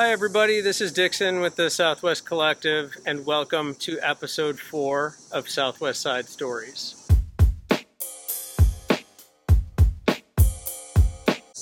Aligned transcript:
Hi, 0.00 0.12
everybody. 0.12 0.62
This 0.62 0.80
is 0.80 0.92
Dixon 0.92 1.40
with 1.40 1.56
the 1.56 1.68
Southwest 1.68 2.24
Collective, 2.24 2.96
and 3.04 3.26
welcome 3.26 3.74
to 3.80 3.98
episode 4.00 4.58
four 4.58 5.16
of 5.30 5.46
Southwest 5.46 6.00
Side 6.00 6.26
Stories. 6.26 7.06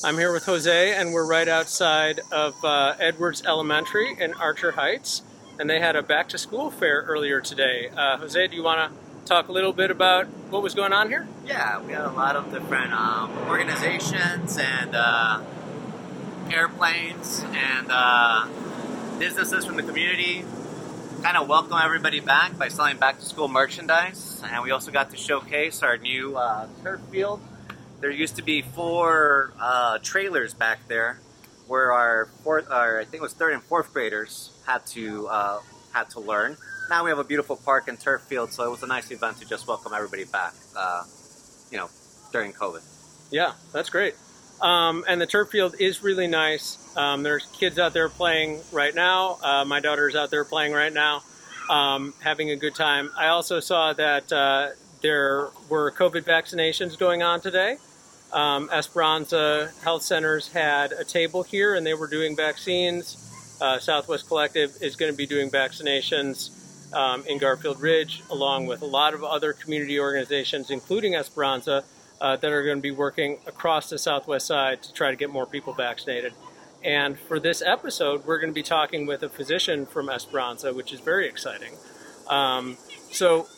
I'm 0.05 0.17
here 0.17 0.33
with 0.33 0.47
Jose, 0.47 0.95
and 0.95 1.13
we're 1.13 1.27
right 1.27 1.49
outside 1.49 2.21
of 2.31 2.55
uh, 2.65 2.95
Edwards 3.01 3.43
Elementary 3.45 4.17
in 4.21 4.33
Archer 4.35 4.71
Heights, 4.71 5.23
and 5.59 5.69
they 5.69 5.81
had 5.81 5.97
a 5.97 6.03
back 6.05 6.29
to 6.29 6.39
school 6.39 6.71
fair 6.71 7.03
earlier 7.09 7.41
today. 7.41 7.89
Uh, 7.89 8.19
Jose, 8.19 8.47
do 8.47 8.55
you 8.55 8.63
want 8.63 8.93
to 8.93 9.27
talk 9.27 9.49
a 9.49 9.53
little 9.53 9.73
bit 9.73 9.91
about 9.91 10.29
what 10.51 10.63
was 10.63 10.77
going 10.77 10.93
on 10.93 11.09
here? 11.09 11.27
Yeah, 11.45 11.83
we 11.83 11.93
had 11.93 12.05
a 12.05 12.13
lot 12.13 12.37
of 12.37 12.53
different 12.53 12.93
um, 12.93 13.37
organizations 13.49 14.59
and 14.59 14.95
uh, 14.95 15.41
airplanes 16.53 17.45
and 17.45 17.89
uh, 17.91 18.49
businesses 19.19 19.65
from 19.65 19.77
the 19.77 19.83
community 19.83 20.45
kind 21.23 21.37
of 21.37 21.49
welcome 21.49 21.77
everybody 21.83 22.21
back 22.21 22.57
by 22.57 22.69
selling 22.69 22.97
back 22.97 23.19
to 23.19 23.25
school 23.25 23.49
merchandise. 23.49 24.41
And 24.45 24.63
we 24.63 24.71
also 24.71 24.93
got 24.93 25.11
to 25.11 25.17
showcase 25.17 25.83
our 25.83 25.97
new 25.97 26.37
uh, 26.37 26.69
turf 26.83 27.01
field. 27.11 27.41
There 28.01 28.11
used 28.11 28.37
to 28.37 28.43
be 28.43 28.63
four 28.63 29.53
uh, 29.61 29.99
trailers 29.99 30.55
back 30.55 30.87
there 30.87 31.19
where 31.67 31.93
our 31.93 32.27
fourth, 32.45 32.71
our, 32.71 33.01
I 33.01 33.05
think 33.05 33.17
it 33.17 33.23
was 33.23 33.35
third 33.35 33.53
and 33.53 33.63
fourth 33.63 33.93
graders 33.93 34.51
had 34.67 34.87
to 34.87 35.27
uh, 35.27 35.61
had 35.93 36.11
to 36.11 36.21
learn. 36.21 36.57
Now 36.89 37.05
we 37.05 37.11
have 37.11 37.19
a 37.19 37.25
beautiful 37.25 37.57
park 37.57 37.89
and 37.89 37.99
turf 37.99 38.23
field, 38.23 38.53
so 38.53 38.65
it 38.65 38.71
was 38.71 38.83
a 38.83 38.87
nice 38.87 39.11
event 39.11 39.39
to 39.39 39.49
just 39.49 39.67
welcome 39.67 39.93
everybody 39.93 40.25
back. 40.25 40.55
Uh, 40.77 41.03
you 41.71 41.79
know, 41.79 41.91
during 42.33 42.53
COVID. 42.53 42.83
Yeah, 43.31 43.53
that's 43.73 43.91
great. 43.91 44.15
Um, 44.61 45.05
and 45.09 45.21
the 45.21 45.27
turf 45.27 45.51
field 45.51 45.77
is 45.79 46.03
really 46.03 46.27
nice. 46.27 46.79
Um, 46.97 47.23
there's 47.23 47.47
kids 47.47 47.79
out 47.79 47.93
there 47.93 48.09
playing 48.09 48.61
right 48.73 48.95
now. 48.95 49.39
Uh, 49.43 49.65
my 49.65 49.81
daughter's 49.81 50.17
out 50.17 50.31
there 50.31 50.45
playing 50.45 50.73
right 50.73 50.93
now, 50.93 51.23
um, 51.71 52.13
having 52.21 52.51
a 52.51 52.57
good 52.57 52.75
time. 52.75 53.11
I 53.17 53.29
also 53.29 53.61
saw 53.61 53.93
that 53.93 54.33
uh, 54.33 54.71
there 55.01 55.51
were 55.69 55.93
COVID 55.93 56.23
vaccinations 56.23 56.99
going 56.99 57.23
on 57.23 57.41
today. 57.41 57.79
Um, 58.33 58.69
Esperanza 58.73 59.71
Health 59.83 60.03
Centers 60.03 60.49
had 60.49 60.93
a 60.93 61.05
table 61.05 61.43
here 61.43 61.75
and 61.75 61.87
they 61.87 61.95
were 61.95 62.09
doing 62.09 62.37
vaccines. 62.37 63.25
Uh, 63.61 63.79
Southwest 63.79 64.29
Collective 64.29 64.77
is 64.81 64.97
going 64.97 65.11
to 65.11 65.17
be 65.17 65.27
doing 65.27 65.51
vaccinations 65.51 66.51
um, 66.93 67.25
in 67.27 67.39
Garfield 67.39 67.81
Ridge, 67.81 68.23
along 68.31 68.67
with 68.67 68.83
a 68.83 68.87
lot 68.87 69.15
of 69.15 69.25
other 69.25 69.53
community 69.53 69.99
organizations, 69.99 70.71
including 70.71 71.15
Esperanza 71.15 71.85
uh, 72.21 72.37
that 72.37 72.51
are 72.51 72.65
going 72.65 72.79
to 72.79 72.83
be 72.83 72.91
working 72.91 73.39
across 73.47 73.91
the 73.91 73.99
southwest 73.99 74.47
side 74.47 74.83
to 74.83 74.93
try 74.93 75.11
to 75.11 75.17
get 75.17 75.31
more 75.31 75.47
people 75.47 75.73
vaccinated. 75.73 76.33
And 76.85 77.19
for 77.19 77.41
this 77.41 77.63
episode, 77.63 78.25
we're 78.25 78.39
going 78.39 78.51
to 78.51 78.55
be 78.55 78.63
talking 78.63 79.07
with 79.07 79.23
a 79.23 79.29
physician 79.29 79.87
from 79.87 80.09
Esperanza, 80.09 80.73
which 80.73 80.93
is 80.93 81.01
very 81.01 81.29
exciting. 81.29 81.73
Um, 82.29 82.77
so, 83.11 83.49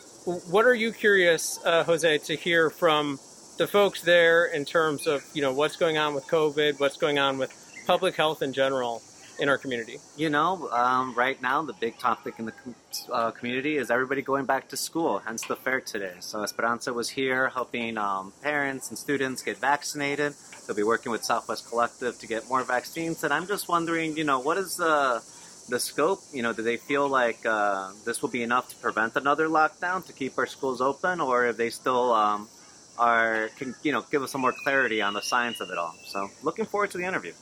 what 0.49 0.65
are 0.65 0.73
you 0.73 0.91
curious, 0.91 1.59
uh, 1.65 1.83
Jose, 1.83 2.17
to 2.19 2.35
hear 2.35 2.69
from 2.69 3.19
the 3.57 3.67
folks 3.67 4.01
there 4.01 4.45
in 4.45 4.65
terms 4.65 5.07
of 5.07 5.23
you 5.33 5.41
know 5.41 5.53
what's 5.53 5.75
going 5.75 5.97
on 5.97 6.15
with 6.15 6.25
COVID, 6.27 6.79
what's 6.79 6.97
going 6.97 7.19
on 7.19 7.37
with 7.37 7.53
public 7.85 8.15
health 8.15 8.41
in 8.41 8.53
general? 8.53 9.01
In 9.41 9.49
our 9.49 9.57
community? 9.57 9.97
You 10.15 10.29
know, 10.29 10.69
um, 10.71 11.15
right 11.15 11.41
now 11.41 11.63
the 11.63 11.73
big 11.73 11.97
topic 11.97 12.35
in 12.37 12.45
the 12.45 12.53
uh, 13.11 13.31
community 13.31 13.75
is 13.75 13.89
everybody 13.89 14.21
going 14.21 14.45
back 14.45 14.69
to 14.69 14.77
school, 14.77 15.17
hence 15.19 15.45
the 15.47 15.55
fair 15.55 15.81
today. 15.81 16.13
So 16.19 16.43
Esperanza 16.43 16.93
was 16.93 17.09
here 17.09 17.49
helping 17.49 17.97
um, 17.97 18.31
parents 18.43 18.89
and 18.89 18.97
students 18.97 19.41
get 19.41 19.57
vaccinated. 19.57 20.33
They'll 20.65 20.75
be 20.75 20.83
working 20.83 21.11
with 21.11 21.25
Southwest 21.25 21.67
Collective 21.67 22.19
to 22.19 22.27
get 22.27 22.47
more 22.47 22.63
vaccines. 22.63 23.23
And 23.23 23.33
I'm 23.33 23.47
just 23.47 23.67
wondering, 23.67 24.15
you 24.15 24.23
know, 24.23 24.39
what 24.39 24.57
is 24.57 24.77
the 24.77 25.23
the 25.69 25.79
scope? 25.79 26.19
You 26.31 26.43
know, 26.43 26.53
do 26.53 26.61
they 26.61 26.77
feel 26.77 27.09
like 27.09 27.43
uh, 27.45 27.91
this 28.05 28.21
will 28.21 28.29
be 28.29 28.43
enough 28.43 28.69
to 28.69 28.75
prevent 28.75 29.15
another 29.15 29.47
lockdown 29.47 30.05
to 30.05 30.13
keep 30.13 30.37
our 30.37 30.45
schools 30.45 30.81
open, 30.81 31.19
or 31.19 31.47
if 31.47 31.57
they 31.57 31.71
still 31.71 32.13
um, 32.13 32.47
are 32.99 33.49
can 33.57 33.73
you 33.81 33.91
know 33.91 34.03
give 34.11 34.21
us 34.21 34.31
some 34.31 34.41
more 34.41 34.53
clarity 34.63 35.01
on 35.01 35.13
the 35.13 35.21
science 35.21 35.59
of 35.61 35.71
it 35.71 35.77
all? 35.77 35.95
So, 36.05 36.29
looking 36.43 36.65
forward 36.65 36.91
to 36.91 36.97
the 36.97 37.05
interview. 37.05 37.33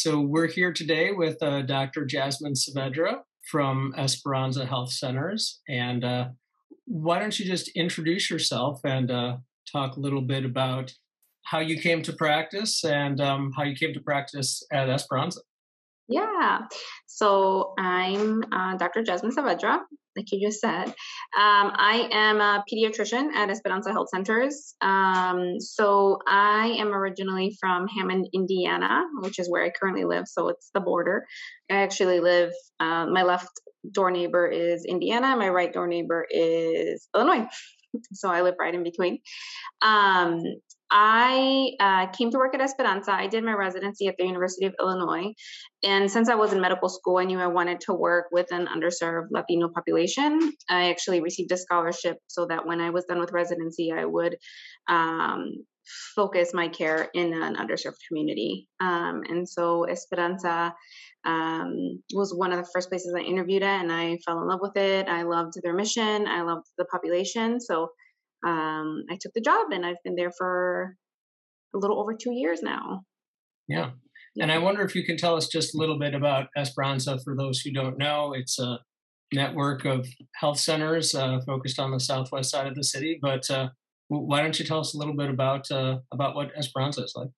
So 0.00 0.20
we're 0.20 0.46
here 0.46 0.72
today 0.72 1.10
with 1.10 1.42
uh, 1.42 1.62
Dr. 1.62 2.04
Jasmine 2.04 2.54
Saavedra 2.54 3.16
from 3.50 3.92
Esperanza 3.98 4.64
Health 4.64 4.92
Centers. 4.92 5.60
And 5.68 6.04
uh, 6.04 6.28
why 6.84 7.18
don't 7.18 7.36
you 7.36 7.44
just 7.44 7.66
introduce 7.74 8.30
yourself 8.30 8.80
and 8.84 9.10
uh, 9.10 9.38
talk 9.72 9.96
a 9.96 10.00
little 10.00 10.22
bit 10.22 10.44
about 10.44 10.94
how 11.46 11.58
you 11.58 11.80
came 11.80 12.02
to 12.02 12.12
practice 12.12 12.84
and 12.84 13.20
um, 13.20 13.50
how 13.56 13.64
you 13.64 13.74
came 13.74 13.92
to 13.92 13.98
practice 13.98 14.62
at 14.70 14.88
Esperanza? 14.88 15.40
Yeah. 16.08 16.60
So 17.06 17.74
I'm 17.78 18.42
uh, 18.52 18.76
Dr. 18.76 19.02
Jasmine 19.02 19.34
Saavedra 19.34 19.80
like 20.18 20.32
you 20.32 20.46
just 20.46 20.60
said. 20.60 20.88
Um, 20.88 20.94
I 21.36 22.08
am 22.12 22.40
a 22.40 22.64
pediatrician 22.70 23.32
at 23.34 23.50
Esperanza 23.50 23.92
Health 23.92 24.08
Centers. 24.12 24.74
Um, 24.80 25.60
so 25.60 26.18
I 26.26 26.76
am 26.78 26.88
originally 26.88 27.56
from 27.60 27.86
Hammond, 27.86 28.28
Indiana, 28.34 29.04
which 29.20 29.38
is 29.38 29.48
where 29.48 29.64
I 29.64 29.70
currently 29.70 30.04
live. 30.04 30.24
So 30.26 30.48
it's 30.48 30.70
the 30.74 30.80
border. 30.80 31.24
I 31.70 31.76
actually 31.76 32.20
live, 32.20 32.50
uh, 32.80 33.06
my 33.06 33.22
left 33.22 33.48
door 33.92 34.10
neighbor 34.10 34.46
is 34.48 34.84
Indiana, 34.84 35.36
my 35.36 35.48
right 35.48 35.72
door 35.72 35.86
neighbor 35.86 36.26
is 36.28 37.08
Illinois. 37.14 37.46
So 38.12 38.28
I 38.28 38.42
live 38.42 38.54
right 38.60 38.74
in 38.74 38.82
between. 38.82 39.18
Um, 39.80 40.42
I 40.90 41.72
uh, 41.80 42.06
came 42.12 42.30
to 42.30 42.38
work 42.38 42.54
at 42.54 42.60
Esperanza. 42.60 43.12
I 43.12 43.26
did 43.26 43.44
my 43.44 43.52
residency 43.52 44.08
at 44.08 44.16
the 44.18 44.24
University 44.24 44.66
of 44.66 44.74
Illinois. 44.80 45.34
And 45.82 46.10
since 46.10 46.28
I 46.28 46.34
was 46.34 46.52
in 46.52 46.60
medical 46.60 46.88
school, 46.88 47.18
I 47.18 47.24
knew 47.24 47.38
I 47.38 47.46
wanted 47.46 47.80
to 47.82 47.94
work 47.94 48.26
with 48.32 48.50
an 48.52 48.66
underserved 48.66 49.28
Latino 49.30 49.68
population. 49.68 50.52
I 50.68 50.90
actually 50.90 51.20
received 51.20 51.52
a 51.52 51.56
scholarship 51.56 52.18
so 52.26 52.46
that 52.46 52.66
when 52.66 52.80
I 52.80 52.90
was 52.90 53.04
done 53.04 53.20
with 53.20 53.32
residency, 53.32 53.92
I 53.92 54.04
would 54.04 54.36
um, 54.88 55.52
focus 56.14 56.52
my 56.54 56.68
care 56.68 57.08
in 57.14 57.34
an 57.34 57.56
underserved 57.56 57.98
community. 58.06 58.68
Um, 58.80 59.22
and 59.28 59.48
so 59.48 59.86
Esperanza 59.86 60.74
um, 61.24 62.02
was 62.14 62.34
one 62.34 62.52
of 62.52 62.58
the 62.58 62.70
first 62.72 62.88
places 62.88 63.14
I 63.14 63.20
interviewed 63.20 63.62
at, 63.62 63.82
and 63.82 63.92
I 63.92 64.18
fell 64.24 64.40
in 64.40 64.48
love 64.48 64.60
with 64.62 64.76
it. 64.76 65.08
I 65.08 65.22
loved 65.22 65.54
their 65.62 65.74
mission, 65.74 66.26
I 66.26 66.42
loved 66.42 66.66
the 66.78 66.84
population. 66.86 67.60
So 67.60 67.88
um, 68.46 69.04
I 69.10 69.16
took 69.20 69.32
the 69.34 69.40
job 69.40 69.68
and 69.72 69.84
I've 69.84 70.02
been 70.04 70.16
there 70.16 70.32
for 70.36 70.96
a 71.74 71.78
little 71.78 72.00
over 72.00 72.14
two 72.14 72.32
years 72.32 72.62
now. 72.62 73.02
Yeah. 73.66 73.90
And 74.40 74.52
I 74.52 74.58
wonder 74.58 74.82
if 74.82 74.94
you 74.94 75.04
can 75.04 75.16
tell 75.16 75.36
us 75.36 75.48
just 75.48 75.74
a 75.74 75.78
little 75.78 75.98
bit 75.98 76.14
about 76.14 76.48
Esperanza 76.56 77.18
for 77.24 77.36
those 77.36 77.60
who 77.60 77.72
don't 77.72 77.98
know. 77.98 78.32
It's 78.34 78.58
a 78.58 78.78
network 79.32 79.84
of 79.84 80.06
health 80.36 80.58
centers 80.58 81.14
uh, 81.14 81.40
focused 81.44 81.78
on 81.78 81.90
the 81.90 82.00
southwest 82.00 82.50
side 82.50 82.66
of 82.66 82.74
the 82.74 82.84
city. 82.84 83.18
But 83.20 83.50
uh, 83.50 83.70
why 84.08 84.42
don't 84.42 84.58
you 84.58 84.64
tell 84.64 84.80
us 84.80 84.94
a 84.94 84.98
little 84.98 85.16
bit 85.16 85.28
about 85.28 85.70
uh, 85.70 85.98
about 86.12 86.34
what 86.34 86.56
Esperanza 86.56 87.02
is 87.02 87.12
like? 87.16 87.28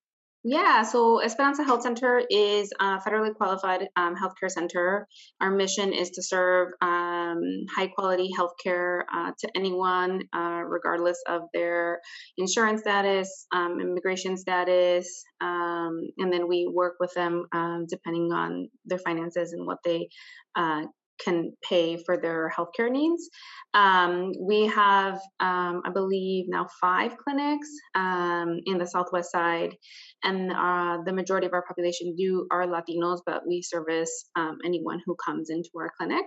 Yeah, 0.43 0.81
so 0.81 1.21
Esperanza 1.21 1.63
Health 1.63 1.83
Center 1.83 2.19
is 2.27 2.71
a 2.79 2.97
federally 2.97 3.31
qualified 3.35 3.87
um, 3.95 4.15
healthcare 4.15 4.49
center. 4.49 5.07
Our 5.39 5.51
mission 5.51 5.93
is 5.93 6.09
to 6.11 6.23
serve 6.23 6.69
um, 6.81 7.41
high 7.75 7.87
quality 7.95 8.31
healthcare 8.35 9.01
uh, 9.13 9.33
to 9.37 9.49
anyone, 9.55 10.23
uh, 10.33 10.63
regardless 10.65 11.21
of 11.27 11.43
their 11.53 11.99
insurance 12.39 12.81
status, 12.81 13.45
um, 13.51 13.79
immigration 13.79 14.35
status, 14.35 15.23
um, 15.41 15.99
and 16.17 16.33
then 16.33 16.47
we 16.47 16.67
work 16.73 16.95
with 16.99 17.13
them 17.13 17.45
um, 17.53 17.85
depending 17.87 18.31
on 18.33 18.67
their 18.85 18.99
finances 18.99 19.53
and 19.53 19.67
what 19.67 19.77
they 19.85 20.09
uh, 20.55 20.81
can 21.23 21.53
pay 21.67 21.97
for 21.97 22.17
their 22.17 22.51
healthcare 22.55 22.91
needs. 22.91 23.29
Um, 23.73 24.31
we 24.39 24.67
have, 24.67 25.19
um, 25.39 25.81
I 25.85 25.91
believe, 25.93 26.45
now 26.47 26.67
five 26.79 27.15
clinics 27.17 27.69
um, 27.95 28.59
in 28.65 28.77
the 28.77 28.87
southwest 28.87 29.31
side, 29.31 29.75
and 30.23 30.51
uh, 30.51 30.97
the 31.05 31.13
majority 31.13 31.47
of 31.47 31.53
our 31.53 31.63
population 31.63 32.15
do 32.15 32.47
are 32.51 32.67
Latinos, 32.67 33.19
but 33.25 33.41
we 33.47 33.61
service 33.61 34.29
um, 34.35 34.57
anyone 34.65 35.01
who 35.05 35.15
comes 35.15 35.49
into 35.49 35.69
our 35.77 35.91
clinic. 35.97 36.25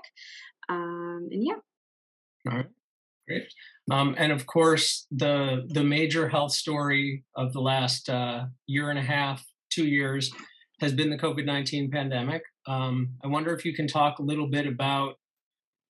Um, 0.68 1.28
and 1.30 1.44
yeah. 1.44 1.54
All 2.50 2.56
right, 2.58 2.66
great. 3.28 3.46
Um, 3.90 4.14
and 4.18 4.32
of 4.32 4.46
course, 4.46 5.06
the 5.10 5.64
the 5.68 5.84
major 5.84 6.28
health 6.28 6.52
story 6.52 7.24
of 7.36 7.52
the 7.52 7.60
last 7.60 8.08
uh, 8.08 8.46
year 8.66 8.90
and 8.90 8.98
a 8.98 9.02
half, 9.02 9.44
two 9.70 9.86
years, 9.86 10.32
has 10.80 10.92
been 10.92 11.10
the 11.10 11.18
COVID 11.18 11.44
nineteen 11.44 11.90
pandemic. 11.90 12.42
Um, 12.66 13.10
I 13.22 13.28
wonder 13.28 13.54
if 13.54 13.64
you 13.64 13.74
can 13.74 13.86
talk 13.86 14.18
a 14.18 14.22
little 14.22 14.48
bit 14.48 14.66
about 14.66 15.14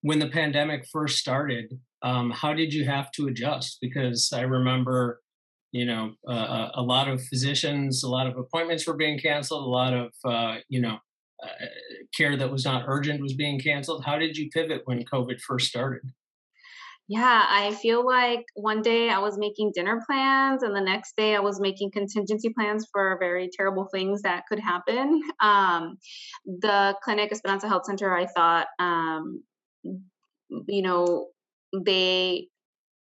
when 0.03 0.19
the 0.19 0.29
pandemic 0.29 0.87
first 0.93 1.19
started. 1.19 1.79
Um, 2.03 2.31
how 2.31 2.53
did 2.53 2.75
you 2.75 2.85
have 2.85 3.11
to 3.13 3.29
adjust? 3.29 3.79
Because 3.81 4.31
I 4.33 4.43
remember, 4.43 5.23
you 5.75 5.85
know, 5.85 6.13
uh, 6.29 6.69
a 6.75 6.83
lot 6.83 7.09
of 7.09 7.21
physicians, 7.21 8.05
a 8.05 8.09
lot 8.09 8.29
of 8.29 8.39
appointments 8.39 8.87
were 8.87 8.95
being 8.95 9.19
canceled, 9.19 9.65
a 9.65 9.69
lot 9.69 9.93
of, 9.93 10.13
uh, 10.25 10.59
you 10.69 10.81
know, 10.81 10.99
uh, 11.43 11.67
care 12.17 12.37
that 12.37 12.49
was 12.49 12.65
not 12.65 12.85
urgent 12.87 13.21
was 13.21 13.35
being 13.35 13.59
canceled. 13.59 14.05
How 14.05 14.17
did 14.17 14.37
you 14.37 14.49
pivot 14.51 14.83
when 14.85 15.05
COVID 15.05 15.41
first 15.41 15.67
started? 15.67 16.03
Yeah, 17.09 17.43
I 17.49 17.75
feel 17.75 18.07
like 18.07 18.45
one 18.55 18.83
day 18.83 19.11
I 19.11 19.19
was 19.19 19.37
making 19.37 19.73
dinner 19.75 20.01
plans, 20.07 20.63
and 20.63 20.77
the 20.77 20.81
next 20.81 21.17
day 21.17 21.35
I 21.35 21.41
was 21.41 21.61
making 21.61 21.91
contingency 21.91 22.51
plans 22.57 22.87
for 22.93 23.17
very 23.19 23.51
terrible 23.53 23.89
things 23.93 24.23
that 24.23 24.45
could 24.49 24.61
happen. 24.61 25.23
Um, 25.41 25.99
the 26.47 26.95
clinic, 27.03 27.33
Esperanza 27.33 27.67
Health 27.67 27.87
Center, 27.87 28.17
I 28.17 28.27
thought, 28.27 28.69
um, 28.79 29.43
you 29.83 30.83
know, 30.83 31.31
they 31.85 32.47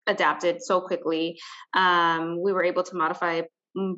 adapted 0.07 0.63
so 0.63 0.81
quickly. 0.81 1.37
Um, 1.73 2.41
we 2.41 2.53
were 2.53 2.63
able 2.63 2.83
to 2.83 2.95
modify 2.95 3.41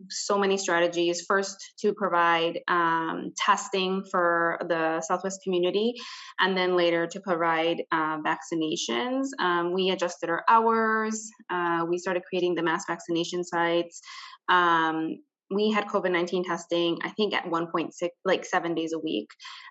so 0.09 0.37
many 0.37 0.57
strategies. 0.57 1.23
First, 1.27 1.55
to 1.79 1.93
provide 1.93 2.59
um, 2.67 3.31
testing 3.37 4.03
for 4.11 4.59
the 4.67 5.01
Southwest 5.01 5.41
community, 5.43 5.93
and 6.39 6.57
then 6.57 6.75
later 6.75 7.07
to 7.07 7.19
provide 7.21 7.83
uh, 7.91 8.17
vaccinations. 8.21 9.27
Um, 9.39 9.73
we 9.73 9.89
adjusted 9.91 10.29
our 10.29 10.43
hours. 10.49 11.29
Uh, 11.49 11.85
we 11.87 11.97
started 11.97 12.23
creating 12.27 12.55
the 12.55 12.63
mass 12.63 12.83
vaccination 12.87 13.43
sites. 13.43 14.01
Um, 14.49 15.19
we 15.51 15.71
had 15.71 15.87
COVID 15.87 16.11
19 16.11 16.45
testing, 16.45 16.99
I 17.03 17.09
think 17.09 17.33
at 17.33 17.45
1.6, 17.45 17.89
like 18.25 18.45
seven 18.45 18.75
days 18.75 18.93
a 18.93 18.99
week. 18.99 19.27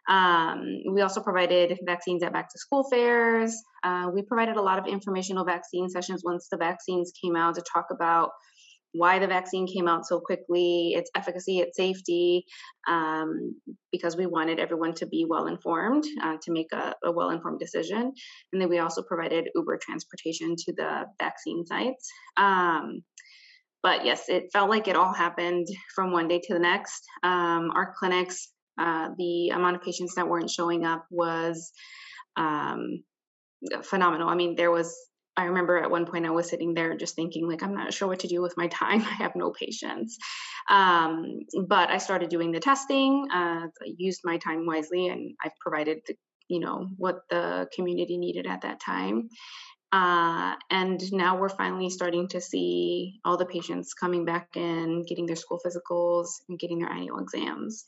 Um, 0.09 0.65
we 0.93 1.03
also 1.03 1.21
provided 1.21 1.79
vaccines 1.87 2.23
at 2.23 2.33
back 2.33 2.49
to 2.51 2.59
school 2.59 2.89
fairs. 2.91 3.57
Uh, 3.85 4.11
we 4.13 4.23
provided 4.23 4.57
a 4.57 4.63
lot 4.63 4.79
of 4.79 4.87
informational 4.87 5.45
vaccine 5.45 5.89
sessions 5.89 6.23
once 6.25 6.49
the 6.51 6.57
vaccines 6.57 7.13
came 7.23 7.37
out 7.37 7.55
to 7.55 7.63
talk 7.73 7.87
about 7.91 8.31
why 8.93 9.19
the 9.19 9.27
vaccine 9.27 9.67
came 9.67 9.87
out 9.87 10.07
so 10.07 10.19
quickly, 10.19 10.93
its 10.95 11.11
efficacy, 11.15 11.59
its 11.59 11.77
safety, 11.77 12.45
um, 12.89 13.55
because 13.93 14.17
we 14.17 14.27
wanted 14.27 14.59
everyone 14.59 14.95
to 14.95 15.07
be 15.07 15.27
well 15.29 15.47
informed 15.47 16.05
uh, 16.23 16.37
to 16.43 16.53
make 16.53 16.73
a, 16.73 16.95
a 17.05 17.13
well 17.13 17.31
informed 17.31 17.61
decision. 17.61 18.13
And 18.53 18.61
then 18.61 18.69
we 18.69 18.79
also 18.79 19.03
provided 19.03 19.49
Uber 19.55 19.79
transportation 19.83 20.57
to 20.57 20.73
the 20.75 21.05
vaccine 21.21 21.67
sites. 21.67 22.11
Um, 22.37 23.03
but 23.83 24.05
yes, 24.05 24.29
it 24.29 24.51
felt 24.53 24.71
like 24.71 24.89
it 24.89 24.97
all 24.97 25.13
happened 25.13 25.67
from 25.95 26.13
one 26.13 26.29
day 26.29 26.41
to 26.45 26.55
the 26.55 26.61
next. 26.61 27.05
Um, 27.23 27.71
our 27.75 27.95
clinics, 27.99 28.51
uh, 28.79 29.11
the 29.17 29.51
amount 29.51 29.77
of 29.77 29.83
patients 29.83 30.15
that 30.17 30.29
weren't 30.29 30.51
showing 30.51 30.85
up 30.85 31.07
was 31.11 31.73
um, 32.37 33.03
phenomenal. 33.83 34.29
I 34.29 34.35
mean, 34.35 34.57
there 34.57 34.71
was 34.71 34.97
I 35.39 35.45
remember 35.45 35.79
at 35.79 35.91
one 35.91 36.05
point 36.05 36.27
I 36.27 36.31
was 36.31 36.49
sitting 36.49 36.75
there 36.75 36.97
just 36.97 37.15
thinking, 37.15 37.49
like, 37.49 37.63
I'm 37.63 37.73
not 37.73 37.95
sure 37.95 38.09
what 38.09 38.19
to 38.21 38.27
do 38.27 38.43
with 38.43 38.57
my 38.57 38.67
time. 38.67 39.03
I 39.07 39.15
have 39.23 39.37
no 39.37 39.53
patients. 39.53 40.19
Um, 40.69 41.43
but 41.69 41.91
I 41.91 41.99
started 41.99 42.29
doing 42.29 42.51
the 42.51 42.59
testing. 42.59 43.25
Uh, 43.33 43.67
I 43.67 43.95
used 43.97 44.23
my 44.25 44.39
time 44.39 44.67
wisely, 44.67 45.07
and 45.07 45.37
I've 45.43 45.57
provided 45.61 46.01
the, 46.09 46.17
you 46.49 46.59
know, 46.59 46.89
what 46.97 47.21
the 47.31 47.69
community 47.73 48.19
needed 48.19 48.49
at 48.49 48.63
that 48.63 48.81
time. 48.81 49.29
Uh, 49.91 50.55
and 50.71 51.01
now 51.13 51.39
we're 51.39 51.49
finally 51.49 51.89
starting 51.89 52.29
to 52.29 52.41
see 52.41 53.21
all 53.25 53.37
the 53.39 53.47
patients 53.47 53.95
coming 53.95 54.25
back 54.25 54.49
in, 54.55 55.05
getting 55.09 55.27
their 55.27 55.37
school 55.37 55.61
physicals, 55.65 56.29
and 56.49 56.59
getting 56.59 56.79
their 56.79 56.91
annual 56.91 57.19
exams. 57.19 57.87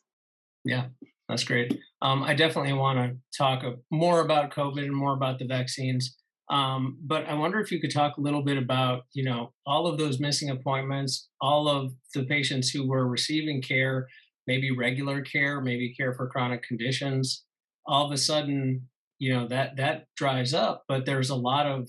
Yeah, 0.64 0.86
that's 1.28 1.44
great. 1.44 1.78
Um, 2.02 2.22
I 2.22 2.34
definitely 2.34 2.72
want 2.72 2.98
to 2.98 3.18
talk 3.36 3.62
more 3.90 4.20
about 4.20 4.52
COVID 4.52 4.82
and 4.82 4.94
more 4.94 5.12
about 5.12 5.38
the 5.38 5.46
vaccines. 5.46 6.16
Um, 6.50 6.98
but 7.02 7.26
I 7.26 7.34
wonder 7.34 7.60
if 7.60 7.70
you 7.70 7.80
could 7.80 7.92
talk 7.92 8.16
a 8.16 8.20
little 8.20 8.42
bit 8.42 8.58
about, 8.58 9.04
you 9.12 9.22
know, 9.22 9.52
all 9.66 9.86
of 9.86 9.98
those 9.98 10.18
missing 10.18 10.50
appointments, 10.50 11.28
all 11.40 11.68
of 11.68 11.92
the 12.14 12.24
patients 12.24 12.70
who 12.70 12.88
were 12.88 13.06
receiving 13.06 13.62
care, 13.62 14.08
maybe 14.46 14.70
regular 14.70 15.22
care, 15.22 15.60
maybe 15.60 15.94
care 15.94 16.12
for 16.12 16.26
chronic 16.28 16.62
conditions. 16.62 17.44
All 17.86 18.06
of 18.06 18.12
a 18.12 18.18
sudden, 18.18 18.88
you 19.20 19.32
know, 19.32 19.46
that 19.46 19.76
that 19.76 20.06
dries 20.16 20.52
up, 20.52 20.82
but 20.88 21.06
there's 21.06 21.30
a 21.30 21.36
lot 21.36 21.66
of 21.66 21.88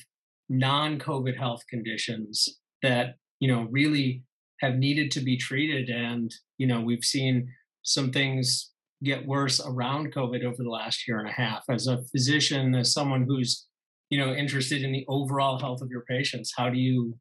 non-COVID 0.50 1.36
health 1.36 1.64
conditions 1.68 2.48
that, 2.84 3.16
you 3.40 3.48
know, 3.48 3.68
really 3.72 4.24
have 4.60 4.76
needed 4.76 5.10
to 5.12 5.22
be 5.22 5.38
treated. 5.38 5.90
And, 5.90 6.30
you 6.60 6.68
know, 6.68 6.82
we've 6.82 7.04
seen 7.04 7.50
some 7.82 8.12
things 8.12 8.70
get 9.04 9.26
worse 9.26 9.60
around 9.60 10.14
COVID 10.14 10.44
over 10.44 10.62
the 10.62 10.70
last 10.70 11.08
year 11.08 11.18
and 11.18 11.28
a 11.28 11.34
half. 11.34 11.64
As 11.68 11.88
a 11.88 12.04
physician, 12.12 12.76
as 12.76 12.94
someone 12.94 13.26
who's 13.28 13.66
you 14.12 14.20
know 14.20 14.34
interested 14.34 14.84
in 14.84 14.92
the 14.92 15.06
overall 15.08 15.58
health 15.58 15.82
of 15.82 15.90
your 15.90 16.04
patients 16.04 16.54
how 16.56 16.70
do 16.70 16.78
you 16.78 17.18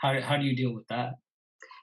how, 0.00 0.20
how 0.20 0.36
do 0.36 0.44
you 0.44 0.56
deal 0.56 0.74
with 0.74 0.86
that 0.88 1.12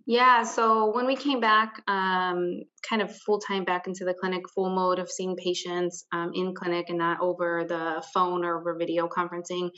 yeah 0.07 0.44
so 0.44 0.92
when 0.95 1.06
we 1.06 1.15
came 1.15 1.39
back 1.39 1.83
um, 1.88 2.62
kind 2.89 3.01
of 3.01 3.15
full 3.15 3.39
time 3.39 3.63
back 3.63 3.86
into 3.86 4.06
the 4.06 4.13
clinic 4.13 4.42
full 4.56 4.69
mode 4.69 4.98
of 4.98 5.12
seeing 5.12 5.36
patients 5.36 6.06
um, 6.12 6.31
in 6.33 6.56
clinic 6.56 6.88
and 6.89 6.98
not 6.98 7.21
over 7.21 7.65
the 7.68 8.04
phone 8.13 8.44
or 8.44 8.59
over 8.59 8.75
video 8.75 9.07
conferencing 9.07 9.69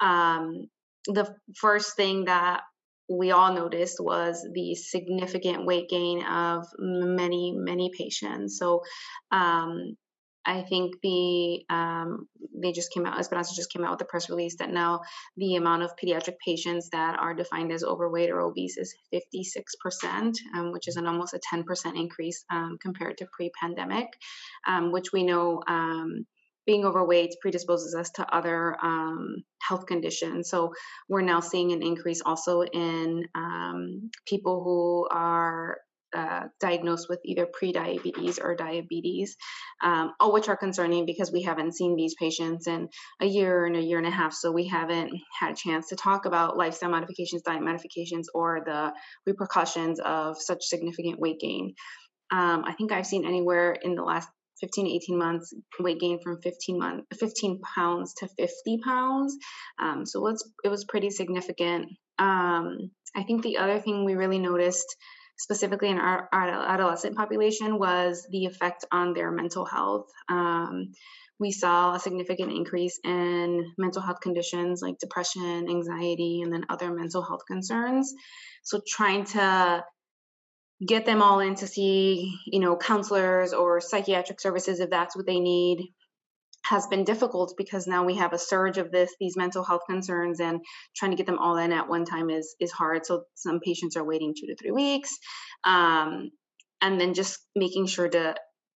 um, 0.00 0.68
the 1.06 1.32
first 1.60 1.96
thing 1.96 2.24
that 2.24 2.62
we 3.08 3.32
all 3.32 3.52
noticed 3.52 3.98
was 4.00 4.46
the 4.54 4.74
significant 4.74 5.66
weight 5.66 5.88
gain 5.88 6.24
of 6.24 6.66
many 6.78 7.52
many 7.54 7.90
patients. 7.96 8.58
So 8.58 8.82
um, 9.30 9.96
I 10.46 10.62
think 10.62 11.00
the 11.02 11.64
um, 11.70 12.28
they 12.54 12.72
just 12.72 12.92
came 12.92 13.06
out. 13.06 13.18
Esperanza 13.18 13.54
just 13.54 13.72
came 13.72 13.84
out 13.84 13.92
with 13.92 14.02
a 14.02 14.04
press 14.04 14.28
release 14.28 14.56
that 14.56 14.70
now 14.70 15.00
the 15.36 15.56
amount 15.56 15.82
of 15.82 15.96
pediatric 15.96 16.36
patients 16.44 16.90
that 16.90 17.18
are 17.18 17.34
defined 17.34 17.72
as 17.72 17.84
overweight 17.84 18.30
or 18.30 18.40
obese 18.40 18.76
is 18.76 18.94
56%, 19.12 20.36
um, 20.54 20.72
which 20.72 20.88
is 20.88 20.96
an 20.96 21.06
almost 21.06 21.34
a 21.34 21.40
10% 21.40 21.98
increase 21.98 22.44
um, 22.50 22.78
compared 22.80 23.18
to 23.18 23.26
pre-pandemic, 23.32 24.08
um, 24.66 24.92
which 24.92 25.12
we 25.12 25.22
know 25.22 25.62
um, 25.66 26.26
being 26.66 26.84
overweight 26.84 27.34
predisposes 27.40 27.94
us 27.94 28.10
to 28.10 28.34
other 28.34 28.76
um, 28.82 29.44
health 29.60 29.86
conditions. 29.86 30.48
So 30.48 30.74
we're 31.08 31.22
now 31.22 31.40
seeing 31.40 31.72
an 31.72 31.82
increase 31.82 32.22
also 32.24 32.62
in 32.62 33.28
um, 33.34 34.10
people 34.26 34.62
who 34.64 35.08
are 35.10 35.78
uh, 36.14 36.44
diagnosed 36.60 37.08
with 37.08 37.20
either 37.24 37.46
pre-diabetes 37.46 38.38
or 38.38 38.54
diabetes, 38.54 39.36
um, 39.82 40.12
all 40.20 40.32
which 40.32 40.48
are 40.48 40.56
concerning 40.56 41.06
because 41.06 41.32
we 41.32 41.42
haven't 41.42 41.74
seen 41.74 41.96
these 41.96 42.14
patients 42.18 42.66
in 42.66 42.88
a 43.20 43.26
year 43.26 43.66
and 43.66 43.76
a 43.76 43.80
year 43.80 43.98
and 43.98 44.06
a 44.06 44.10
half. 44.10 44.32
So 44.32 44.52
we 44.52 44.66
haven't 44.66 45.12
had 45.38 45.52
a 45.52 45.56
chance 45.56 45.88
to 45.88 45.96
talk 45.96 46.24
about 46.24 46.56
lifestyle 46.56 46.90
modifications, 46.90 47.42
diet 47.42 47.62
modifications, 47.62 48.28
or 48.34 48.60
the 48.64 48.92
repercussions 49.26 50.00
of 50.00 50.40
such 50.40 50.62
significant 50.62 51.18
weight 51.18 51.40
gain. 51.40 51.74
Um, 52.30 52.64
I 52.66 52.72
think 52.72 52.92
I've 52.92 53.06
seen 53.06 53.26
anywhere 53.26 53.72
in 53.72 53.94
the 53.94 54.02
last 54.02 54.28
15 54.60 54.86
to 54.86 54.92
18 54.92 55.18
months 55.18 55.52
weight 55.80 56.00
gain 56.00 56.20
from 56.22 56.40
15 56.40 56.78
month 56.78 57.04
15 57.18 57.60
pounds 57.74 58.14
to 58.14 58.28
50 58.28 58.78
pounds 58.84 59.36
um, 59.80 60.06
so 60.06 60.26
it's, 60.28 60.48
it 60.64 60.68
was 60.68 60.84
pretty 60.84 61.10
significant 61.10 61.88
um, 62.18 62.90
i 63.16 63.24
think 63.24 63.42
the 63.42 63.58
other 63.58 63.80
thing 63.80 64.04
we 64.04 64.14
really 64.14 64.38
noticed 64.38 64.96
specifically 65.36 65.90
in 65.90 65.98
our, 65.98 66.28
our 66.32 66.48
adolescent 66.48 67.16
population 67.16 67.78
was 67.78 68.26
the 68.30 68.46
effect 68.46 68.84
on 68.92 69.14
their 69.14 69.30
mental 69.30 69.64
health. 69.64 70.10
Um, 70.28 70.92
we 71.40 71.50
saw 71.50 71.94
a 71.94 72.00
significant 72.00 72.52
increase 72.52 73.00
in 73.04 73.72
mental 73.76 74.00
health 74.00 74.20
conditions 74.20 74.80
like 74.80 74.98
depression, 74.98 75.68
anxiety, 75.68 76.42
and 76.42 76.52
then 76.52 76.66
other 76.68 76.92
mental 76.92 77.22
health 77.22 77.42
concerns. 77.46 78.14
So 78.62 78.80
trying 78.86 79.24
to 79.26 79.84
get 80.86 81.06
them 81.06 81.22
all 81.22 81.40
in 81.40 81.56
to 81.56 81.66
see, 81.66 82.38
you 82.46 82.60
know, 82.60 82.76
counselors 82.76 83.52
or 83.52 83.80
psychiatric 83.80 84.40
services 84.40 84.80
if 84.80 84.90
that's 84.90 85.16
what 85.16 85.26
they 85.26 85.40
need 85.40 85.92
has 86.64 86.86
been 86.86 87.04
difficult 87.04 87.54
because 87.56 87.86
now 87.86 88.04
we 88.04 88.16
have 88.16 88.32
a 88.32 88.38
surge 88.38 88.78
of 88.78 88.90
this 88.90 89.14
these 89.20 89.36
mental 89.36 89.62
health 89.64 89.82
concerns 89.88 90.40
and 90.40 90.60
trying 90.96 91.10
to 91.10 91.16
get 91.16 91.26
them 91.26 91.38
all 91.38 91.56
in 91.56 91.72
at 91.72 91.88
one 91.88 92.04
time 92.04 92.30
is 92.30 92.56
is 92.60 92.72
hard. 92.72 93.04
So 93.06 93.24
some 93.34 93.60
patients 93.60 93.96
are 93.96 94.04
waiting 94.04 94.34
two 94.34 94.46
to 94.46 94.56
three 94.56 94.70
weeks 94.70 95.10
um, 95.64 96.30
and 96.80 97.00
then 97.00 97.14
just 97.14 97.38
making 97.54 97.86
sure 97.86 98.08
to 98.08 98.34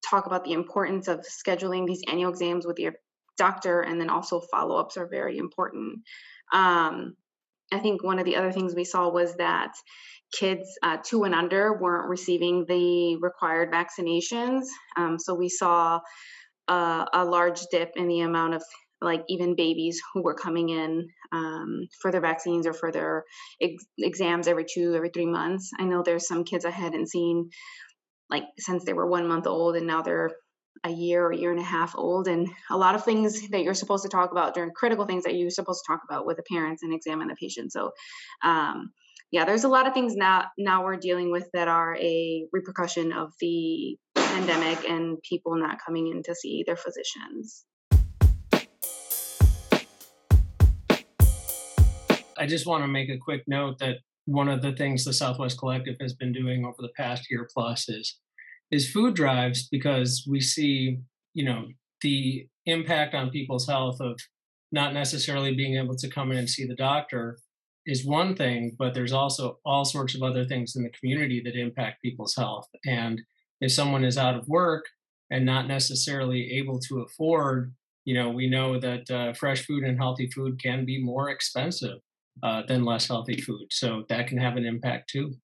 talk 0.09 0.26
about 0.26 0.45
the 0.45 0.52
importance 0.52 1.09
of 1.09 1.21
scheduling 1.21 1.87
these 1.87 2.02
annual 2.09 2.30
exams 2.30 2.66
with 2.66 2.78
your 2.78 2.95
doctor 3.37 3.80
and 3.80 4.00
then 4.00 4.11
also 4.11 4.40
follow-ups 4.40 4.97
are 4.97 5.09
very 5.09 5.38
important. 5.38 6.00
Um, 6.52 7.16
i 7.71 7.78
think 7.78 8.02
one 8.02 8.18
of 8.18 8.25
the 8.25 8.37
other 8.37 8.50
things 8.50 8.75
we 8.75 8.85
saw 8.85 9.11
was 9.11 9.35
that 9.37 9.75
kids 10.33 10.78
uh, 10.83 10.97
two 11.02 11.25
and 11.25 11.35
under 11.35 11.78
weren't 11.78 12.09
receiving 12.09 12.64
the 12.66 13.16
required 13.16 13.73
vaccinations. 13.73 14.64
Um, 14.97 15.18
so 15.18 15.35
we 15.35 15.49
saw 15.49 16.00
a, 16.68 17.06
a 17.12 17.25
large 17.25 17.60
dip 17.70 17.92
in 17.96 18.08
the 18.08 18.20
amount 18.20 18.54
of 18.54 18.62
like 19.00 19.25
even 19.28 19.54
babies 19.54 20.00
who 20.12 20.22
were 20.22 20.34
coming 20.34 20.70
in 20.70 21.08
um, 21.32 21.87
for 22.00 22.10
their 22.10 22.20
vaccines 22.20 22.66
or 22.66 22.72
for 22.72 22.90
their 22.90 23.25
ex- 23.60 23.87
exams 23.98 24.48
every 24.48 24.64
two 24.64 24.94
every 24.94 25.10
three 25.10 25.26
months. 25.26 25.70
I 25.78 25.84
know 25.84 26.02
there's 26.02 26.26
some 26.26 26.44
kids 26.44 26.64
i 26.64 26.70
hadn't 26.70 27.08
seen 27.08 27.50
like 28.30 28.44
since 28.58 28.84
they 28.84 28.92
were 28.92 29.06
one 29.06 29.28
month 29.28 29.46
old 29.46 29.76
and 29.76 29.87
now 29.87 30.02
they're 30.02 30.30
a 30.84 30.90
year 30.90 31.26
or 31.26 31.32
year 31.32 31.50
and 31.50 31.60
a 31.60 31.64
half 31.64 31.94
old. 31.96 32.28
And 32.28 32.48
a 32.70 32.76
lot 32.76 32.94
of 32.94 33.04
things 33.04 33.48
that 33.50 33.62
you're 33.62 33.75
supposed 33.75 34.04
to 34.04 34.08
talk 34.08 34.30
about 34.30 34.54
during 34.54 34.70
critical 34.72 35.06
things 35.06 35.25
that 35.25 35.34
you're 35.34 35.50
supposed 35.50 35.82
to 35.84 35.92
talk 35.92 36.02
about 36.08 36.26
with 36.26 36.37
the 36.37 36.44
parents 36.50 36.82
and 36.82 36.94
examine 36.94 37.28
the 37.28 37.34
patient. 37.34 37.72
So 37.72 37.90
um, 38.42 38.90
yeah 39.30 39.44
there's 39.44 39.64
a 39.64 39.68
lot 39.68 39.87
of 39.87 39.94
things 39.94 40.14
now 40.16 40.46
now 40.56 40.84
we're 40.84 40.96
dealing 40.96 41.30
with 41.30 41.48
that 41.52 41.68
are 41.68 41.96
a 41.96 42.46
repercussion 42.52 43.12
of 43.12 43.32
the 43.40 43.96
pandemic 44.28 44.88
and 44.88 45.23
people 45.23 45.56
not 45.56 45.78
coming 45.85 46.08
in 46.08 46.23
to 46.23 46.35
see 46.35 46.64
their 46.66 46.76
physicians. 46.76 47.64
I 52.38 52.47
just 52.47 52.66
want 52.66 52.85
to 52.85 52.88
make 52.88 53.08
a 53.08 53.18
quick 53.18 53.42
note 53.47 53.78
that 53.78 53.97
one 54.26 54.49
of 54.49 54.62
the 54.62 54.73
things 54.73 55.04
the 55.04 55.12
Southwest 55.12 55.58
Collective 55.58 55.97
has 56.00 56.14
been 56.14 56.32
doing 56.32 56.64
over 56.64 56.76
the 56.78 56.92
past 56.97 57.30
year 57.30 57.49
plus 57.52 57.88
is 57.88 58.18
is 58.70 58.90
food 58.90 59.14
drives 59.14 59.66
because 59.68 60.26
we 60.28 60.40
see, 60.40 60.99
you 61.32 61.44
know, 61.44 61.68
the 62.02 62.47
impact 62.66 63.14
on 63.14 63.30
people's 63.30 63.66
health 63.66 63.99
of 64.00 64.20
not 64.70 64.92
necessarily 64.92 65.54
being 65.54 65.76
able 65.76 65.97
to 65.97 66.08
come 66.08 66.30
in 66.30 66.38
and 66.38 66.50
see 66.50 66.66
the 66.66 66.75
doctor 66.75 67.38
is 67.87 68.04
one 68.04 68.37
thing, 68.37 68.76
but 68.78 68.92
there's 68.92 69.14
also 69.14 69.58
all 69.64 69.87
sorts 69.87 70.14
of 70.14 70.23
other 70.23 70.44
things 70.44 70.76
in 70.76 70.82
the 70.82 70.90
community 70.90 71.40
that 71.42 71.56
impact 71.56 72.02
people's 72.02 72.37
health. 72.37 72.68
And 72.85 73.23
if 73.61 73.73
someone 73.73 74.05
is 74.05 74.19
out 74.19 74.37
of 74.37 74.49
work 74.49 74.87
and 75.31 75.45
not 75.45 75.67
necessarily 75.67 76.53
able 76.53 76.79
to 76.81 77.00
afford, 77.00 77.75
you 78.05 78.15
know, 78.15 78.31
we 78.31 78.49
know 78.49 78.79
that 78.79 79.11
uh, 79.11 79.33
fresh 79.35 79.67
food 79.67 79.85
and 79.85 79.99
healthy 79.99 80.29
food 80.29 80.61
can 80.62 80.85
be 80.85 81.03
more 81.03 81.31
expensive 81.31 81.99
uh, 82.43 82.62
than 82.67 82.85
less 82.85 83.09
healthy 83.09 83.41
food. 83.41 83.67
So 83.71 84.05
that 84.09 84.29
can 84.29 84.38
have 84.38 84.57
an 84.57 84.65
impact 84.65 85.11
too. 85.11 85.35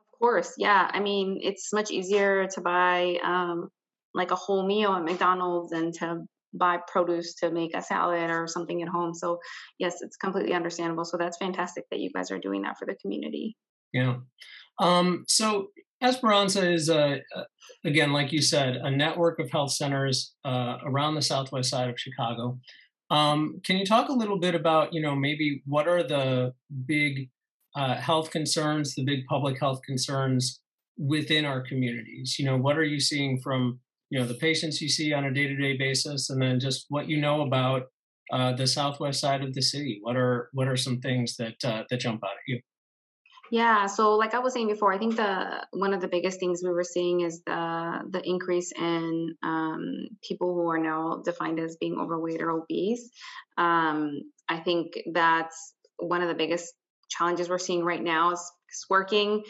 Of 0.00 0.18
course, 0.18 0.54
yeah. 0.56 0.90
I 0.92 1.00
mean, 1.00 1.40
it's 1.42 1.72
much 1.72 1.90
easier 1.90 2.46
to 2.48 2.60
buy 2.60 3.18
um, 3.22 3.68
like 4.14 4.30
a 4.30 4.36
whole 4.36 4.66
meal 4.66 4.94
at 4.94 5.04
McDonald's 5.04 5.70
than 5.70 5.92
to 5.92 6.24
buy 6.54 6.78
produce 6.86 7.34
to 7.34 7.50
make 7.50 7.76
a 7.76 7.82
salad 7.82 8.30
or 8.30 8.46
something 8.46 8.80
at 8.82 8.88
home. 8.88 9.12
So 9.12 9.38
yes, 9.78 10.00
it's 10.00 10.16
completely 10.16 10.54
understandable. 10.54 11.04
So 11.04 11.18
that's 11.18 11.36
fantastic 11.36 11.84
that 11.90 12.00
you 12.00 12.10
guys 12.10 12.30
are 12.30 12.38
doing 12.38 12.62
that 12.62 12.78
for 12.78 12.86
the 12.86 12.94
community. 12.94 13.56
Yeah. 13.92 14.16
Um, 14.78 15.24
so 15.28 15.68
Esperanza 16.06 16.70
is, 16.70 16.88
a, 16.88 17.20
again, 17.84 18.12
like 18.12 18.32
you 18.32 18.42
said, 18.42 18.76
a 18.76 18.90
network 18.90 19.38
of 19.38 19.50
health 19.50 19.72
centers 19.72 20.34
uh, 20.44 20.78
around 20.84 21.14
the 21.14 21.22
southwest 21.22 21.70
side 21.70 21.90
of 21.90 21.98
Chicago. 21.98 22.58
Um, 23.10 23.60
can 23.64 23.76
you 23.76 23.86
talk 23.86 24.08
a 24.08 24.12
little 24.12 24.38
bit 24.38 24.54
about, 24.54 24.92
you 24.92 25.00
know, 25.00 25.14
maybe 25.14 25.62
what 25.66 25.86
are 25.86 26.02
the 26.02 26.52
big 26.86 27.30
uh, 27.76 27.94
health 27.94 28.30
concerns, 28.30 28.94
the 28.94 29.04
big 29.04 29.26
public 29.26 29.60
health 29.60 29.80
concerns 29.84 30.60
within 30.96 31.44
our 31.44 31.60
communities? 31.60 32.36
You 32.38 32.46
know, 32.46 32.56
what 32.56 32.78
are 32.78 32.84
you 32.84 32.98
seeing 32.98 33.40
from 33.40 33.80
you 34.10 34.18
know 34.18 34.26
the 34.26 34.34
patients 34.34 34.80
you 34.80 34.88
see 34.88 35.12
on 35.12 35.24
a 35.24 35.32
day-to-day 35.32 35.76
basis 35.76 36.30
and 36.30 36.40
then 36.40 36.60
just 36.60 36.86
what 36.88 37.08
you 37.08 37.20
know 37.20 37.42
about 37.42 37.84
uh, 38.32 38.52
the 38.52 38.66
southwest 38.66 39.20
side 39.20 39.42
of 39.42 39.54
the 39.54 39.62
city 39.62 39.98
what 40.02 40.16
are 40.16 40.48
what 40.52 40.68
are 40.68 40.76
some 40.76 41.00
things 41.00 41.36
that 41.36 41.56
uh, 41.64 41.82
that 41.90 42.00
jump 42.00 42.22
out 42.24 42.30
at 42.30 42.46
you 42.46 42.60
yeah 43.50 43.86
so 43.86 44.16
like 44.16 44.34
i 44.34 44.38
was 44.38 44.52
saying 44.52 44.68
before 44.68 44.92
i 44.92 44.98
think 44.98 45.16
the 45.16 45.64
one 45.72 45.94
of 45.94 46.00
the 46.00 46.08
biggest 46.08 46.40
things 46.40 46.62
we 46.62 46.70
were 46.70 46.84
seeing 46.84 47.20
is 47.20 47.42
the 47.46 48.00
the 48.10 48.22
increase 48.28 48.72
in 48.72 49.34
um, 49.42 50.06
people 50.22 50.54
who 50.54 50.68
are 50.70 50.78
now 50.78 51.22
defined 51.24 51.58
as 51.58 51.76
being 51.76 51.98
overweight 51.98 52.42
or 52.42 52.50
obese 52.50 53.10
um, 53.58 54.20
i 54.48 54.58
think 54.58 54.98
that's 55.12 55.74
one 55.98 56.22
of 56.22 56.28
the 56.28 56.34
biggest 56.34 56.74
challenges 57.08 57.48
we're 57.48 57.58
seeing 57.58 57.84
right 57.84 58.02
now 58.02 58.32
is 58.32 58.52
working 58.90 59.42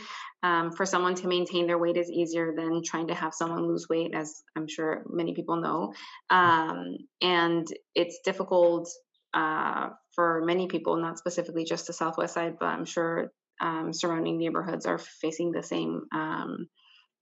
um, 0.42 0.72
for 0.72 0.86
someone 0.86 1.14
to 1.16 1.26
maintain 1.26 1.66
their 1.66 1.78
weight 1.78 1.96
is 1.96 2.10
easier 2.10 2.54
than 2.56 2.82
trying 2.84 3.08
to 3.08 3.14
have 3.14 3.34
someone 3.34 3.66
lose 3.66 3.88
weight, 3.88 4.14
as 4.14 4.42
I'm 4.54 4.68
sure 4.68 5.02
many 5.08 5.34
people 5.34 5.56
know. 5.60 5.92
Um, 6.30 6.98
and 7.20 7.66
it's 7.94 8.20
difficult 8.24 8.88
uh, 9.34 9.88
for 10.14 10.42
many 10.44 10.68
people, 10.68 10.96
not 10.96 11.18
specifically 11.18 11.64
just 11.64 11.86
the 11.86 11.92
Southwest 11.92 12.34
side, 12.34 12.56
but 12.60 12.66
I'm 12.66 12.84
sure 12.84 13.32
um, 13.60 13.92
surrounding 13.92 14.38
neighborhoods 14.38 14.86
are 14.86 14.98
facing 14.98 15.52
the 15.52 15.62
same 15.62 16.02
um, 16.12 16.66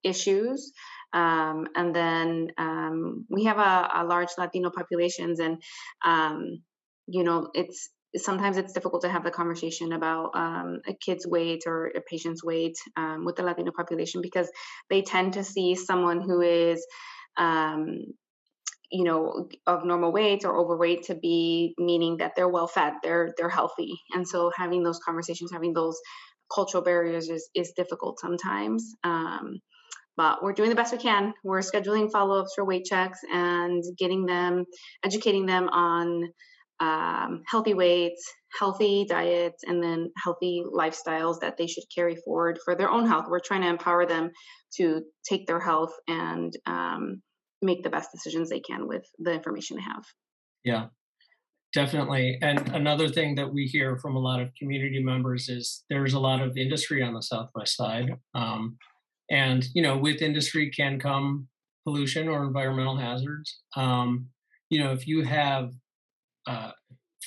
issues. 0.03 0.73
Um, 1.12 1.69
and 1.76 1.95
then 1.95 2.49
um, 2.59 3.25
we 3.31 3.45
have 3.45 3.59
a, 3.59 3.91
a, 3.95 4.05
large 4.05 4.31
Latino 4.37 4.71
populations, 4.71 5.38
and 5.38 5.62
you 7.07 7.23
know, 7.23 7.50
it's 7.55 7.91
sometimes 8.17 8.57
it's 8.57 8.73
difficult 8.73 9.03
to 9.03 9.09
have 9.09 9.25
the 9.25 9.31
conversation 9.31 9.93
about 9.93 10.31
um, 10.35 10.81
a 10.87 10.95
kid's 10.95 11.26
weight 11.26 11.64
or 11.67 11.87
a 11.87 12.00
patient's 12.00 12.45
weight 12.45 12.76
um, 12.97 13.25
with 13.25 13.37
the 13.37 13.43
Latino 13.43 13.73
population 13.76 14.23
because 14.23 14.49
they 14.88 15.03
tend 15.03 15.33
to 15.35 15.45
see 15.45 15.75
someone 15.75 16.21
who 16.21 16.41
is, 16.41 16.87
um, 17.37 18.05
you 18.95 19.03
know, 19.03 19.49
of 19.67 19.85
normal 19.85 20.13
weight 20.13 20.45
or 20.45 20.57
overweight 20.57 21.03
to 21.05 21.17
be 21.17 21.75
meaning 21.79 22.19
that 22.19 22.35
they're 22.37 22.49
well 22.49 22.69
fed, 22.69 22.93
they're 23.03 23.35
they're 23.37 23.49
healthy, 23.49 23.93
and 24.13 24.27
so 24.27 24.53
having 24.57 24.85
those 24.85 25.01
conversations, 25.05 25.51
having 25.53 25.75
those 25.75 25.99
cultural 26.55 26.85
barriers 26.85 27.29
is 27.29 27.51
is 27.57 27.73
difficult 27.77 28.21
sometimes. 28.21 28.95
Um, 29.03 29.59
but 30.17 30.45
we're 30.45 30.53
doing 30.53 30.71
the 30.71 30.77
best 30.77 30.93
we 30.93 30.99
can. 30.99 31.35
We're 31.43 31.59
scheduling 31.59 32.09
follow 32.13 32.39
ups 32.39 32.53
for 32.55 32.65
weight 32.65 32.85
checks 32.85 33.19
and 33.33 33.83
getting 33.99 34.27
them, 34.27 34.65
educating 35.05 35.45
them 35.45 35.69
on 35.69 36.29
um, 36.79 37.43
healthy 37.49 37.75
weights, 37.75 38.33
healthy 38.57 39.07
diets, 39.09 39.65
and 39.67 39.83
then 39.83 40.13
healthy 40.23 40.63
lifestyles 40.73 41.41
that 41.41 41.57
they 41.57 41.67
should 41.67 41.83
carry 41.93 42.15
forward 42.25 42.61
for 42.65 42.77
their 42.77 42.91
own 42.91 43.09
health. 43.09 43.27
We're 43.29 43.41
trying 43.41 43.63
to 43.63 43.69
empower 43.69 44.07
them 44.07 44.31
to 44.77 45.03
take 45.29 45.49
their 45.49 45.61
health 45.61 45.93
and 46.07 46.53
um, 46.65 47.23
make 47.64 47.83
the 47.83 47.90
best 47.90 48.11
decisions 48.12 48.49
they 48.49 48.61
can 48.61 48.87
with 48.87 49.04
the 49.18 49.33
information 49.33 49.76
they 49.76 49.83
have. 49.83 50.04
Yeah, 50.64 50.87
definitely. 51.73 52.38
And 52.40 52.68
another 52.75 53.09
thing 53.09 53.35
that 53.37 53.52
we 53.52 53.66
hear 53.66 53.97
from 53.97 54.16
a 54.16 54.21
lot 54.21 54.40
of 54.40 54.54
community 54.59 55.02
members 55.02 55.49
is 55.49 55.85
there's 55.90 56.14
a 56.14 56.21
lot 56.21 56.40
of 56.40 56.56
industry 56.56 57.02
on 57.02 57.14
the 57.14 57.23
Southwest 57.23 57.76
side. 57.76 58.16
Um, 58.35 58.76
and, 59.30 59.66
you 59.75 59.83
know, 59.83 59.97
with 59.97 60.23
industry 60.23 60.71
can 60.71 60.99
come 60.99 61.49
pollution 61.85 62.28
or 62.28 62.44
environmental 62.44 62.97
hazards. 62.97 63.61
Um, 63.76 64.28
you 64.71 64.80
know, 64.80 64.92
if 64.92 65.06
you 65.06 65.23
have 65.23 65.73
uh, 66.47 66.73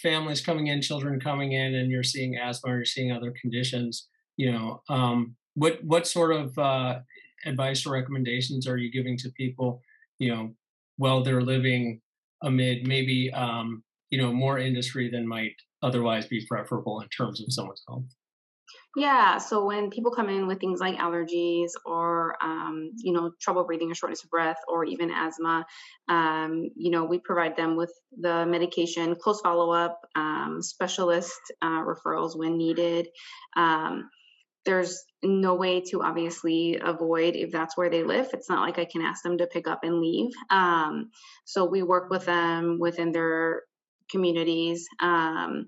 families 0.01 0.41
coming 0.41 0.67
in, 0.67 0.81
children 0.81 1.19
coming 1.19 1.53
in, 1.53 1.75
and 1.75 1.91
you're 1.91 2.03
seeing 2.03 2.35
asthma 2.37 2.71
or 2.71 2.75
you're 2.77 2.85
seeing 2.85 3.11
other 3.11 3.33
conditions, 3.39 4.07
you 4.35 4.51
know, 4.51 4.81
um, 4.89 5.35
what 5.55 5.83
what 5.83 6.07
sort 6.07 6.31
of 6.35 6.57
uh, 6.57 6.99
advice 7.45 7.85
or 7.85 7.93
recommendations 7.93 8.67
are 8.67 8.77
you 8.77 8.91
giving 8.91 9.17
to 9.17 9.29
people, 9.31 9.81
you 10.19 10.33
know, 10.33 10.53
while 10.97 11.23
they're 11.23 11.41
living 11.41 12.01
amid 12.43 12.87
maybe 12.87 13.31
um, 13.33 13.83
you 14.09 14.21
know 14.21 14.31
more 14.31 14.59
industry 14.59 15.09
than 15.09 15.27
might 15.27 15.55
otherwise 15.81 16.27
be 16.27 16.45
preferable 16.47 17.01
in 17.01 17.09
terms 17.09 17.41
of 17.41 17.47
someone's 17.49 17.83
health? 17.87 18.03
Yeah, 18.97 19.37
so 19.37 19.63
when 19.63 19.91
people 19.91 20.11
come 20.11 20.27
in 20.27 20.47
with 20.47 20.59
things 20.59 20.79
like 20.79 20.97
allergies 20.97 21.69
or, 21.85 22.35
um, 22.41 22.91
you 22.97 23.13
know, 23.13 23.31
trouble 23.39 23.63
breathing 23.63 23.91
or 23.91 23.95
shortness 23.95 24.23
of 24.23 24.31
breath 24.31 24.57
or 24.67 24.85
even 24.85 25.11
asthma, 25.11 25.67
um, 26.09 26.71
you 26.75 26.89
know, 26.89 27.05
we 27.05 27.19
provide 27.19 27.55
them 27.55 27.75
with 27.75 27.93
the 28.19 28.43
medication, 28.47 29.15
close 29.15 29.39
follow 29.41 29.71
up, 29.71 30.01
um, 30.15 30.61
specialist 30.63 31.39
uh, 31.61 31.83
referrals 31.83 32.35
when 32.35 32.57
needed. 32.57 33.07
Um, 33.55 34.09
there's 34.67 35.05
no 35.23 35.55
way 35.55 35.79
to 35.79 36.03
obviously 36.03 36.77
avoid 36.83 37.35
if 37.37 37.51
that's 37.51 37.77
where 37.77 37.89
they 37.89 38.03
live. 38.03 38.27
It's 38.33 38.49
not 38.49 38.61
like 38.67 38.77
I 38.77 38.85
can 38.85 39.01
ask 39.01 39.23
them 39.23 39.37
to 39.37 39.47
pick 39.47 39.65
up 39.65 39.79
and 39.83 40.01
leave. 40.01 40.31
Um, 40.49 41.09
so 41.45 41.65
we 41.65 41.83
work 41.83 42.09
with 42.09 42.25
them 42.25 42.77
within 42.77 43.13
their 43.13 43.63
communities. 44.11 44.85
Um, 45.01 45.67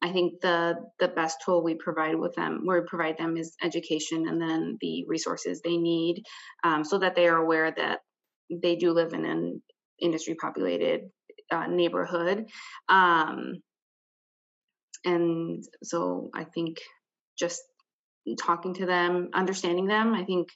I 0.00 0.12
think 0.12 0.40
the 0.40 0.76
the 1.00 1.08
best 1.08 1.38
tool 1.44 1.64
we 1.64 1.74
provide 1.74 2.14
with 2.14 2.34
them, 2.36 2.60
where 2.64 2.80
we 2.80 2.86
provide 2.86 3.18
them 3.18 3.36
is 3.36 3.56
education 3.62 4.28
and 4.28 4.40
then 4.40 4.78
the 4.80 5.04
resources 5.08 5.60
they 5.60 5.76
need, 5.76 6.22
um, 6.62 6.84
so 6.84 6.98
that 6.98 7.16
they 7.16 7.26
are 7.26 7.38
aware 7.38 7.72
that 7.76 7.98
they 8.62 8.76
do 8.76 8.92
live 8.92 9.12
in 9.12 9.24
an 9.24 9.62
industry 10.00 10.36
populated 10.36 11.10
uh, 11.50 11.66
neighborhood. 11.66 12.46
Um, 12.88 13.54
and 15.04 15.64
so 15.82 16.30
I 16.32 16.44
think 16.44 16.78
just 17.36 17.62
talking 18.34 18.74
to 18.74 18.86
them, 18.86 19.30
understanding 19.34 19.86
them, 19.86 20.14
I 20.14 20.24
think 20.24 20.48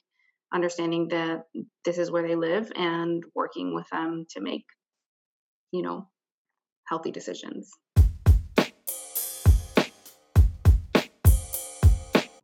understanding 0.53 1.07
that 1.09 1.43
this 1.85 1.97
is 1.97 2.11
where 2.11 2.27
they 2.27 2.35
live 2.35 2.71
and 2.75 3.23
working 3.33 3.73
with 3.73 3.87
them 3.91 4.25
to 4.31 4.41
make, 4.41 4.65
you 5.71 5.81
know, 5.81 6.09
healthy 6.87 7.11
decisions. 7.11 7.71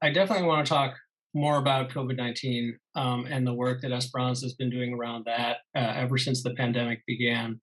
I 0.02 0.12
definitely 0.12 0.48
want 0.48 0.66
to 0.66 0.70
talk 0.70 0.94
more 1.34 1.58
about 1.58 1.90
COVID 1.90 2.16
19 2.16 2.78
um, 2.96 3.28
and 3.30 3.46
the 3.46 3.54
work 3.54 3.82
that 3.82 3.92
Esperanza 3.92 4.46
has 4.46 4.54
been 4.54 4.70
doing 4.70 4.94
around 4.94 5.26
that 5.26 5.58
uh, 5.76 5.94
ever 5.96 6.18
since 6.18 6.44
the 6.44 6.54
pandemic 6.54 7.02
began. 7.06 7.60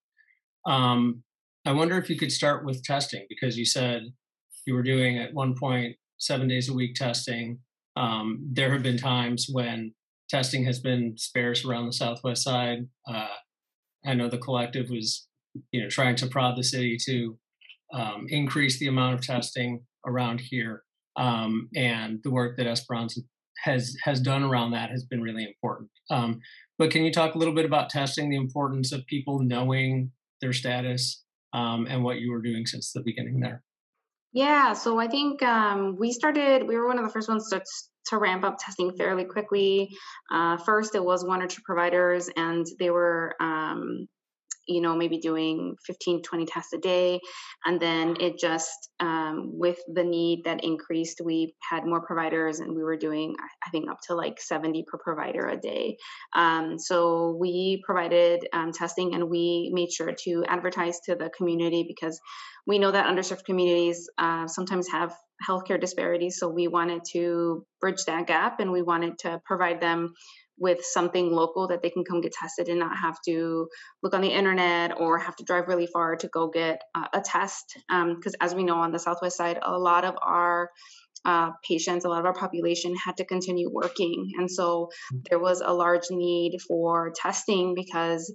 Um, 0.67 1.23
I 1.65 1.73
wonder 1.73 1.97
if 1.97 2.11
you 2.11 2.17
could 2.17 2.33
start 2.33 2.65
with 2.65 2.83
testing 2.83 3.25
because 3.29 3.57
you 3.57 3.65
said 3.65 4.03
you 4.67 4.75
were 4.75 4.83
doing 4.83 5.19
at 5.19 5.33
one 5.33 5.55
point 5.55 5.97
seven 6.19 6.49
days 6.49 6.69
a 6.69 6.75
week 6.75 6.95
testing. 6.95 7.59
Um, 7.97 8.49
there 8.53 8.73
have 8.73 8.83
been 8.83 8.99
times 8.99 9.47
when 9.51 9.95
testing 10.29 10.65
has 10.65 10.81
been 10.81 11.15
sparse 11.17 11.65
around 11.65 11.87
the 11.87 11.93
southwest 11.93 12.43
side. 12.43 12.89
Uh, 13.09 13.29
I 14.07 14.15
know 14.15 14.29
the 14.29 14.39
collective 14.39 14.91
was, 14.91 15.29
you 15.73 15.83
know, 15.83 15.89
trying 15.89 16.17
to 16.17 16.27
prod 16.27 16.57
the 16.57 16.65
city 16.65 16.99
to 17.07 17.39
um, 17.93 18.27
increase 18.29 18.79
the 18.79 18.89
amount 18.89 19.15
of 19.15 19.23
testing 19.23 19.85
around 20.07 20.41
here 20.41 20.83
um, 21.17 21.69
and 21.77 22.21
the 22.25 22.31
work 22.31 22.57
that 22.57 22.67
Esperanza 22.67 23.21
has 23.63 23.97
has 24.03 24.21
done 24.21 24.43
around 24.43 24.73
that 24.73 24.91
has 24.91 25.05
been 25.05 25.23
really 25.23 25.45
important. 25.45 25.91
Um, 26.11 26.41
but 26.79 26.91
can 26.91 27.05
you 27.05 27.13
talk 27.13 27.35
a 27.35 27.39
little 27.39 27.55
bit 27.55 27.65
about 27.65 27.89
testing, 27.89 28.29
the 28.29 28.37
importance 28.37 28.93
of 28.93 29.07
people 29.07 29.39
knowing 29.39 30.11
their 30.41 30.53
status, 30.53 31.23
um, 31.53 31.87
and 31.89 32.03
what 32.03 32.19
you 32.19 32.33
were 32.33 32.43
doing 32.43 32.67
since 32.67 32.93
the 32.93 33.03
beginning 33.03 33.41
there? 33.41 33.63
Yeah, 34.35 34.73
so 34.73 34.99
I 34.99 35.07
think 35.07 35.43
um, 35.45 35.97
we 35.97 36.11
started, 36.11 36.67
we 36.67 36.77
were 36.77 36.89
one 36.89 36.99
of 36.99 37.05
the 37.05 37.11
first 37.13 37.29
ones 37.29 37.49
to, 37.51 37.63
to 38.09 38.19
ramp 38.19 38.43
up 38.43 38.59
testing 38.59 38.93
fairly 38.97 39.25
quickly. 39.25 39.91
Uh, 40.31 40.57
first, 40.57 40.97
it 40.97 41.05
was 41.05 41.25
one 41.25 41.41
or 41.41 41.47
two 41.47 41.63
providers, 41.65 42.29
and 42.37 42.67
they 42.81 42.91
were 42.91 43.37
um, 43.41 44.09
you 44.67 44.81
know 44.81 44.95
maybe 44.95 45.19
doing 45.19 45.77
15 45.87 46.23
20 46.23 46.47
tests 46.47 46.73
a 46.73 46.79
day. 46.79 47.21
And 47.65 47.81
then 47.81 48.17
it 48.21 48.39
just 48.39 48.91
um, 49.01 49.51
with 49.53 49.79
the 49.93 50.05
need 50.05 50.45
that 50.45 50.65
increased 50.65 51.21
we 51.25 51.55
had 51.71 51.87
more 51.87 52.01
providers 52.01 52.61
and 52.61 52.75
we 52.75 52.83
were 52.83 52.97
doing 52.97 53.35
i 53.67 53.71
think 53.71 53.91
up 53.91 53.99
to 54.07 54.15
like 54.15 54.41
70 54.41 54.85
per 54.87 54.99
provider 54.99 55.47
a 55.49 55.57
day. 55.57 55.97
Um, 56.35 56.79
so 56.79 57.37
we 57.39 57.83
provided 57.85 58.47
um, 58.53 58.73
testing 58.73 59.15
and 59.15 59.29
we 59.29 59.71
made 59.73 59.93
sure 59.93 60.13
to 60.25 60.45
advertise 60.49 61.01
to 61.01 61.15
the 61.15 61.31
community 61.37 61.85
because 61.87 62.21
we 62.67 62.79
know 62.79 62.91
that 62.91 63.07
underserved 63.07 63.45
communities 63.45 64.09
uh, 64.19 64.47
sometimes 64.47 64.89
have 64.89 65.15
healthcare 65.47 65.81
disparities. 65.81 66.39
So 66.39 66.49
we 66.49 66.69
wanted 66.69 67.03
to 67.13 67.67
bridge 67.81 68.05
that 68.07 68.27
gap 68.27 68.61
and 68.61 68.73
we 68.73 68.83
wanted 68.83 69.19
to 69.21 69.41
provide 69.45 69.81
them 69.81 70.15
with 70.59 70.85
something 70.85 71.33
local 71.33 71.69
that 71.69 71.83
they 71.83 71.91
can 71.91 72.05
come 72.05 72.21
get 72.21 72.33
tested 72.33 72.69
and 72.69 72.79
not 72.79 72.97
have 72.97 73.17
to 73.27 73.69
look 74.03 74.15
on 74.15 74.21
the 74.21 74.29
internet 74.29 74.99
or 74.99 75.19
have 75.19 75.37
to 75.37 75.45
drive 75.45 75.69
really 75.69 75.87
far 75.87 76.17
to 76.17 76.29
go 76.29 76.49
get 76.49 76.83
uh, 76.95 77.09
a 77.13 77.21
test. 77.21 77.77
Because 77.89 78.35
um, 78.35 78.41
as 78.41 78.55
we 78.55 78.65
know 78.65 78.77
on 78.77 78.93
the 78.93 78.99
Southwest 78.99 79.37
side, 79.37 79.59
a 79.63 79.79
lot 79.79 80.05
of 80.05 80.15
our 80.23 80.71
uh, 81.25 81.51
patients, 81.67 82.05
a 82.05 82.09
lot 82.09 82.21
of 82.21 82.27
our 82.27 82.35
population 82.35 82.95
had 82.95 83.17
to 83.17 83.25
continue 83.25 83.71
working. 83.71 84.33
And 84.39 84.51
so 84.51 84.91
mm. 85.13 85.27
there 85.29 85.39
was 85.39 85.61
a 85.61 85.73
large 85.73 86.11
need 86.11 86.61
for 86.61 87.13
testing 87.17 87.75
because 87.75 88.33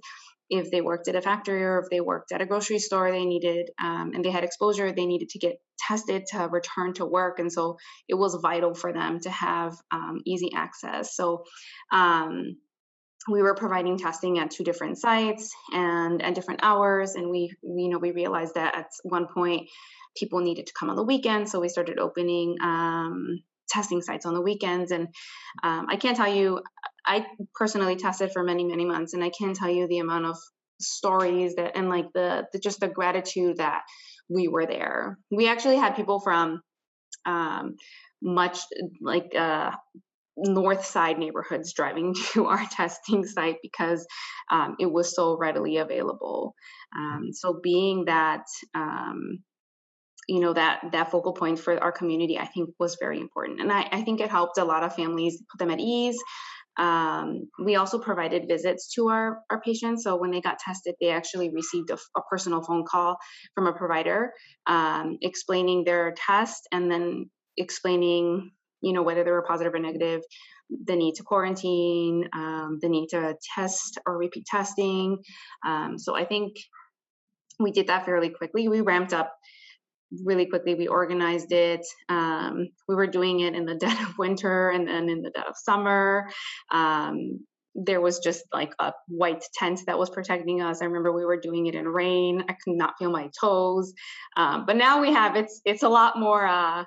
if 0.50 0.70
they 0.70 0.80
worked 0.80 1.06
at 1.08 1.14
a 1.14 1.22
factory 1.22 1.62
or 1.62 1.78
if 1.78 1.86
they 1.90 2.00
worked 2.00 2.32
at 2.32 2.42
a 2.42 2.46
grocery 2.46 2.80
store, 2.80 3.10
they 3.10 3.24
needed, 3.24 3.70
um, 3.82 4.10
and 4.14 4.24
they 4.24 4.30
had 4.30 4.44
exposure, 4.44 4.90
they 4.90 5.06
needed 5.06 5.28
to 5.30 5.38
get 5.38 5.60
tested 5.78 6.26
to 6.32 6.48
return 6.50 6.92
to 6.94 7.06
work. 7.06 7.38
And 7.38 7.52
so 7.52 7.78
it 8.08 8.14
was 8.14 8.34
vital 8.42 8.74
for 8.74 8.92
them 8.92 9.20
to 9.20 9.30
have 9.30 9.76
um, 9.92 10.20
easy 10.26 10.50
access. 10.54 11.14
So 11.14 11.44
um, 11.92 12.56
we 13.30 13.42
were 13.42 13.54
providing 13.54 13.96
testing 13.96 14.38
at 14.38 14.50
two 14.50 14.64
different 14.64 14.98
sites 14.98 15.52
and 15.72 16.20
at 16.20 16.34
different 16.34 16.60
hours. 16.64 17.14
And 17.14 17.30
we, 17.30 17.52
you 17.62 17.88
know, 17.88 17.98
we 17.98 18.10
realized 18.10 18.56
that 18.56 18.76
at 18.76 18.86
one 19.04 19.28
point 19.32 19.68
people 20.16 20.40
needed 20.40 20.66
to 20.66 20.72
come 20.78 20.90
on 20.90 20.96
the 20.96 21.04
weekend. 21.04 21.48
So 21.48 21.60
we 21.60 21.68
started 21.68 22.00
opening 22.00 22.56
um, 22.60 23.42
testing 23.68 24.02
sites 24.02 24.26
on 24.26 24.34
the 24.34 24.42
weekends. 24.42 24.90
And 24.90 25.08
um, 25.62 25.86
I 25.88 25.96
can't 25.96 26.16
tell 26.16 26.32
you, 26.32 26.60
I 27.10 27.26
personally 27.56 27.96
tested 27.96 28.30
for 28.32 28.44
many, 28.44 28.64
many 28.64 28.84
months, 28.84 29.14
and 29.14 29.24
I 29.24 29.30
can't 29.30 29.56
tell 29.56 29.68
you 29.68 29.88
the 29.88 29.98
amount 29.98 30.26
of 30.26 30.36
stories 30.80 31.56
that 31.56 31.76
and 31.76 31.88
like 31.88 32.06
the, 32.14 32.46
the 32.52 32.60
just 32.60 32.78
the 32.78 32.86
gratitude 32.88 33.56
that 33.56 33.82
we 34.28 34.46
were 34.46 34.64
there. 34.64 35.18
We 35.28 35.48
actually 35.48 35.76
had 35.76 35.96
people 35.96 36.20
from 36.20 36.62
um, 37.26 37.74
much 38.22 38.60
like 39.00 39.34
uh, 39.34 39.72
north 40.36 40.84
side 40.84 41.18
neighborhoods 41.18 41.72
driving 41.72 42.14
to 42.32 42.46
our 42.46 42.64
testing 42.70 43.26
site 43.26 43.56
because 43.60 44.06
um, 44.52 44.76
it 44.78 44.90
was 44.90 45.12
so 45.12 45.36
readily 45.36 45.78
available. 45.78 46.54
Um, 46.96 47.30
so 47.32 47.58
being 47.60 48.04
that 48.04 48.44
um, 48.72 49.40
you 50.28 50.38
know 50.38 50.52
that 50.52 50.80
that 50.92 51.10
focal 51.10 51.32
point 51.32 51.58
for 51.58 51.82
our 51.82 51.90
community 51.90 52.38
i 52.38 52.46
think 52.46 52.70
was 52.78 52.96
very 53.00 53.18
important 53.18 53.60
and 53.60 53.72
i, 53.72 53.88
I 53.90 54.02
think 54.02 54.20
it 54.20 54.30
helped 54.30 54.58
a 54.58 54.64
lot 54.64 54.84
of 54.84 54.94
families 54.94 55.42
put 55.50 55.58
them 55.58 55.70
at 55.70 55.80
ease 55.80 56.16
um, 56.80 57.50
we 57.62 57.76
also 57.76 57.98
provided 57.98 58.48
visits 58.48 58.90
to 58.94 59.08
our, 59.08 59.42
our 59.50 59.60
patients. 59.60 60.02
So 60.02 60.16
when 60.16 60.30
they 60.30 60.40
got 60.40 60.58
tested, 60.58 60.94
they 60.98 61.10
actually 61.10 61.50
received 61.50 61.90
a, 61.90 61.98
a 62.16 62.22
personal 62.30 62.62
phone 62.62 62.84
call 62.88 63.18
from 63.54 63.66
a 63.66 63.74
provider 63.74 64.32
um, 64.66 65.18
explaining 65.20 65.84
their 65.84 66.14
test 66.26 66.66
and 66.72 66.90
then 66.90 67.28
explaining, 67.58 68.52
you 68.80 68.94
know, 68.94 69.02
whether 69.02 69.22
they 69.22 69.30
were 69.30 69.42
positive 69.42 69.74
or 69.74 69.78
negative, 69.78 70.22
the 70.86 70.96
need 70.96 71.16
to 71.16 71.22
quarantine, 71.22 72.30
um, 72.32 72.78
the 72.80 72.88
need 72.88 73.08
to 73.08 73.36
test 73.54 73.98
or 74.06 74.16
repeat 74.16 74.46
testing. 74.46 75.18
Um, 75.66 75.98
so 75.98 76.16
I 76.16 76.24
think 76.24 76.56
we 77.58 77.72
did 77.72 77.88
that 77.88 78.06
fairly 78.06 78.30
quickly. 78.30 78.68
We 78.68 78.80
ramped 78.80 79.12
up 79.12 79.36
really 80.24 80.46
quickly 80.46 80.74
we 80.74 80.88
organized 80.88 81.52
it 81.52 81.86
um, 82.08 82.68
we 82.88 82.94
were 82.94 83.06
doing 83.06 83.40
it 83.40 83.54
in 83.54 83.64
the 83.64 83.74
dead 83.80 83.98
of 84.02 84.18
winter 84.18 84.70
and 84.70 84.86
then 84.86 85.08
in 85.08 85.22
the 85.22 85.30
dead 85.30 85.46
of 85.48 85.54
summer. 85.56 86.28
Um, 86.70 87.40
there 87.76 88.00
was 88.00 88.18
just 88.18 88.42
like 88.52 88.72
a 88.80 88.92
white 89.06 89.44
tent 89.54 89.80
that 89.86 89.98
was 89.98 90.10
protecting 90.10 90.60
us. 90.60 90.82
I 90.82 90.86
remember 90.86 91.12
we 91.12 91.24
were 91.24 91.40
doing 91.40 91.66
it 91.66 91.76
in 91.76 91.86
rain. 91.86 92.42
I 92.48 92.52
could 92.52 92.74
not 92.74 92.94
feel 92.98 93.10
my 93.10 93.30
toes. 93.40 93.92
Um, 94.36 94.66
but 94.66 94.76
now 94.76 95.00
we 95.00 95.12
have 95.12 95.36
it's 95.36 95.60
it's 95.64 95.84
a 95.84 95.88
lot 95.88 96.18
more 96.18 96.44
uh, 96.46 96.84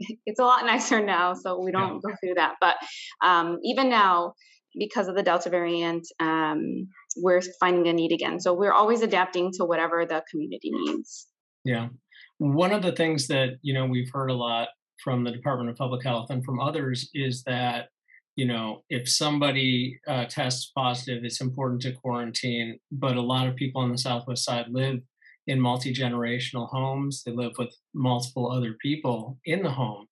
it's 0.26 0.40
a 0.40 0.44
lot 0.44 0.66
nicer 0.66 1.04
now 1.04 1.34
so 1.34 1.60
we 1.60 1.70
don't 1.70 1.94
yeah. 1.94 2.10
go 2.10 2.16
through 2.20 2.34
that. 2.34 2.54
But 2.60 2.76
um, 3.24 3.58
even 3.62 3.88
now 3.88 4.34
because 4.76 5.06
of 5.06 5.14
the 5.14 5.22
delta 5.22 5.50
variant 5.50 6.04
um, 6.18 6.88
we're 7.16 7.40
finding 7.60 7.86
a 7.86 7.92
need 7.92 8.10
again. 8.10 8.40
So 8.40 8.54
we're 8.54 8.72
always 8.72 9.02
adapting 9.02 9.52
to 9.52 9.64
whatever 9.64 10.04
the 10.04 10.24
community 10.32 10.70
needs. 10.72 11.28
Yeah 11.64 11.88
one 12.38 12.72
of 12.72 12.82
the 12.82 12.92
things 12.92 13.26
that 13.28 13.58
you 13.62 13.74
know 13.74 13.86
we've 13.86 14.10
heard 14.12 14.30
a 14.30 14.34
lot 14.34 14.68
from 15.02 15.24
the 15.24 15.30
Department 15.30 15.70
of 15.70 15.76
Public 15.76 16.04
Health 16.04 16.30
and 16.30 16.44
from 16.44 16.60
others 16.60 17.10
is 17.14 17.42
that 17.44 17.88
you 18.36 18.46
know 18.46 18.82
if 18.88 19.08
somebody 19.08 19.98
uh, 20.08 20.24
tests 20.26 20.72
positive, 20.76 21.24
it's 21.24 21.40
important 21.40 21.82
to 21.82 21.92
quarantine. 21.92 22.78
But 22.92 23.16
a 23.16 23.22
lot 23.22 23.46
of 23.46 23.56
people 23.56 23.82
on 23.82 23.90
the 23.90 23.98
Southwest 23.98 24.44
Side 24.44 24.66
live 24.70 25.00
in 25.46 25.60
multi 25.60 25.92
generational 25.92 26.68
homes. 26.68 27.22
They 27.24 27.32
live 27.32 27.52
with 27.58 27.74
multiple 27.94 28.50
other 28.50 28.76
people 28.80 29.38
in 29.44 29.62
the 29.62 29.70
home. 29.70 30.06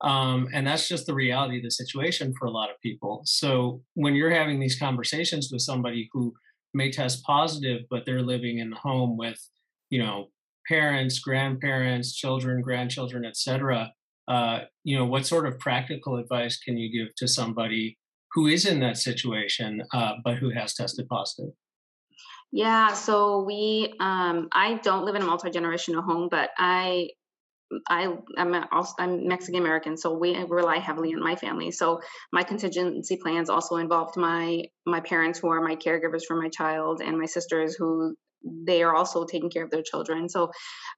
Um, 0.00 0.48
and 0.52 0.66
that's 0.66 0.88
just 0.88 1.06
the 1.06 1.14
reality 1.14 1.58
of 1.58 1.62
the 1.62 1.70
situation 1.70 2.34
for 2.38 2.46
a 2.46 2.50
lot 2.50 2.70
of 2.70 2.80
people. 2.82 3.22
So 3.24 3.82
when 3.94 4.14
you're 4.14 4.30
having 4.30 4.60
these 4.60 4.78
conversations 4.78 5.48
with 5.50 5.62
somebody 5.62 6.10
who 6.12 6.34
may 6.74 6.90
test 6.90 7.24
positive, 7.24 7.82
but 7.88 8.04
they're 8.04 8.20
living 8.20 8.58
in 8.58 8.70
the 8.70 8.76
home 8.76 9.16
with, 9.16 9.38
you 9.88 10.00
know, 10.00 10.28
parents, 10.68 11.18
grandparents, 11.18 12.14
children, 12.14 12.60
grandchildren, 12.62 13.24
etc. 13.24 13.92
Uh, 14.28 14.60
you 14.84 14.96
know, 14.96 15.04
what 15.04 15.26
sort 15.26 15.46
of 15.46 15.58
practical 15.58 16.16
advice 16.16 16.58
can 16.58 16.76
you 16.76 16.90
give 16.90 17.14
to 17.16 17.28
somebody 17.28 17.98
who 18.32 18.46
is 18.46 18.66
in 18.66 18.80
that 18.80 18.96
situation 18.96 19.82
uh, 19.92 20.14
but 20.24 20.36
who 20.36 20.50
has 20.50 20.74
tested 20.74 21.08
positive? 21.08 21.52
Yeah, 22.52 22.92
so 22.92 23.42
we, 23.42 23.94
um, 24.00 24.48
I 24.52 24.74
don't 24.82 25.04
live 25.04 25.16
in 25.16 25.22
a 25.22 25.26
multi 25.26 25.50
generational 25.50 26.04
home, 26.04 26.28
but 26.30 26.50
I 26.56 27.10
I 27.88 28.16
am 28.36 28.66
also 28.70 28.94
I'm 28.98 29.26
Mexican 29.26 29.60
American, 29.60 29.96
so 29.96 30.16
we 30.16 30.36
rely 30.44 30.78
heavily 30.78 31.12
on 31.14 31.20
my 31.20 31.34
family. 31.34 31.70
So 31.70 32.00
my 32.32 32.42
contingency 32.42 33.16
plans 33.16 33.50
also 33.50 33.76
involved 33.76 34.16
my 34.16 34.64
my 34.86 35.00
parents, 35.00 35.38
who 35.38 35.48
are 35.48 35.60
my 35.60 35.76
caregivers 35.76 36.24
for 36.26 36.36
my 36.36 36.48
child, 36.48 37.00
and 37.00 37.18
my 37.18 37.26
sisters, 37.26 37.74
who 37.74 38.14
they 38.44 38.82
are 38.82 38.94
also 38.94 39.24
taking 39.24 39.50
care 39.50 39.64
of 39.64 39.70
their 39.70 39.82
children. 39.82 40.28
So, 40.28 40.50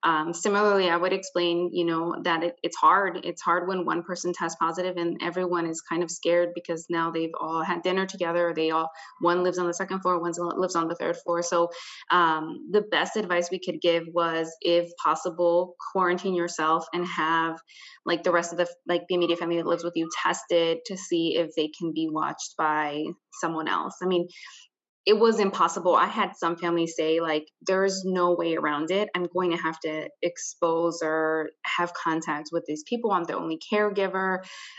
um, 0.02 0.32
similarly, 0.32 0.90
I 0.90 0.96
would 0.96 1.12
explain, 1.12 1.70
you 1.72 1.84
know, 1.84 2.16
that 2.22 2.42
it, 2.42 2.56
it's 2.62 2.76
hard. 2.76 3.20
It's 3.24 3.42
hard 3.42 3.68
when 3.68 3.84
one 3.84 4.02
person 4.02 4.32
tests 4.32 4.56
positive 4.60 4.96
and 4.96 5.20
everyone 5.22 5.66
is 5.66 5.80
kind 5.80 6.02
of 6.02 6.10
scared 6.10 6.50
because 6.54 6.86
now 6.88 7.10
they've 7.10 7.34
all 7.40 7.62
had 7.62 7.82
dinner 7.82 8.06
together. 8.06 8.52
They 8.54 8.70
all 8.70 8.90
one 9.20 9.42
lives 9.42 9.58
on 9.58 9.66
the 9.66 9.74
second 9.74 10.00
floor, 10.00 10.20
one 10.20 10.32
lives 10.36 10.76
on 10.76 10.88
the 10.88 10.94
third 10.94 11.16
floor. 11.16 11.42
So, 11.42 11.70
um, 12.10 12.68
the 12.70 12.82
best 12.82 13.16
advice 13.16 13.50
we 13.50 13.60
could 13.60 13.80
give 13.80 14.04
was, 14.12 14.54
if 14.60 14.90
possible, 15.02 15.76
quarantine 15.92 16.34
yourself 16.34 16.86
and 16.92 17.06
have 17.06 17.58
like 18.04 18.22
the 18.22 18.30
rest 18.30 18.52
of 18.52 18.58
the 18.58 18.68
like 18.86 19.02
the 19.08 19.14
immediate 19.14 19.38
family 19.38 19.56
that 19.56 19.66
lives 19.66 19.84
with 19.84 19.96
you 19.96 20.08
tested 20.22 20.78
to 20.86 20.96
see 20.96 21.36
if 21.36 21.50
they 21.56 21.68
can 21.68 21.92
be 21.92 22.08
watched 22.10 22.54
by 22.56 23.04
someone 23.40 23.68
else. 23.68 23.96
I 24.02 24.06
mean, 24.06 24.28
it 25.06 25.16
was 25.16 25.38
impossible. 25.38 25.94
I 25.94 26.06
had 26.06 26.36
some 26.36 26.56
families 26.56 26.94
say, 26.96 27.20
like, 27.20 27.46
there's 27.62 28.04
no 28.04 28.34
way 28.34 28.56
around 28.56 28.90
it. 28.90 29.08
I'm 29.14 29.26
going 29.32 29.52
to 29.52 29.56
have 29.56 29.78
to 29.80 30.08
expose 30.20 31.00
or 31.00 31.50
have 31.64 31.94
contact 31.94 32.48
with 32.50 32.64
these 32.66 32.82
people. 32.82 33.12
I'm 33.12 33.22
the 33.22 33.36
only 33.36 33.60
caregiver. 33.72 34.38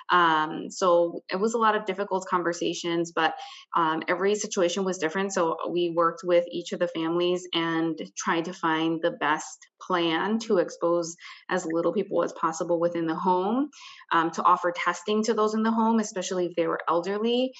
Um, 0.09 0.69
so 0.69 1.21
it 1.31 1.39
was 1.39 1.53
a 1.53 1.57
lot 1.57 1.75
of 1.75 1.85
difficult 1.85 2.25
conversations, 2.29 3.13
but 3.15 3.35
um, 3.75 4.03
every 4.09 4.35
situation 4.35 4.83
was 4.83 4.97
different. 4.97 5.33
So 5.33 5.55
we 5.69 5.93
worked 5.95 6.21
with 6.25 6.43
each 6.51 6.73
of 6.73 6.79
the 6.79 6.89
families 6.89 7.47
and 7.53 7.97
tried 8.17 8.45
to 8.45 8.53
find 8.53 8.99
the 9.01 9.11
best 9.11 9.65
plan 9.81 10.39
to 10.39 10.57
expose 10.57 11.15
as 11.49 11.65
little 11.65 11.93
people 11.93 12.21
as 12.23 12.33
possible 12.33 12.81
within 12.81 13.07
the 13.07 13.15
home, 13.15 13.69
um, 14.11 14.31
to 14.31 14.43
offer 14.43 14.73
testing 14.75 15.23
to 15.23 15.33
those 15.33 15.53
in 15.53 15.63
the 15.63 15.71
home, 15.71 15.99
especially 15.99 16.47
if 16.47 16.55
they 16.57 16.67
were 16.67 16.81
elderly. 16.89 17.53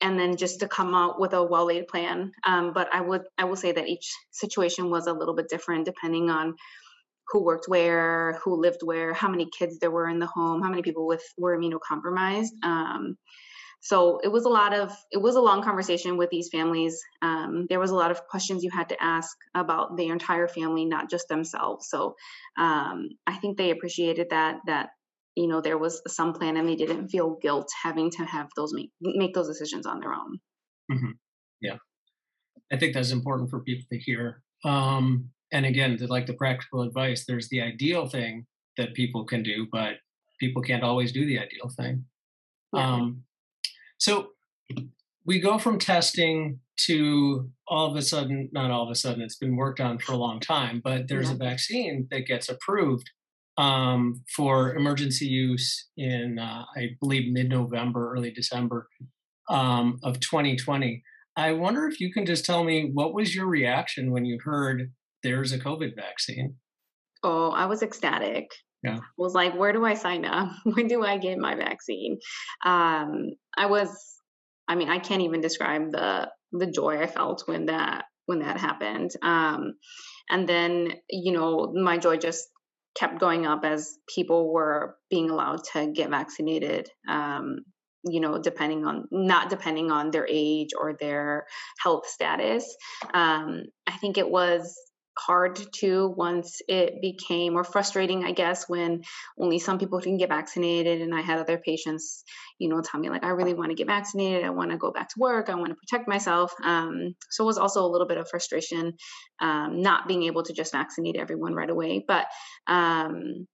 And 0.00 0.18
then 0.18 0.36
just 0.36 0.60
to 0.60 0.68
come 0.68 0.94
out 0.94 1.18
with 1.18 1.32
a 1.32 1.42
well 1.42 1.66
laid 1.66 1.88
plan. 1.88 2.32
Um, 2.44 2.72
but 2.72 2.88
I 2.92 3.00
would 3.00 3.22
I 3.38 3.44
will 3.44 3.56
say 3.56 3.72
that 3.72 3.88
each 3.88 4.12
situation 4.30 4.90
was 4.90 5.06
a 5.06 5.12
little 5.12 5.34
bit 5.34 5.48
different 5.48 5.86
depending 5.86 6.28
on 6.30 6.54
who 7.28 7.42
worked 7.42 7.66
where, 7.66 8.38
who 8.44 8.60
lived 8.60 8.82
where, 8.82 9.12
how 9.12 9.28
many 9.28 9.48
kids 9.58 9.78
there 9.78 9.90
were 9.90 10.08
in 10.08 10.18
the 10.18 10.26
home, 10.26 10.62
how 10.62 10.70
many 10.70 10.82
people 10.82 11.06
with 11.06 11.22
were 11.36 11.58
immunocompromised. 11.58 12.52
Um, 12.62 13.16
so 13.80 14.18
it 14.24 14.28
was 14.28 14.44
a 14.44 14.48
lot 14.48 14.74
of 14.74 14.92
it 15.12 15.18
was 15.18 15.36
a 15.36 15.40
long 15.40 15.62
conversation 15.62 16.16
with 16.16 16.30
these 16.30 16.48
families 16.48 17.00
um, 17.22 17.66
there 17.68 17.80
was 17.80 17.90
a 17.90 17.94
lot 17.94 18.10
of 18.10 18.26
questions 18.26 18.64
you 18.64 18.70
had 18.70 18.88
to 18.88 19.02
ask 19.02 19.36
about 19.54 19.96
their 19.96 20.12
entire 20.12 20.48
family 20.48 20.84
not 20.84 21.10
just 21.10 21.28
themselves 21.28 21.88
so 21.88 22.16
um, 22.58 23.08
i 23.26 23.36
think 23.36 23.56
they 23.56 23.70
appreciated 23.70 24.28
that 24.30 24.58
that 24.66 24.90
you 25.36 25.46
know 25.46 25.60
there 25.60 25.78
was 25.78 26.02
some 26.08 26.32
plan 26.32 26.56
and 26.56 26.68
they 26.68 26.76
didn't 26.76 27.08
feel 27.08 27.38
guilt 27.40 27.70
having 27.82 28.10
to 28.10 28.24
have 28.24 28.48
those 28.56 28.72
make 28.72 28.90
make 29.00 29.34
those 29.34 29.48
decisions 29.48 29.86
on 29.86 30.00
their 30.00 30.12
own 30.12 30.38
mm-hmm. 30.90 31.10
yeah 31.60 31.76
i 32.72 32.76
think 32.76 32.94
that's 32.94 33.12
important 33.12 33.50
for 33.50 33.60
people 33.60 33.86
to 33.92 33.98
hear 33.98 34.42
um, 34.64 35.30
and 35.52 35.66
again 35.66 35.96
the, 35.98 36.06
like 36.06 36.26
the 36.26 36.34
practical 36.34 36.82
advice 36.82 37.24
there's 37.26 37.48
the 37.50 37.60
ideal 37.60 38.08
thing 38.08 38.46
that 38.76 38.94
people 38.94 39.24
can 39.24 39.42
do 39.42 39.66
but 39.70 39.94
people 40.40 40.62
can't 40.62 40.82
always 40.82 41.12
do 41.12 41.26
the 41.26 41.38
ideal 41.38 41.70
thing 41.76 42.04
yeah. 42.74 42.94
um, 42.94 43.22
so 43.98 44.30
we 45.26 45.40
go 45.40 45.58
from 45.58 45.78
testing 45.78 46.60
to 46.76 47.50
all 47.66 47.90
of 47.90 47.96
a 47.96 48.02
sudden, 48.02 48.48
not 48.52 48.70
all 48.70 48.84
of 48.84 48.90
a 48.90 48.94
sudden, 48.94 49.22
it's 49.22 49.36
been 49.36 49.56
worked 49.56 49.80
on 49.80 49.98
for 49.98 50.12
a 50.12 50.16
long 50.16 50.40
time, 50.40 50.80
but 50.82 51.08
there's 51.08 51.28
yeah. 51.28 51.34
a 51.34 51.38
vaccine 51.38 52.06
that 52.10 52.26
gets 52.26 52.48
approved 52.48 53.10
um, 53.58 54.22
for 54.34 54.74
emergency 54.74 55.26
use 55.26 55.88
in, 55.96 56.38
uh, 56.38 56.64
I 56.76 56.90
believe, 57.00 57.32
mid 57.32 57.48
November, 57.48 58.12
early 58.12 58.30
December 58.30 58.88
um, 59.48 59.98
of 60.02 60.20
2020. 60.20 61.02
I 61.36 61.52
wonder 61.52 61.86
if 61.86 62.00
you 62.00 62.12
can 62.12 62.26
just 62.26 62.44
tell 62.44 62.64
me 62.64 62.90
what 62.92 63.14
was 63.14 63.34
your 63.34 63.46
reaction 63.46 64.10
when 64.10 64.24
you 64.24 64.38
heard 64.42 64.90
there's 65.22 65.52
a 65.52 65.58
COVID 65.58 65.94
vaccine? 65.94 66.56
Oh, 67.22 67.50
I 67.50 67.66
was 67.66 67.82
ecstatic. 67.82 68.50
Yeah. 68.82 68.98
Was 69.18 69.34
like, 69.34 69.56
where 69.56 69.72
do 69.72 69.84
I 69.84 69.94
sign 69.94 70.24
up? 70.24 70.50
when 70.64 70.86
do 70.86 71.02
I 71.02 71.18
get 71.18 71.38
my 71.38 71.54
vaccine? 71.54 72.18
Um, 72.64 73.30
I 73.56 73.66
was, 73.66 73.90
I 74.68 74.74
mean, 74.74 74.88
I 74.88 74.98
can't 74.98 75.22
even 75.22 75.40
describe 75.40 75.92
the 75.92 76.30
the 76.52 76.66
joy 76.66 77.02
I 77.02 77.06
felt 77.06 77.42
when 77.46 77.66
that 77.66 78.04
when 78.26 78.40
that 78.40 78.58
happened. 78.58 79.12
Um, 79.22 79.74
and 80.30 80.48
then, 80.48 80.94
you 81.08 81.32
know, 81.32 81.72
my 81.74 81.98
joy 81.98 82.16
just 82.16 82.48
kept 82.98 83.18
going 83.18 83.46
up 83.46 83.64
as 83.64 83.98
people 84.12 84.52
were 84.52 84.96
being 85.10 85.30
allowed 85.30 85.62
to 85.72 85.86
get 85.86 86.10
vaccinated. 86.10 86.88
Um, 87.08 87.58
you 88.08 88.20
know, 88.20 88.38
depending 88.38 88.84
on 88.84 89.08
not 89.10 89.50
depending 89.50 89.90
on 89.90 90.10
their 90.10 90.26
age 90.30 90.70
or 90.78 90.94
their 90.94 91.46
health 91.82 92.06
status. 92.06 92.76
Um, 93.12 93.64
I 93.86 93.96
think 93.96 94.16
it 94.16 94.30
was 94.30 94.76
hard 95.18 95.58
to 95.72 96.08
once 96.16 96.60
it 96.68 97.00
became 97.00 97.54
more 97.54 97.64
frustrating 97.64 98.24
i 98.24 98.32
guess 98.32 98.68
when 98.68 99.02
only 99.38 99.58
some 99.58 99.78
people 99.78 100.00
can 100.00 100.16
get 100.16 100.28
vaccinated 100.28 101.00
and 101.00 101.14
i 101.14 101.20
had 101.20 101.38
other 101.38 101.58
patients 101.58 102.22
you 102.58 102.68
know 102.68 102.80
tell 102.80 103.00
me 103.00 103.08
like 103.08 103.24
i 103.24 103.28
really 103.28 103.54
want 103.54 103.70
to 103.70 103.74
get 103.74 103.86
vaccinated 103.86 104.44
i 104.44 104.50
want 104.50 104.70
to 104.70 104.76
go 104.76 104.90
back 104.90 105.08
to 105.08 105.18
work 105.18 105.48
i 105.48 105.54
want 105.54 105.68
to 105.68 105.74
protect 105.74 106.08
myself 106.08 106.52
um, 106.62 107.14
so 107.30 107.44
it 107.44 107.46
was 107.46 107.58
also 107.58 107.84
a 107.84 107.88
little 107.88 108.06
bit 108.06 108.18
of 108.18 108.28
frustration 108.28 108.92
um, 109.40 109.80
not 109.80 110.06
being 110.06 110.24
able 110.24 110.42
to 110.42 110.52
just 110.52 110.72
vaccinate 110.72 111.16
everyone 111.16 111.54
right 111.54 111.70
away 111.70 112.04
but 112.06 112.26
um, 112.66 113.46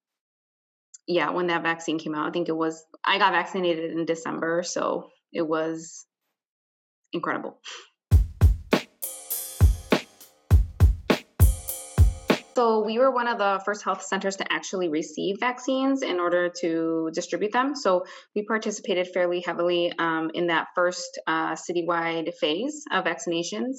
yeah 1.06 1.30
when 1.30 1.46
that 1.48 1.62
vaccine 1.62 1.98
came 1.98 2.14
out 2.14 2.28
i 2.28 2.30
think 2.30 2.48
it 2.48 2.56
was 2.56 2.84
i 3.04 3.18
got 3.18 3.32
vaccinated 3.32 3.92
in 3.92 4.04
december 4.04 4.62
so 4.62 5.08
it 5.32 5.46
was 5.46 6.06
incredible 7.12 7.58
So 12.54 12.84
we 12.84 12.98
were 12.98 13.10
one 13.10 13.28
of 13.28 13.38
the 13.38 13.62
first 13.64 13.82
health 13.82 14.02
centers 14.02 14.36
to 14.36 14.52
actually 14.52 14.88
receive 14.88 15.36
vaccines 15.40 16.02
in 16.02 16.20
order 16.20 16.50
to 16.60 17.10
distribute 17.14 17.52
them. 17.52 17.74
So 17.74 18.04
we 18.34 18.44
participated 18.44 19.08
fairly 19.08 19.40
heavily 19.40 19.92
um, 19.98 20.30
in 20.34 20.48
that 20.48 20.68
first 20.74 21.18
uh, 21.26 21.52
citywide 21.52 22.34
phase 22.34 22.84
of 22.92 23.04
vaccinations. 23.04 23.78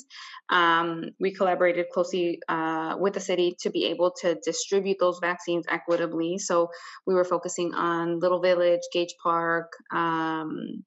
Um, 0.50 1.12
we 1.20 1.34
collaborated 1.34 1.86
closely 1.94 2.40
uh, 2.48 2.96
with 3.00 3.14
the 3.14 3.20
city 3.20 3.56
to 3.62 3.70
be 3.70 3.86
able 3.86 4.12
to 4.22 4.40
distribute 4.44 4.98
those 5.00 5.20
vaccines 5.22 5.66
equitably. 5.70 6.40
So 6.40 6.70
we 7.06 7.14
were 7.14 7.26
focusing 7.26 7.74
on 7.76 8.20
Little 8.20 8.42
Village, 8.42 8.82
Gage 8.92 9.16
Park, 9.22 9.74
um, 9.92 10.84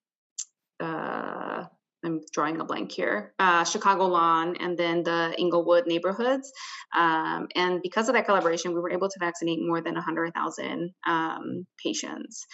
uh, 0.80 1.64
I'm 2.06 2.20
drawing 2.32 2.60
a 2.60 2.64
blank 2.64 2.92
here, 2.92 3.34
uh, 3.38 3.64
Chicago 3.64 4.06
Lawn, 4.06 4.56
and 4.56 4.78
then 4.78 5.02
the 5.02 5.34
Englewood 5.38 5.86
neighborhoods. 5.86 6.52
Um, 6.96 7.48
and 7.54 7.82
because 7.82 8.08
of 8.08 8.14
that 8.14 8.26
collaboration, 8.26 8.72
we 8.72 8.80
were 8.80 8.90
able 8.90 9.08
to 9.08 9.18
vaccinate 9.20 9.58
more 9.60 9.80
than 9.80 9.94
100,000 9.94 10.90
um, 11.06 11.66
patients. 11.82 12.46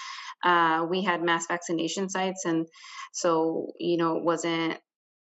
Uh, 0.43 0.87
we 0.89 1.03
had 1.03 1.23
mass 1.23 1.47
vaccination 1.47 2.09
sites, 2.09 2.45
and 2.45 2.67
so, 3.13 3.69
you 3.79 3.97
know, 3.97 4.17
it 4.17 4.25
wasn't 4.25 4.79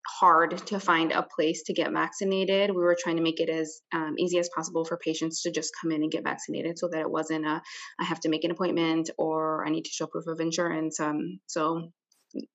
hard 0.08 0.58
to 0.68 0.80
find 0.80 1.12
a 1.12 1.28
place 1.36 1.64
to 1.64 1.74
get 1.74 1.92
vaccinated. 1.92 2.72
We 2.72 2.82
were 2.82 2.98
trying 3.00 3.18
to 3.18 3.22
make 3.22 3.40
it 3.40 3.50
as 3.50 3.82
um, 3.94 4.16
easy 4.18 4.40
as 4.40 4.50
possible 4.56 4.84
for 4.84 4.98
patients 4.98 5.44
to 5.44 5.52
just 5.52 5.72
come 5.80 5.92
in 5.92 6.02
and 6.02 6.12
get 6.12 6.24
vaccinated 6.24 6.80
so 6.80 6.90
that 6.92 7.02
it 7.02 7.10
wasn't 7.10 7.46
a, 7.46 7.62
I 8.00 8.04
have 8.04 8.20
to 8.22 8.30
make 8.30 8.44
an 8.44 8.52
appointment 8.52 9.10
or 9.18 9.66
I 9.66 9.70
need 9.70 9.86
to 9.86 9.92
show 9.92 10.08
proof 10.08 10.26
of 10.28 10.40
insurance. 10.40 11.00
Um, 11.00 11.40
so 11.46 11.92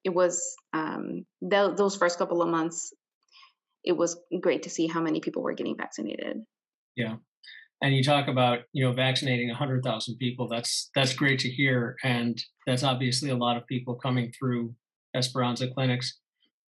it 0.04 0.14
was 0.14 0.54
um, 0.72 1.26
th- 1.48 1.76
those 1.76 1.96
first 1.96 2.18
couple 2.18 2.42
of 2.42 2.48
months 2.48 2.92
it 3.84 3.96
was 3.96 4.18
great 4.40 4.64
to 4.64 4.70
see 4.70 4.88
how 4.88 5.00
many 5.00 5.20
people 5.20 5.42
were 5.42 5.52
getting 5.52 5.76
vaccinated. 5.76 6.42
Yeah. 6.96 7.16
And 7.82 7.94
you 7.94 8.02
talk 8.02 8.26
about 8.26 8.60
you 8.72 8.84
know 8.84 8.92
vaccinating 8.92 9.48
100000 9.48 10.16
people 10.16 10.48
that's 10.48 10.90
that's 10.94 11.12
great 11.12 11.38
to 11.40 11.48
hear 11.48 11.96
and 12.02 12.42
that's 12.66 12.82
obviously 12.82 13.30
a 13.30 13.36
lot 13.36 13.56
of 13.56 13.66
people 13.66 13.94
coming 13.94 14.32
through 14.32 14.74
esperanza 15.14 15.68
clinics. 15.68 16.18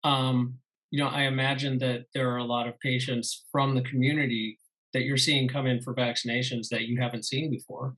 Um, 0.04 0.58
you 0.90 1.02
know 1.02 1.08
i 1.08 1.22
imagine 1.22 1.78
that 1.78 2.04
there 2.14 2.30
are 2.30 2.38
a 2.38 2.44
lot 2.44 2.66
of 2.66 2.78
patients 2.80 3.44
from 3.52 3.74
the 3.74 3.82
community 3.82 4.58
that 4.94 5.02
you're 5.02 5.18
seeing 5.18 5.48
come 5.48 5.66
in 5.66 5.82
for 5.82 5.94
vaccinations 5.94 6.68
that 6.70 6.82
you 6.82 6.98
haven't 7.00 7.26
seen 7.26 7.50
before. 7.50 7.94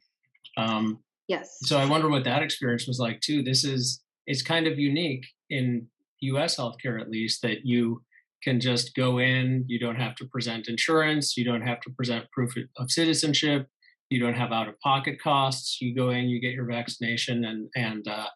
Um, 0.56 0.98
yes. 1.28 1.58
so 1.62 1.78
i 1.78 1.84
wonder 1.84 2.08
what 2.08 2.24
that 2.24 2.42
experience 2.42 2.86
was 2.86 2.98
like 2.98 3.20
too. 3.20 3.42
This 3.42 3.64
is 3.64 4.02
it's 4.30 4.42
kind 4.42 4.68
of 4.68 4.78
unique 4.78 5.26
in 5.50 5.88
US 6.20 6.56
healthcare, 6.56 7.00
at 7.00 7.10
least, 7.10 7.42
that 7.42 7.66
you 7.66 8.02
can 8.44 8.60
just 8.60 8.94
go 8.94 9.18
in, 9.18 9.64
you 9.66 9.78
don't 9.78 10.00
have 10.00 10.14
to 10.16 10.24
present 10.26 10.68
insurance, 10.68 11.36
you 11.36 11.44
don't 11.44 11.66
have 11.66 11.80
to 11.80 11.90
present 11.90 12.30
proof 12.30 12.54
of 12.76 12.90
citizenship, 12.90 13.66
you 14.08 14.20
don't 14.20 14.34
have 14.34 14.52
out 14.52 14.68
of 14.68 14.78
pocket 14.80 15.20
costs. 15.20 15.80
You 15.80 15.94
go 15.94 16.10
in, 16.10 16.28
you 16.28 16.40
get 16.40 16.52
your 16.52 16.64
vaccination, 16.64 17.44
and 17.44 17.68
and 17.74 18.06
uh, 18.06 18.28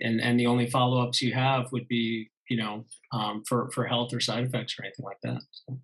and 0.00 0.20
and 0.20 0.38
the 0.38 0.46
only 0.46 0.68
follow 0.68 1.00
ups 1.00 1.22
you 1.22 1.32
have 1.32 1.70
would 1.72 1.86
be 1.88 2.28
you 2.48 2.56
know 2.56 2.84
um, 3.12 3.42
for 3.48 3.70
for 3.72 3.86
health 3.86 4.12
or 4.12 4.20
side 4.20 4.44
effects 4.44 4.74
or 4.78 4.84
anything 4.84 5.04
like 5.04 5.20
that. 5.22 5.42
So. 5.52 5.78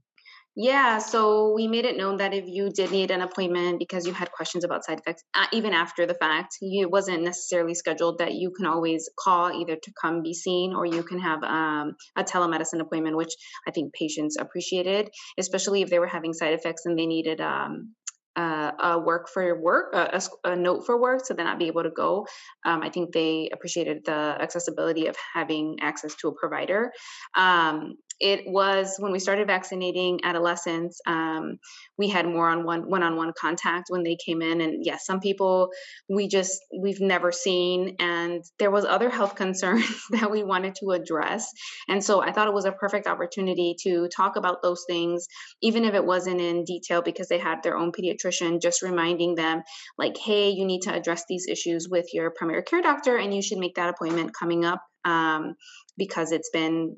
Yeah, 0.59 0.99
so 1.01 1.53
we 1.55 1.69
made 1.69 1.85
it 1.85 1.99
known 1.99 2.17
that 2.17 2.33
if 2.33 2.47
you 2.47 2.71
did 2.71 2.91
need 2.91 3.11
an 3.11 3.21
appointment 3.21 3.79
because 3.79 4.07
you 4.07 4.15
had 4.15 4.33
questions 4.33 4.65
about 4.65 4.87
side 4.87 5.01
effects, 5.01 5.23
uh, 5.35 5.45
even 5.53 5.75
after 5.75 6.07
the 6.07 6.15
fact, 6.15 6.57
you, 6.63 6.87
it 6.87 6.91
wasn't 6.91 7.25
necessarily 7.25 7.75
scheduled 7.75 8.19
that 8.21 8.33
you 8.33 8.51
can 8.57 8.65
always 8.65 9.07
call 9.19 9.53
either 9.53 9.77
to 9.77 9.93
come 10.01 10.23
be 10.23 10.33
seen 10.33 10.73
or 10.73 10.87
you 10.87 11.03
can 11.03 11.19
have 11.19 11.43
um, 11.43 11.95
a 12.17 12.25
telemedicine 12.25 12.81
appointment, 12.81 13.19
which 13.19 13.35
I 13.69 13.71
think 13.71 13.93
patients 13.93 14.39
appreciated, 14.41 15.11
especially 15.39 15.83
if 15.83 15.91
they 15.91 15.99
were 15.99 16.07
having 16.07 16.33
side 16.33 16.55
effects 16.55 16.87
and 16.87 16.99
they 16.99 17.05
needed 17.05 17.43
um, 17.43 17.95
uh, 18.37 18.71
a 18.81 18.99
work 18.99 19.29
for 19.29 19.61
work, 19.61 19.95
a, 19.95 20.23
a, 20.45 20.57
note 20.57 20.85
for 20.85 21.01
work, 21.01 21.25
so 21.25 21.35
then 21.35 21.47
I'd 21.47 21.59
be 21.59 21.69
able 21.69 21.83
to 21.83 21.91
go. 21.91 22.27
Um, 22.65 22.83
I 22.83 22.91
think 22.91 23.13
they 23.13 23.49
appreciated 23.53 24.05
the 24.05 24.13
accessibility 24.13 25.07
of 25.07 25.17
having 25.35 25.77
access 25.81 26.15
to 26.17 26.29
a 26.29 26.35
provider. 26.35 26.93
Um, 27.37 27.95
it 28.21 28.45
was 28.47 28.97
when 28.99 29.13
we 29.13 29.19
started 29.19 29.47
vaccinating 29.47 30.21
adolescents 30.25 31.01
um, 31.07 31.59
we 31.99 32.09
had 32.09 32.27
more 32.27 32.49
on 32.49 32.65
one 32.65 32.89
one-on-one 32.89 33.33
contact 33.39 33.87
when 33.89 34.03
they 34.03 34.17
came 34.17 34.43
in. 34.43 34.61
And 34.61 34.85
yes 34.85 35.05
some 35.07 35.21
people 35.21 35.71
we 36.09 36.29
just 36.29 36.61
we've 36.77 37.01
never 37.01 37.33
seen. 37.33 37.97
And 37.99 38.43
there 38.59 38.71
was 38.71 38.85
other 38.85 39.11
health 39.11 39.35
concerns 39.35 39.87
that 40.11 40.31
we 40.31 40.43
wanted 40.43 40.75
to 40.77 40.91
address. 40.91 41.51
And 41.89 42.03
so 42.03 42.23
i 42.23 42.33
thought 42.33 42.49
it 42.49 42.55
was 42.55 42.65
a 42.65 42.73
perfect 42.73 43.07
opportunity 43.07 43.77
to 43.83 44.09
talk 44.09 44.37
about 44.37 44.63
those 44.63 44.85
things 44.89 45.27
even 45.63 45.85
if 45.85 45.95
it 45.95 46.05
wasn't 46.05 46.41
in 46.41 46.65
detail 46.65 47.03
because 47.03 47.29
they 47.29 47.39
had 47.39 47.63
their 47.63 47.77
own 47.77 47.93
pediatrician 47.93 48.61
just 48.61 48.83
reminding 48.83 49.35
them 49.35 49.63
like 49.99 50.17
hey 50.17 50.51
you 50.51 50.65
need 50.65 50.83
to 50.83 50.93
address 50.93 51.25
these 51.29 51.47
issues 51.49 51.89
with 51.89 52.07
your 52.13 52.31
primary 52.31 52.63
care 52.63 52.83
doctor 52.83 53.17
and 53.17 53.35
you 53.35 53.43
should 53.43 53.59
make 53.59 53.75
that 53.75 53.89
appointment 53.89 54.33
coming 54.39 54.65
up 54.65 54.81
um, 55.05 55.55
because 55.97 56.33
it's 56.33 56.51
been 56.51 56.97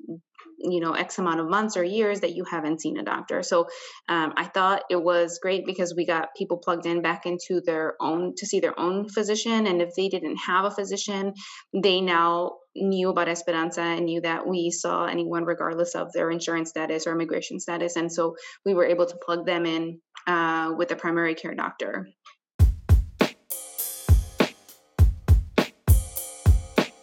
you 0.59 0.81
know 0.81 0.93
x 0.93 1.19
amount 1.19 1.41
of 1.41 1.49
months 1.49 1.77
or 1.77 1.85
years 1.85 2.21
that 2.21 2.35
you 2.35 2.45
haven't 2.45 2.81
seen 2.81 2.99
a 2.99 3.03
doctor. 3.03 3.43
So 3.43 3.69
um, 4.09 4.33
i 4.37 4.45
thought 4.45 4.83
it 4.91 5.03
was 5.03 5.39
great 5.41 5.67
because 5.67 5.95
we 5.95 6.07
got 6.07 6.35
people 6.37 6.59
plugged 6.59 6.87
in 6.87 7.03
back 7.03 7.27
into 7.27 7.61
their 7.65 7.95
own 8.01 8.35
to 8.37 8.47
see 8.47 8.61
their 8.61 8.79
own 8.79 9.09
physician 9.09 9.67
and 9.67 9.81
if 9.81 9.95
they 9.97 10.09
didn't 10.09 10.37
have 10.37 10.65
a 10.65 10.71
physician 10.71 11.35
they 11.73 12.01
now 12.01 12.53
knew 12.83 13.11
about 13.11 13.29
esperanza 13.29 13.83
and 13.83 14.07
knew 14.07 14.21
that 14.21 14.47
we 14.47 14.71
saw 14.71 15.07
anyone 15.07 15.45
regardless 15.45 15.95
of 15.95 16.13
their 16.13 16.31
insurance 16.31 16.71
status 16.71 17.07
or 17.07 17.13
immigration 17.13 17.61
status. 17.61 17.97
And 17.97 18.13
so 18.13 18.37
we 18.65 18.75
were 18.75 18.85
able 18.85 19.07
to 19.07 19.17
plug 19.17 19.47
them 19.47 19.67
in 19.67 20.01
uh, 20.27 20.73
with 20.77 20.91
a 20.91 20.97
primary 20.97 21.35
care 21.35 21.55
doctor. 21.55 22.09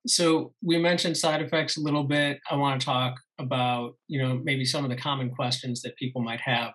So 0.07 0.53
we 0.63 0.77
mentioned 0.77 1.17
side 1.17 1.41
effects 1.41 1.77
a 1.77 1.81
little 1.81 2.03
bit. 2.03 2.37
I 2.49 2.55
want 2.55 2.79
to 2.79 2.85
talk 2.85 3.15
about, 3.39 3.95
you 4.07 4.21
know, 4.21 4.39
maybe 4.43 4.65
some 4.65 4.83
of 4.83 4.89
the 4.89 4.95
common 4.95 5.29
questions 5.29 5.81
that 5.81 5.95
people 5.97 6.21
might 6.21 6.41
have 6.41 6.73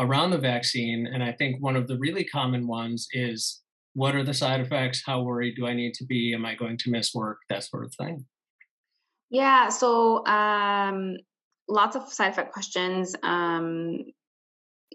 around 0.00 0.30
the 0.30 0.38
vaccine. 0.38 1.06
And 1.06 1.22
I 1.22 1.32
think 1.32 1.62
one 1.62 1.76
of 1.76 1.86
the 1.86 1.98
really 1.98 2.24
common 2.24 2.66
ones 2.66 3.06
is 3.12 3.62
what 3.94 4.14
are 4.14 4.24
the 4.24 4.34
side 4.34 4.60
effects? 4.60 5.02
How 5.04 5.22
worried 5.22 5.54
do 5.56 5.66
I 5.66 5.74
need 5.74 5.94
to 5.94 6.04
be? 6.04 6.34
Am 6.34 6.44
I 6.44 6.54
going 6.54 6.76
to 6.78 6.90
miss 6.90 7.14
work? 7.14 7.38
That 7.48 7.64
sort 7.64 7.84
of 7.84 7.94
thing. 7.94 8.24
Yeah, 9.30 9.68
so 9.68 10.24
um, 10.26 11.16
lots 11.68 11.96
of 11.96 12.12
side 12.12 12.32
effect 12.32 12.52
questions. 12.52 13.14
Um, 13.22 14.04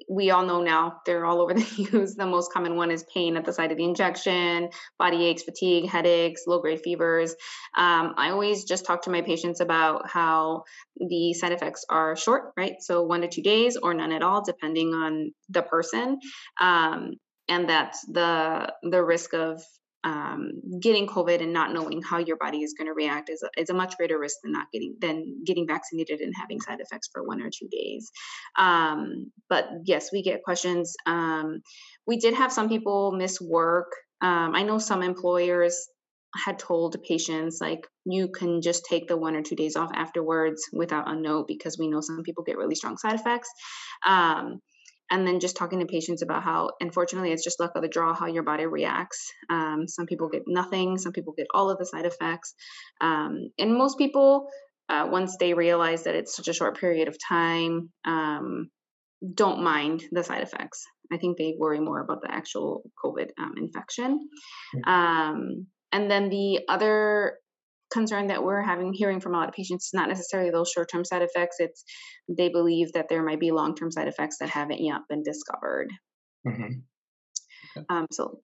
we 0.07 0.31
all 0.31 0.45
know 0.45 0.61
now 0.61 1.01
they're 1.05 1.25
all 1.25 1.41
over 1.41 1.53
the 1.53 1.89
news. 1.91 2.15
The 2.15 2.25
most 2.25 2.53
common 2.53 2.75
one 2.75 2.91
is 2.91 3.03
pain 3.13 3.37
at 3.37 3.45
the 3.45 3.53
site 3.53 3.71
of 3.71 3.77
the 3.77 3.83
injection, 3.83 4.69
body 4.97 5.25
aches, 5.25 5.43
fatigue, 5.43 5.87
headaches, 5.87 6.43
low 6.47 6.59
grade 6.59 6.81
fevers. 6.81 7.31
Um, 7.75 8.13
I 8.17 8.29
always 8.31 8.63
just 8.63 8.85
talk 8.85 9.03
to 9.03 9.09
my 9.09 9.21
patients 9.21 9.59
about 9.59 10.09
how 10.09 10.63
the 10.97 11.33
side 11.33 11.51
effects 11.51 11.85
are 11.89 12.15
short, 12.15 12.53
right? 12.55 12.75
So 12.79 13.03
one 13.03 13.21
to 13.21 13.27
two 13.27 13.43
days 13.43 13.77
or 13.77 13.93
none 13.93 14.11
at 14.11 14.21
all, 14.21 14.43
depending 14.43 14.93
on 14.93 15.31
the 15.49 15.61
person. 15.61 16.19
Um, 16.59 17.15
and 17.47 17.67
that 17.69 17.95
the 18.07 18.71
the 18.83 19.03
risk 19.03 19.33
of 19.33 19.63
um, 20.03 20.51
getting 20.79 21.07
COVID 21.07 21.41
and 21.41 21.53
not 21.53 21.73
knowing 21.73 22.01
how 22.01 22.19
your 22.19 22.37
body 22.37 22.59
is 22.59 22.73
going 22.77 22.87
to 22.87 22.93
react 22.93 23.29
is 23.29 23.43
a, 23.43 23.61
is 23.61 23.69
a 23.69 23.73
much 23.73 23.97
greater 23.97 24.17
risk 24.17 24.37
than 24.43 24.53
not 24.53 24.67
getting 24.71 24.95
than 25.01 25.43
getting 25.45 25.67
vaccinated 25.67 26.21
and 26.21 26.33
having 26.35 26.61
side 26.61 26.79
effects 26.79 27.09
for 27.11 27.23
one 27.23 27.41
or 27.41 27.49
two 27.49 27.67
days. 27.69 28.11
Um, 28.57 29.31
but 29.49 29.67
yes, 29.83 30.09
we 30.11 30.23
get 30.23 30.43
questions. 30.43 30.95
Um, 31.05 31.61
we 32.07 32.17
did 32.17 32.33
have 32.33 32.51
some 32.51 32.69
people 32.69 33.11
miss 33.11 33.41
work. 33.41 33.91
Um, 34.21 34.55
I 34.55 34.63
know 34.63 34.77
some 34.77 35.01
employers 35.01 35.87
had 36.35 36.59
told 36.59 37.01
patients 37.03 37.57
like 37.59 37.87
you 38.05 38.29
can 38.29 38.61
just 38.61 38.85
take 38.85 39.07
the 39.07 39.17
one 39.17 39.35
or 39.35 39.41
two 39.41 39.55
days 39.55 39.75
off 39.75 39.89
afterwards 39.93 40.61
without 40.71 41.09
a 41.09 41.15
note 41.15 41.47
because 41.47 41.77
we 41.77 41.87
know 41.87 42.01
some 42.01 42.23
people 42.23 42.43
get 42.43 42.57
really 42.57 42.75
strong 42.75 42.97
side 42.97 43.15
effects. 43.15 43.49
Um, 44.05 44.59
and 45.09 45.25
then 45.25 45.39
just 45.39 45.57
talking 45.57 45.79
to 45.79 45.85
patients 45.85 46.21
about 46.21 46.43
how 46.43 46.71
unfortunately 46.79 47.31
it's 47.31 47.43
just 47.43 47.59
luck 47.59 47.71
of 47.75 47.81
the 47.81 47.87
draw 47.87 48.13
how 48.13 48.27
your 48.27 48.43
body 48.43 48.65
reacts. 48.65 49.31
Um, 49.49 49.87
some 49.87 50.05
people 50.05 50.29
get 50.29 50.43
nothing 50.47 50.97
some 50.97 51.11
people 51.11 51.33
get 51.37 51.47
all 51.53 51.69
of 51.69 51.77
the 51.77 51.85
side 51.85 52.05
effects. 52.05 52.53
Um, 53.01 53.49
and 53.57 53.75
most 53.75 53.97
people 53.97 54.47
uh, 54.87 55.07
once 55.11 55.37
they 55.39 55.53
realize 55.53 56.03
that 56.03 56.15
it's 56.15 56.35
such 56.35 56.47
a 56.47 56.53
short 56.53 56.79
period 56.79 57.07
of 57.07 57.17
time 57.27 57.89
um, 58.05 58.69
don't 59.33 59.63
mind 59.63 60.03
the 60.11 60.23
side 60.23 60.41
effects. 60.41 60.85
I 61.11 61.17
think 61.17 61.37
they 61.37 61.55
worry 61.57 61.79
more 61.79 62.01
about 62.01 62.21
the 62.21 62.31
actual 62.31 62.83
covid 63.03 63.29
um, 63.39 63.55
infection. 63.57 64.29
Um, 64.85 65.67
and 65.91 66.09
then 66.09 66.29
the 66.29 66.61
other 66.69 67.37
concern 67.91 68.27
that 68.27 68.43
we're 68.43 68.61
having 68.61 68.93
hearing 68.93 69.19
from 69.19 69.33
a 69.33 69.37
lot 69.37 69.47
of 69.47 69.53
patients 69.53 69.87
is 69.87 69.93
not 69.93 70.09
necessarily 70.09 70.49
those 70.49 70.69
short-term 70.69 71.03
side 71.03 71.21
effects 71.21 71.57
it's 71.59 71.83
they 72.27 72.49
believe 72.49 72.91
that 72.93 73.09
there 73.09 73.23
might 73.23 73.39
be 73.39 73.51
long-term 73.51 73.91
side 73.91 74.07
effects 74.07 74.37
that 74.39 74.49
haven't 74.49 74.81
yet 74.81 75.01
been 75.09 75.23
discovered 75.23 75.89
mm-hmm. 76.47 76.79
okay. 77.77 77.85
um, 77.89 78.05
so 78.11 78.39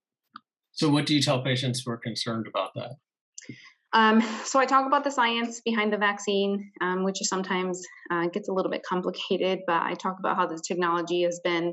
so 0.72 0.88
what 0.88 1.06
do 1.06 1.14
you 1.14 1.22
tell 1.22 1.42
patients 1.42 1.82
who 1.84 1.90
are 1.90 1.96
concerned 1.96 2.46
about 2.46 2.70
that 2.74 2.92
um, 3.92 4.20
so 4.44 4.58
I 4.58 4.66
talk 4.66 4.86
about 4.86 5.04
the 5.04 5.10
science 5.10 5.62
behind 5.64 5.90
the 5.90 5.96
vaccine, 5.96 6.70
um, 6.82 7.02
which 7.02 7.22
is 7.22 7.30
sometimes 7.30 7.82
uh, 8.10 8.26
gets 8.26 8.48
a 8.48 8.52
little 8.52 8.70
bit 8.70 8.82
complicated, 8.82 9.60
but 9.66 9.80
I 9.82 9.94
talk 9.94 10.18
about 10.18 10.36
how 10.36 10.46
the 10.46 10.60
technology 10.66 11.22
has 11.22 11.40
been 11.42 11.72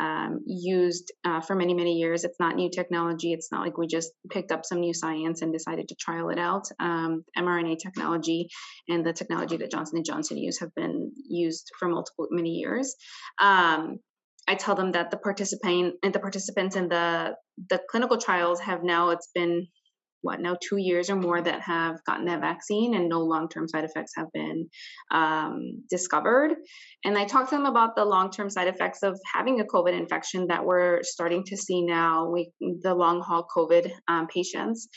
um, 0.00 0.40
used 0.46 1.12
uh, 1.24 1.40
for 1.40 1.54
many, 1.54 1.74
many 1.74 1.94
years. 1.94 2.24
It's 2.24 2.40
not 2.40 2.56
new 2.56 2.70
technology. 2.70 3.32
It's 3.32 3.50
not 3.52 3.62
like 3.62 3.78
we 3.78 3.86
just 3.86 4.12
picked 4.30 4.52
up 4.52 4.64
some 4.64 4.80
new 4.80 4.94
science 4.94 5.42
and 5.42 5.52
decided 5.52 5.88
to 5.88 5.94
trial 5.94 6.30
it 6.30 6.38
out. 6.38 6.66
Um, 6.80 7.24
mRNA 7.38 7.78
technology 7.82 8.48
and 8.88 9.04
the 9.04 9.12
technology 9.12 9.56
that 9.58 9.70
Johnson 9.70 9.98
and 9.98 10.06
Johnson 10.06 10.38
use 10.38 10.58
have 10.60 10.74
been 10.74 11.12
used 11.28 11.70
for 11.78 11.88
multiple 11.88 12.26
many 12.30 12.50
years. 12.50 12.94
Um, 13.40 13.98
I 14.46 14.56
tell 14.56 14.74
them 14.74 14.92
that 14.92 15.10
the 15.10 15.16
participant 15.16 15.94
and 16.02 16.12
the 16.12 16.20
participants 16.20 16.76
in 16.76 16.88
the 16.88 17.34
the 17.70 17.80
clinical 17.88 18.18
trials 18.18 18.60
have 18.60 18.82
now 18.82 19.10
it's 19.10 19.30
been 19.34 19.68
what 20.24 20.40
now 20.40 20.56
two 20.60 20.78
years 20.78 21.10
or 21.10 21.16
more 21.16 21.40
that 21.40 21.60
have 21.60 22.02
gotten 22.04 22.24
that 22.24 22.40
vaccine 22.40 22.94
and 22.94 23.08
no 23.08 23.20
long-term 23.20 23.68
side 23.68 23.84
effects 23.84 24.12
have 24.16 24.26
been 24.32 24.68
um, 25.10 25.82
discovered 25.90 26.54
and 27.04 27.16
i 27.16 27.24
talked 27.24 27.50
to 27.50 27.56
them 27.56 27.66
about 27.66 27.94
the 27.94 28.04
long-term 28.04 28.50
side 28.50 28.68
effects 28.68 29.02
of 29.02 29.18
having 29.32 29.60
a 29.60 29.64
covid 29.64 29.96
infection 29.96 30.46
that 30.48 30.64
we're 30.64 31.02
starting 31.02 31.44
to 31.44 31.56
see 31.56 31.82
now 31.84 32.28
we, 32.30 32.50
the 32.82 32.94
long 32.94 33.20
haul 33.20 33.46
covid 33.54 33.90
um, 34.08 34.26
patients 34.26 34.88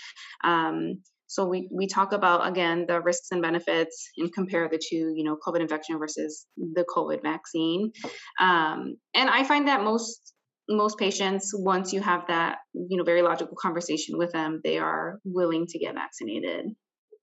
um, 0.43 0.99
so 1.27 1.45
we, 1.45 1.67
we 1.71 1.87
talk 1.87 2.13
about 2.13 2.47
again 2.47 2.85
the 2.87 3.01
risks 3.01 3.27
and 3.31 3.41
benefits 3.41 4.09
and 4.17 4.33
compare 4.33 4.69
the 4.69 4.79
two, 4.81 5.13
you 5.13 5.23
know, 5.23 5.37
COVID 5.45 5.59
infection 5.59 5.99
versus 5.99 6.45
the 6.55 6.85
COVID 6.95 7.21
vaccine. 7.21 7.91
Um, 8.39 8.95
and 9.13 9.29
I 9.29 9.43
find 9.43 9.67
that 9.67 9.83
most 9.83 10.33
most 10.69 10.97
patients, 10.97 11.51
once 11.55 11.93
you 11.93 12.01
have 12.01 12.27
that, 12.27 12.59
you 12.73 12.97
know, 12.97 13.03
very 13.03 13.21
logical 13.21 13.55
conversation 13.59 14.17
with 14.17 14.31
them, 14.31 14.61
they 14.63 14.77
are 14.77 15.19
willing 15.23 15.65
to 15.67 15.79
get 15.79 15.93
vaccinated. 15.93 16.65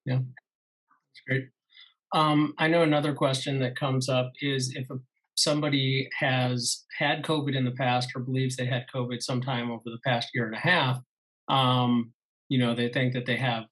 Yeah, 0.06 0.18
that's 0.18 1.22
great. 1.26 1.44
Um, 2.14 2.54
I 2.58 2.68
know 2.68 2.82
another 2.82 3.14
question 3.14 3.58
that 3.60 3.76
comes 3.76 4.08
up 4.08 4.32
is 4.40 4.72
if 4.76 4.88
a, 4.90 4.96
somebody 5.36 6.08
has 6.18 6.84
had 6.98 7.24
COVID 7.24 7.56
in 7.56 7.64
the 7.64 7.72
past 7.72 8.10
or 8.14 8.20
believes 8.22 8.56
they 8.56 8.66
had 8.66 8.86
COVID 8.94 9.20
sometime 9.22 9.70
over 9.70 9.82
the 9.84 9.98
past 10.06 10.28
year 10.34 10.46
and 10.46 10.54
a 10.54 10.58
half, 10.58 11.00
um, 11.48 12.12
you 12.48 12.58
know, 12.58 12.74
they 12.74 12.88
think 12.88 13.12
that 13.14 13.26
they 13.26 13.36
have 13.36 13.64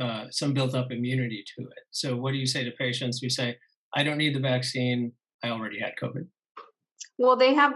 uh, 0.00 0.26
some 0.30 0.52
built 0.52 0.74
up 0.74 0.92
immunity 0.92 1.42
to 1.56 1.64
it. 1.64 1.84
So, 1.90 2.16
what 2.16 2.32
do 2.32 2.36
you 2.36 2.46
say 2.46 2.64
to 2.64 2.70
patients 2.72 3.20
who 3.20 3.30
say, 3.30 3.56
I 3.94 4.02
don't 4.02 4.18
need 4.18 4.34
the 4.34 4.40
vaccine, 4.40 5.12
I 5.42 5.48
already 5.48 5.80
had 5.80 5.92
COVID? 6.00 6.26
Well 7.18 7.36
they 7.36 7.54
have 7.54 7.74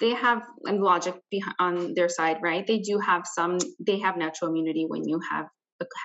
they 0.00 0.14
have 0.14 0.42
logic 0.64 1.14
on 1.58 1.94
their 1.94 2.08
side 2.08 2.38
right? 2.42 2.66
They 2.66 2.78
do 2.78 2.98
have 2.98 3.26
some 3.26 3.58
they 3.80 4.00
have 4.00 4.16
natural 4.16 4.50
immunity 4.50 4.86
when 4.88 5.06
you 5.08 5.20
have 5.30 5.46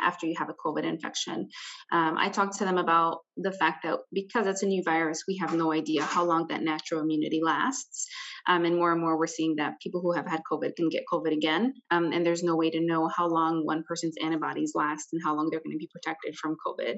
after 0.03 0.25
you 0.25 0.35
have 0.37 0.49
a 0.49 0.53
covid 0.53 0.83
infection. 0.83 1.47
Um, 1.91 2.15
i 2.17 2.29
talked 2.29 2.57
to 2.57 2.65
them 2.65 2.77
about 2.77 3.19
the 3.37 3.51
fact 3.51 3.83
that 3.83 3.99
because 4.11 4.47
it's 4.47 4.63
a 4.63 4.65
new 4.65 4.83
virus 4.83 5.23
we 5.27 5.37
have 5.37 5.53
no 5.53 5.71
idea 5.71 6.03
how 6.03 6.25
long 6.25 6.47
that 6.47 6.61
natural 6.61 7.01
immunity 7.01 7.41
lasts. 7.43 8.07
Um, 8.47 8.65
and 8.65 8.75
more 8.75 8.91
and 8.91 9.01
more 9.01 9.17
we're 9.17 9.27
seeing 9.27 9.55
that 9.57 9.79
people 9.81 10.01
who 10.01 10.13
have 10.13 10.27
had 10.27 10.41
covid 10.51 10.75
can 10.75 10.89
get 10.89 11.03
covid 11.11 11.33
again. 11.33 11.73
Um, 11.91 12.11
and 12.11 12.25
there's 12.25 12.43
no 12.43 12.55
way 12.55 12.69
to 12.71 12.79
know 12.79 13.07
how 13.07 13.27
long 13.27 13.65
one 13.65 13.83
person's 13.87 14.15
antibodies 14.23 14.73
last 14.75 15.09
and 15.13 15.21
how 15.23 15.35
long 15.35 15.49
they're 15.49 15.61
going 15.63 15.77
to 15.77 15.85
be 15.85 15.89
protected 15.91 16.35
from 16.35 16.57
covid. 16.65 16.97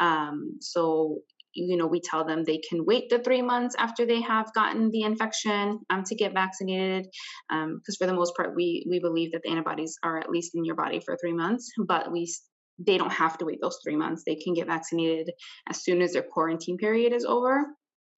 Um, 0.00 0.58
so 0.60 1.18
you 1.66 1.76
know, 1.76 1.86
we 1.86 2.00
tell 2.00 2.24
them 2.24 2.44
they 2.44 2.60
can 2.68 2.84
wait 2.84 3.10
the 3.10 3.18
three 3.18 3.42
months 3.42 3.74
after 3.78 4.06
they 4.06 4.20
have 4.20 4.52
gotten 4.54 4.90
the 4.90 5.02
infection 5.02 5.80
um, 5.90 6.04
to 6.04 6.14
get 6.14 6.34
vaccinated. 6.34 7.06
Because 7.48 7.64
um, 7.64 7.80
for 7.98 8.06
the 8.06 8.14
most 8.14 8.34
part, 8.36 8.54
we 8.54 8.86
we 8.88 9.00
believe 9.00 9.32
that 9.32 9.42
the 9.42 9.50
antibodies 9.50 9.96
are 10.02 10.18
at 10.18 10.30
least 10.30 10.52
in 10.54 10.64
your 10.64 10.76
body 10.76 11.00
for 11.00 11.16
three 11.16 11.32
months, 11.32 11.70
but 11.86 12.12
we 12.12 12.32
they 12.84 12.96
don't 12.96 13.12
have 13.12 13.36
to 13.38 13.44
wait 13.44 13.58
those 13.60 13.78
three 13.82 13.96
months. 13.96 14.22
They 14.24 14.36
can 14.36 14.54
get 14.54 14.68
vaccinated 14.68 15.30
as 15.68 15.82
soon 15.82 16.00
as 16.00 16.12
their 16.12 16.22
quarantine 16.22 16.78
period 16.78 17.12
is 17.12 17.24
over 17.24 17.66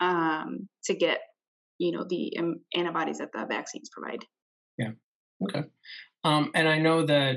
um, 0.01 0.69
to 0.85 0.95
get, 0.95 1.21
you 1.79 1.93
know, 1.93 2.05
the 2.09 2.37
um, 2.39 2.57
antibodies 2.75 3.19
that 3.19 3.33
the 3.33 3.47
vaccines 3.49 3.89
provide. 3.91 4.25
Yeah. 4.77 4.91
Okay. 5.43 5.63
Um, 6.25 6.51
and 6.55 6.69
I 6.69 6.79
know 6.79 7.07
that 7.07 7.37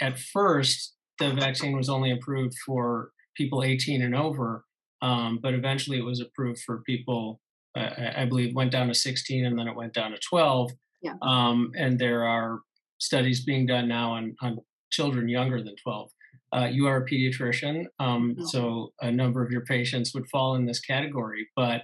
at 0.00 0.18
first 0.18 0.94
the 1.18 1.32
vaccine 1.34 1.76
was 1.76 1.88
only 1.88 2.10
approved 2.10 2.54
for 2.64 3.10
people 3.36 3.62
18 3.62 4.02
and 4.02 4.14
over. 4.14 4.64
Um, 5.04 5.38
but 5.42 5.52
eventually 5.52 5.98
it 5.98 6.04
was 6.04 6.20
approved 6.20 6.62
for 6.62 6.78
people, 6.78 7.38
uh, 7.76 7.90
I 8.16 8.24
believe, 8.24 8.54
went 8.54 8.72
down 8.72 8.88
to 8.88 8.94
16 8.94 9.44
and 9.44 9.58
then 9.58 9.68
it 9.68 9.76
went 9.76 9.92
down 9.92 10.12
to 10.12 10.18
12. 10.18 10.72
Yeah. 11.02 11.12
Um, 11.20 11.72
and 11.76 11.98
there 11.98 12.24
are 12.24 12.60
studies 12.98 13.44
being 13.44 13.66
done 13.66 13.86
now 13.86 14.12
on, 14.12 14.34
on 14.40 14.58
children 14.90 15.28
younger 15.28 15.62
than 15.62 15.76
12. 15.76 16.10
Uh, 16.54 16.68
you 16.72 16.86
are 16.86 16.98
a 16.98 17.06
pediatrician, 17.06 17.84
um, 17.98 18.36
oh. 18.38 18.46
so 18.46 18.92
a 19.02 19.12
number 19.12 19.44
of 19.44 19.50
your 19.50 19.64
patients 19.66 20.14
would 20.14 20.26
fall 20.30 20.54
in 20.54 20.64
this 20.64 20.80
category. 20.80 21.48
But 21.54 21.82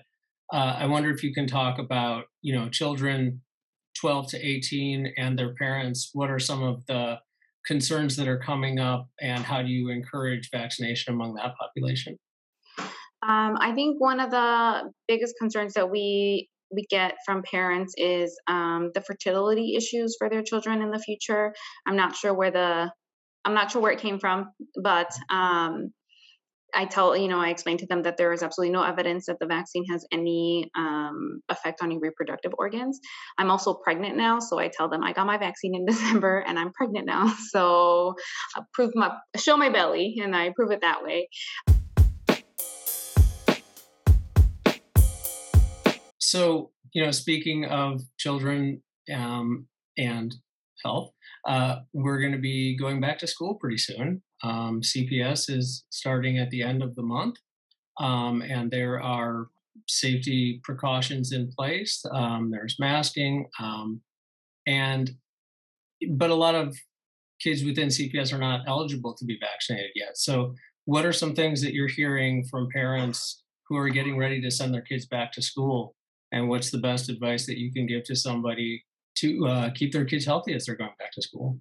uh, 0.52 0.76
I 0.78 0.86
wonder 0.86 1.10
if 1.10 1.22
you 1.22 1.34
can 1.34 1.46
talk 1.46 1.78
about, 1.78 2.24
you 2.40 2.54
know, 2.54 2.70
children 2.70 3.42
12 4.00 4.28
to 4.28 4.46
18 4.46 5.12
and 5.18 5.38
their 5.38 5.54
parents. 5.54 6.10
What 6.14 6.30
are 6.30 6.38
some 6.38 6.62
of 6.62 6.86
the 6.86 7.18
concerns 7.66 8.16
that 8.16 8.28
are 8.28 8.38
coming 8.38 8.78
up, 8.78 9.08
and 9.20 9.44
how 9.44 9.60
do 9.60 9.68
you 9.68 9.90
encourage 9.90 10.48
vaccination 10.50 11.12
among 11.12 11.34
that 11.34 11.54
population? 11.58 12.16
Um, 13.22 13.58
I 13.60 13.72
think 13.74 14.00
one 14.00 14.20
of 14.20 14.30
the 14.30 14.90
biggest 15.06 15.34
concerns 15.38 15.74
that 15.74 15.90
we 15.90 16.48
we 16.72 16.86
get 16.88 17.16
from 17.26 17.42
parents 17.42 17.94
is 17.96 18.38
um, 18.46 18.92
the 18.94 19.00
fertility 19.00 19.74
issues 19.76 20.14
for 20.18 20.30
their 20.30 20.42
children 20.42 20.82
in 20.82 20.90
the 20.90 21.00
future. 21.00 21.52
I'm 21.86 21.96
not 21.96 22.14
sure 22.14 22.32
where 22.32 22.52
the 22.52 22.92
I'm 23.44 23.54
not 23.54 23.70
sure 23.70 23.82
where 23.82 23.92
it 23.92 24.00
came 24.00 24.18
from, 24.18 24.52
but 24.80 25.10
um, 25.30 25.92
I 26.74 26.84
tell, 26.84 27.16
you 27.16 27.28
know, 27.28 27.40
I 27.40 27.48
explain 27.48 27.78
to 27.78 27.86
them 27.86 28.02
that 28.02 28.16
there 28.16 28.32
is 28.32 28.42
absolutely 28.42 28.72
no 28.72 28.82
evidence 28.82 29.26
that 29.26 29.38
the 29.40 29.46
vaccine 29.46 29.84
has 29.86 30.06
any 30.12 30.70
um, 30.76 31.40
effect 31.48 31.82
on 31.82 31.90
your 31.90 32.00
reproductive 32.00 32.52
organs. 32.58 33.00
I'm 33.38 33.50
also 33.50 33.74
pregnant 33.74 34.16
now, 34.16 34.38
so 34.38 34.58
I 34.58 34.68
tell 34.68 34.88
them 34.88 35.02
I 35.02 35.12
got 35.12 35.26
my 35.26 35.38
vaccine 35.38 35.74
in 35.74 35.84
December 35.86 36.44
and 36.46 36.58
I'm 36.58 36.72
pregnant 36.72 37.06
now. 37.06 37.34
So 37.50 38.14
I 38.56 38.62
prove 38.72 38.92
my, 38.94 39.10
show 39.36 39.56
my 39.56 39.70
belly, 39.70 40.16
and 40.22 40.36
I 40.36 40.52
prove 40.54 40.70
it 40.70 40.82
that 40.82 41.02
way. 41.02 41.28
So, 46.30 46.70
you 46.92 47.04
know, 47.04 47.10
speaking 47.10 47.64
of 47.64 48.02
children 48.16 48.80
um, 49.12 49.66
and 49.98 50.32
health, 50.84 51.10
uh, 51.44 51.80
we're 51.92 52.20
going 52.20 52.30
to 52.30 52.38
be 52.38 52.76
going 52.76 53.00
back 53.00 53.18
to 53.18 53.26
school 53.26 53.56
pretty 53.56 53.78
soon. 53.78 54.22
Um, 54.44 54.80
CPS 54.80 55.50
is 55.50 55.84
starting 55.90 56.38
at 56.38 56.50
the 56.50 56.62
end 56.62 56.84
of 56.84 56.94
the 56.94 57.02
month, 57.02 57.38
um, 57.98 58.42
and 58.42 58.70
there 58.70 59.02
are 59.02 59.48
safety 59.88 60.60
precautions 60.62 61.32
in 61.32 61.50
place. 61.50 62.00
Um, 62.12 62.52
there's 62.52 62.76
masking, 62.78 63.48
um, 63.58 64.00
and 64.68 65.10
but 66.12 66.30
a 66.30 66.34
lot 66.36 66.54
of 66.54 66.76
kids 67.40 67.64
within 67.64 67.88
CPS 67.88 68.32
are 68.32 68.38
not 68.38 68.60
eligible 68.68 69.14
to 69.14 69.24
be 69.24 69.36
vaccinated 69.40 69.90
yet. 69.96 70.16
So, 70.16 70.54
what 70.84 71.04
are 71.04 71.12
some 71.12 71.34
things 71.34 71.60
that 71.62 71.74
you're 71.74 71.88
hearing 71.88 72.44
from 72.44 72.68
parents 72.72 73.42
who 73.68 73.76
are 73.76 73.88
getting 73.88 74.16
ready 74.16 74.40
to 74.40 74.50
send 74.52 74.72
their 74.72 74.82
kids 74.82 75.06
back 75.06 75.32
to 75.32 75.42
school? 75.42 75.96
And 76.32 76.48
what's 76.48 76.70
the 76.70 76.78
best 76.78 77.08
advice 77.08 77.46
that 77.46 77.58
you 77.58 77.72
can 77.72 77.86
give 77.86 78.04
to 78.04 78.16
somebody 78.16 78.84
to 79.16 79.46
uh, 79.46 79.70
keep 79.70 79.92
their 79.92 80.04
kids 80.04 80.24
healthy 80.24 80.54
as 80.54 80.66
they're 80.66 80.76
going 80.76 80.94
back 80.98 81.12
to 81.12 81.22
school? 81.22 81.58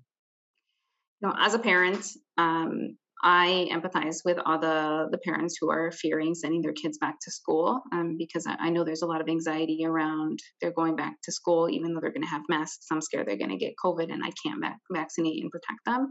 You 1.22 1.30
know, 1.30 1.36
as 1.40 1.54
a 1.54 1.60
parent, 1.60 2.06
um, 2.38 2.98
I 3.22 3.68
empathize 3.72 4.24
with 4.24 4.38
all 4.46 4.58
the 4.58 5.10
the 5.12 5.18
parents 5.18 5.58
who 5.60 5.70
are 5.70 5.92
fearing 5.92 6.34
sending 6.34 6.62
their 6.62 6.72
kids 6.72 6.98
back 6.98 7.16
to 7.22 7.32
school 7.32 7.82
um, 7.92 8.16
because 8.18 8.48
I, 8.48 8.56
I, 8.60 8.70
know 8.70 8.86
there's 8.86 9.02
a 9.02 9.08
lot 9.08 9.20
of 9.20 9.28
anxiety 9.28 9.84
around 9.86 10.40
they're 10.62 10.72
going 10.72 10.96
back 10.96 11.16
to 11.24 11.32
school 11.32 11.70
even 11.70 11.94
though 11.94 12.00
they're 12.00 12.14
going 12.14 12.24
to 12.24 12.30
have 12.30 12.44
masks. 12.48 12.86
I'm 12.92 13.02
scared 13.02 13.28
they're 13.28 13.38
going 13.38 13.50
to 13.50 13.58
get 13.58 13.74
COVID 13.84 14.12
and 14.12 14.24
I 14.24 14.32
can't 14.42 14.62
vac- 14.62 14.80
vaccinate 14.92 15.42
and 15.44 15.52
protect 15.52 15.80
them. 15.86 16.10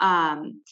Um, 0.00 0.62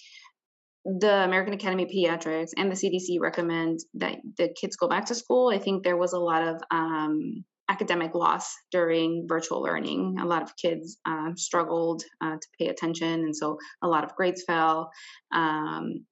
the 0.85 1.25
American 1.25 1.55
Academy 1.55 1.85
of 1.85 1.89
Pediatrics 1.89 2.51
and 2.57 2.71
the 2.71 2.77
CDC 2.77 3.21
recommend 3.21 3.81
that 3.95 4.19
the 4.37 4.55
kids 4.61 4.77
go 4.77 4.89
back 4.89 5.07
to 5.07 5.15
school. 5.15 5.51
I 5.53 5.59
think 5.59 5.83
there 5.83 5.97
was 5.97 6.13
a 6.13 6.19
lot 6.19 6.47
of 6.47 6.63
um, 6.71 7.45
academic 7.71 8.15
loss 8.15 8.55
during 8.71 9.27
virtual 9.27 9.63
learning. 9.63 10.17
A 10.21 10.27
lot 10.27 10.43
of 10.43 10.57
kids 10.57 10.99
um, 11.07 11.35
struggled 11.37 12.03
uh, 12.21 12.37
to 12.37 12.49
pay 12.59 12.69
attention, 12.69 13.25
and 13.25 13.35
so 13.35 13.59
a 13.83 13.89
lot 13.89 14.05
of 14.05 14.15
grades 14.15 14.45
fell. 14.47 14.91
Um, 15.33 16.05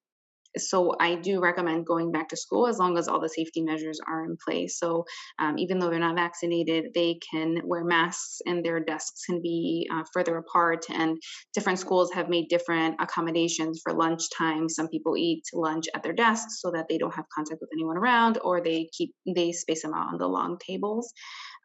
so 0.57 0.95
I 1.01 1.15
do 1.17 1.41
recommend 1.41 1.87
going 1.87 2.13
back 2.13 2.29
to 2.29 2.37
school 2.37 2.67
as 2.67 2.79
long 2.79 2.99
as 2.99 3.09
all 3.09 3.21
the 3.21 3.29
safety 3.29 3.63
measures 3.63 4.01
are 4.07 4.25
in 4.25 4.37
place. 4.37 4.79
So 4.79 5.05
um, 5.39 5.59
even 5.59 5.79
though 5.79 5.91
they're 5.91 5.99
not 5.99 6.17
vaccinated, 6.17 6.93
they 6.95 7.19
can 7.31 7.61
wear 7.65 7.85
masks 7.85 8.41
and 8.47 8.65
their 8.65 8.81
desks 8.81 9.25
can 9.25 9.41
be 9.41 9.89
uh, 9.93 10.05
further 10.13 10.37
apart. 10.37 10.85
And 10.91 11.21
different 11.55 11.79
schools 11.79 12.13
have 12.13 12.29
made 12.29 12.49
different 12.49 12.97
accommodations 13.01 13.81
for 13.83 13.93
lunchtime. 13.93 14.69
Some 14.69 14.89
people 14.89 15.17
eat 15.17 15.45
lunch 15.53 15.87
at 15.95 16.03
their 16.03 16.13
desks 16.13 16.61
so 16.61 16.71
that 16.71 16.87
they 16.89 16.99
don't 16.99 17.15
have 17.15 17.25
contact 17.35 17.61
with 17.61 17.71
anyone 17.73 17.97
around, 17.97 18.39
or 18.43 18.61
they 18.61 18.89
keep 18.93 19.15
they 19.27 19.53
space 19.53 19.83
them 19.83 19.95
out 19.95 20.13
on 20.13 20.19
the 20.19 20.27
long 20.27 20.59
tables. 20.59 21.13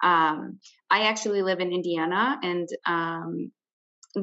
Um, 0.04 0.60
I 0.90 1.04
actually 1.04 1.42
live 1.42 1.60
in 1.60 1.74
Indiana, 1.74 2.40
and 2.44 2.68
um, 2.86 3.52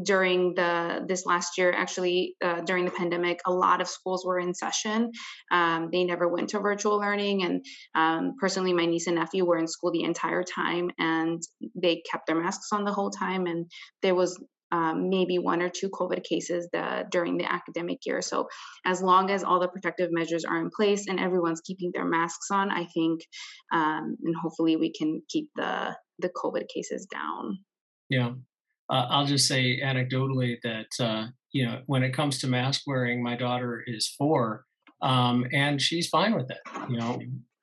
during 0.02 0.54
the 0.54 1.04
this 1.06 1.26
last 1.26 1.58
year 1.58 1.72
actually 1.72 2.34
uh, 2.42 2.60
during 2.62 2.84
the 2.84 2.90
pandemic 2.90 3.38
a 3.46 3.52
lot 3.52 3.80
of 3.80 3.88
schools 3.88 4.24
were 4.24 4.38
in 4.38 4.54
session 4.54 5.10
um, 5.52 5.88
they 5.92 6.04
never 6.04 6.28
went 6.28 6.48
to 6.48 6.58
virtual 6.58 6.98
learning 6.98 7.44
and 7.44 7.64
um, 7.94 8.34
personally 8.40 8.72
my 8.72 8.86
niece 8.86 9.06
and 9.06 9.16
nephew 9.16 9.44
were 9.44 9.58
in 9.58 9.68
school 9.68 9.92
the 9.92 10.02
entire 10.02 10.42
time 10.42 10.90
and 10.98 11.42
they 11.80 12.02
kept 12.10 12.26
their 12.26 12.40
masks 12.40 12.68
on 12.72 12.84
the 12.84 12.92
whole 12.92 13.10
time 13.10 13.46
and 13.46 13.70
there 14.02 14.14
was 14.14 14.38
um, 14.72 15.08
maybe 15.08 15.38
one 15.38 15.62
or 15.62 15.68
two 15.68 15.88
COVID 15.88 16.24
cases 16.24 16.68
the, 16.72 17.04
during 17.10 17.36
the 17.36 17.50
academic 17.50 17.98
year. 18.04 18.20
So, 18.22 18.48
as 18.84 19.00
long 19.00 19.30
as 19.30 19.44
all 19.44 19.60
the 19.60 19.68
protective 19.68 20.10
measures 20.10 20.44
are 20.44 20.58
in 20.60 20.70
place 20.74 21.06
and 21.06 21.20
everyone's 21.20 21.60
keeping 21.60 21.92
their 21.94 22.04
masks 22.04 22.48
on, 22.50 22.70
I 22.70 22.86
think, 22.86 23.20
um, 23.72 24.16
and 24.24 24.34
hopefully, 24.42 24.76
we 24.76 24.92
can 24.92 25.22
keep 25.28 25.48
the 25.54 25.94
the 26.18 26.30
COVID 26.30 26.66
cases 26.74 27.06
down. 27.06 27.58
Yeah, 28.08 28.32
uh, 28.90 29.06
I'll 29.08 29.26
just 29.26 29.48
say 29.48 29.80
anecdotally 29.80 30.56
that 30.62 31.04
uh, 31.04 31.28
you 31.52 31.64
know 31.64 31.80
when 31.86 32.02
it 32.02 32.12
comes 32.12 32.38
to 32.40 32.46
mask 32.46 32.82
wearing, 32.86 33.22
my 33.22 33.36
daughter 33.36 33.82
is 33.86 34.14
four, 34.18 34.64
um, 35.02 35.46
and 35.52 35.80
she's 35.80 36.08
fine 36.08 36.34
with 36.34 36.50
it. 36.50 36.60
You 36.90 36.98
know, 36.98 37.20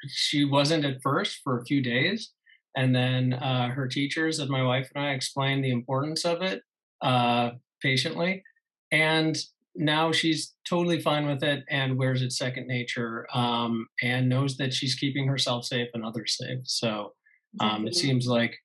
she 0.08 0.46
wasn't 0.46 0.86
at 0.86 1.02
first 1.04 1.42
for 1.44 1.60
a 1.60 1.66
few 1.66 1.82
days, 1.82 2.32
and 2.76 2.96
then 2.96 3.34
uh, 3.34 3.70
her 3.70 3.88
teachers 3.88 4.40
and 4.40 4.50
my 4.50 4.64
wife 4.64 4.90
and 4.96 5.06
I 5.06 5.12
explained 5.12 5.64
the 5.64 5.72
importance 5.72 6.26
of 6.26 6.42
it 6.42 6.64
uh, 7.02 7.52
patiently, 7.82 8.44
and 8.92 9.38
now 9.76 10.12
she's 10.12 10.54
totally 10.68 11.00
fine 11.00 11.28
with 11.28 11.44
it 11.44 11.64
and 11.70 11.98
wears 11.98 12.22
it 12.22 12.34
second 12.34 12.68
nature, 12.68 13.28
um, 13.34 13.88
and 14.02 14.28
knows 14.28 14.58
that 14.58 14.74
she's 14.74 14.96
keeping 14.96 15.28
herself 15.28 15.66
safe 15.66 15.90
and 15.94 16.04
others 16.04 16.36
safe. 16.38 16.60
So 16.64 17.14
um, 17.60 17.88
it 17.88 17.96
seems 17.96 18.28
like 18.28 18.56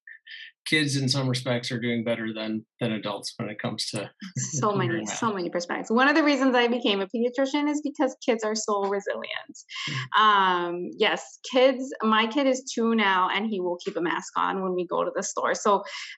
kids 0.67 0.97
in 0.97 1.09
some 1.09 1.29
respects 1.29 1.71
are 1.71 1.81
doing 1.81 2.05
better 2.05 2.33
than 2.35 2.65
than 2.81 2.93
adults 2.93 3.33
when 3.37 3.49
it 3.49 3.59
comes 3.61 3.87
to 3.91 4.11
so 4.37 4.73
many 4.73 5.05
that. 5.05 5.17
so 5.17 5.33
many 5.33 5.49
perspectives 5.49 5.91
one 5.91 6.09
of 6.09 6.15
the 6.15 6.23
reasons 6.23 6.55
i 6.55 6.67
became 6.67 7.01
a 7.01 7.07
pediatrician 7.07 7.69
is 7.69 7.81
because 7.83 8.17
kids 8.25 8.45
are 8.45 8.55
so 8.55 8.83
resilient 8.83 9.57
mm. 9.89 10.21
um 10.21 10.91
yes 10.99 11.39
kids 11.51 11.93
my 12.03 12.27
kid 12.27 12.47
is 12.47 12.71
two 12.75 12.95
now 12.95 13.29
and 13.33 13.47
he 13.47 13.61
will 13.61 13.79
keep 13.85 13.97
a 13.97 14.01
mask 14.01 14.33
on 14.37 14.63
when 14.63 14.75
we 14.75 14.87
go 14.87 15.05
to 15.05 15.11
the 15.15 15.23
store 15.23 15.55
so 15.55 15.77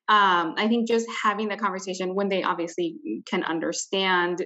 um 0.08 0.54
i 0.56 0.66
think 0.68 0.88
just 0.88 1.06
having 1.22 1.48
the 1.48 1.56
conversation 1.56 2.14
when 2.14 2.28
they 2.28 2.42
obviously 2.42 2.96
can 3.28 3.44
understand 3.44 4.44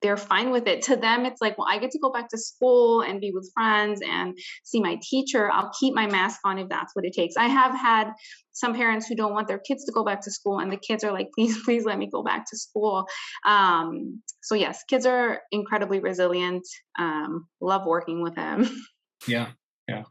they're 0.00 0.16
fine 0.16 0.50
with 0.50 0.66
it. 0.66 0.82
To 0.82 0.96
them, 0.96 1.26
it's 1.26 1.40
like, 1.40 1.58
well, 1.58 1.66
I 1.70 1.78
get 1.78 1.90
to 1.92 1.98
go 1.98 2.10
back 2.10 2.28
to 2.30 2.38
school 2.38 3.02
and 3.02 3.20
be 3.20 3.30
with 3.32 3.50
friends 3.54 4.00
and 4.06 4.36
see 4.64 4.80
my 4.80 4.98
teacher. 5.02 5.50
I'll 5.50 5.70
keep 5.78 5.94
my 5.94 6.06
mask 6.06 6.40
on 6.44 6.58
if 6.58 6.68
that's 6.68 6.94
what 6.94 7.04
it 7.04 7.12
takes. 7.12 7.36
I 7.36 7.46
have 7.46 7.72
had 7.72 8.12
some 8.52 8.74
parents 8.74 9.06
who 9.06 9.14
don't 9.14 9.32
want 9.32 9.48
their 9.48 9.58
kids 9.58 9.84
to 9.84 9.92
go 9.92 10.04
back 10.04 10.20
to 10.22 10.30
school, 10.30 10.58
and 10.58 10.70
the 10.70 10.76
kids 10.76 11.04
are 11.04 11.12
like, 11.12 11.28
please, 11.34 11.62
please 11.64 11.84
let 11.84 11.98
me 11.98 12.08
go 12.10 12.22
back 12.22 12.44
to 12.50 12.56
school. 12.56 13.06
Um, 13.46 14.22
so, 14.42 14.54
yes, 14.54 14.82
kids 14.88 15.06
are 15.06 15.40
incredibly 15.50 16.00
resilient. 16.00 16.66
Um, 16.98 17.46
love 17.60 17.82
working 17.86 18.22
with 18.22 18.34
them. 18.34 18.68
Yeah, 19.28 19.52
yeah. 19.86 20.02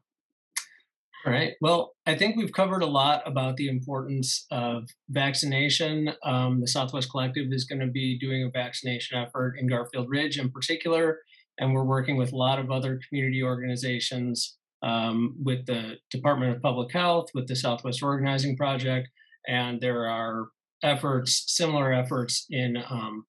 All 1.25 1.31
right. 1.31 1.53
Well, 1.62 1.93
I 2.07 2.15
think 2.15 2.36
we've 2.36 2.51
covered 2.51 2.81
a 2.81 2.88
lot 2.88 3.21
about 3.27 3.55
the 3.55 3.67
importance 3.67 4.47
of 4.49 4.89
vaccination. 5.10 6.12
Um, 6.23 6.62
the 6.62 6.67
Southwest 6.67 7.12
Collective 7.12 7.47
is 7.51 7.65
going 7.65 7.81
to 7.81 7.88
be 7.88 8.17
doing 8.17 8.43
a 8.43 8.49
vaccination 8.49 9.19
effort 9.19 9.55
in 9.60 9.67
Garfield 9.67 10.10
Ridge 10.10 10.39
in 10.39 10.49
particular, 10.49 11.19
and 11.60 11.73
we're 11.73 11.84
working 11.84 12.17
with 12.17 12.34
a 12.34 12.38
lot 12.38 12.57
of 12.57 12.71
other 12.71 12.99
community 13.07 13.43
organizations, 13.43 14.57
um, 14.81 15.36
with 15.43 15.67
the 15.67 15.97
Department 16.10 16.55
of 16.55 16.62
Public 16.62 16.91
Health, 16.91 17.27
with 17.36 17.47
the 17.47 17.55
Southwest 17.55 18.01
Organizing 18.01 18.57
Project, 18.57 19.07
and 19.47 19.79
there 19.79 20.07
are 20.07 20.47
efforts, 20.84 21.43
similar 21.47 21.93
efforts 21.93 22.47
in 22.49 22.77
um, 22.89 23.25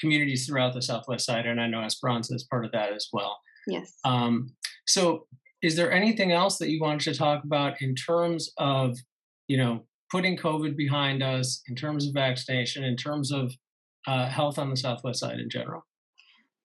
communities 0.00 0.46
throughout 0.46 0.74
the 0.74 0.82
Southwest 0.82 1.24
side, 1.24 1.46
and 1.46 1.60
I 1.60 1.68
know 1.68 1.82
Esperanza 1.82 2.34
is 2.34 2.48
part 2.50 2.64
of 2.64 2.72
that 2.72 2.92
as 2.92 3.06
well. 3.12 3.38
Yes. 3.68 3.94
Um, 4.04 4.56
so 4.88 5.26
is 5.62 5.76
there 5.76 5.92
anything 5.92 6.32
else 6.32 6.58
that 6.58 6.68
you 6.68 6.80
wanted 6.80 7.12
to 7.12 7.18
talk 7.18 7.44
about 7.44 7.80
in 7.80 7.94
terms 7.94 8.52
of, 8.58 8.98
you 9.48 9.56
know, 9.56 9.84
putting 10.10 10.36
COVID 10.36 10.76
behind 10.76 11.22
us, 11.22 11.62
in 11.68 11.74
terms 11.74 12.06
of 12.06 12.14
vaccination, 12.14 12.84
in 12.84 12.96
terms 12.96 13.32
of 13.32 13.52
uh, 14.06 14.26
health 14.26 14.58
on 14.58 14.70
the 14.70 14.76
Southwest 14.76 15.20
side 15.20 15.38
in 15.38 15.48
general? 15.48 15.82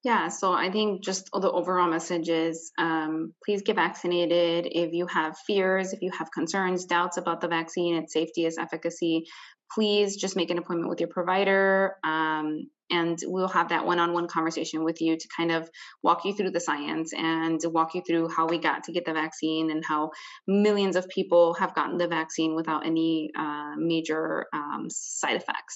Yeah, 0.03 0.27
so 0.29 0.53
I 0.53 0.71
think 0.71 1.03
just 1.03 1.29
the 1.33 1.51
overall 1.51 1.89
message 1.89 2.29
is 2.29 2.71
um, 2.77 3.33
please 3.43 3.61
get 3.61 3.75
vaccinated. 3.75 4.67
If 4.71 4.93
you 4.93 5.05
have 5.07 5.37
fears, 5.45 5.91
if 5.91 6.01
you 6.01 6.11
have 6.17 6.31
concerns, 6.31 6.85
doubts 6.85 7.17
about 7.17 7.41
the 7.41 7.47
vaccine, 7.47 7.95
its 7.95 8.13
safety, 8.13 8.45
its 8.45 8.57
efficacy, 8.57 9.25
please 9.73 10.15
just 10.15 10.35
make 10.35 10.49
an 10.49 10.57
appointment 10.57 10.89
with 10.89 10.99
your 10.99 11.09
provider. 11.09 11.95
Um, 12.03 12.69
and 12.89 13.19
we'll 13.25 13.49
have 13.49 13.69
that 13.69 13.85
one-on-one 13.85 14.27
conversation 14.27 14.83
with 14.83 15.01
you 15.01 15.17
to 15.17 15.27
kind 15.35 15.51
of 15.51 15.69
walk 16.03 16.23
you 16.25 16.33
through 16.33 16.51
the 16.51 16.59
science 16.59 17.13
and 17.13 17.59
walk 17.65 17.95
you 17.95 18.01
through 18.05 18.29
how 18.29 18.47
we 18.47 18.59
got 18.59 18.85
to 18.85 18.91
get 18.91 19.05
the 19.05 19.13
vaccine 19.13 19.71
and 19.71 19.83
how 19.83 20.11
millions 20.47 20.95
of 20.95 21.09
people 21.09 21.53
have 21.55 21.75
gotten 21.75 21.97
the 21.97 22.07
vaccine 22.07 22.55
without 22.55 22.85
any 22.85 23.29
uh, 23.37 23.73
major 23.77 24.45
um, 24.53 24.87
side 24.89 25.35
effects 25.35 25.75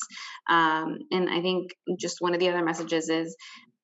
um, 0.49 1.00
and 1.12 1.29
i 1.29 1.42
think 1.42 1.71
just 2.00 2.17
one 2.19 2.33
of 2.33 2.39
the 2.39 2.50
other 2.50 2.63
messages 2.63 3.10
is 3.10 3.35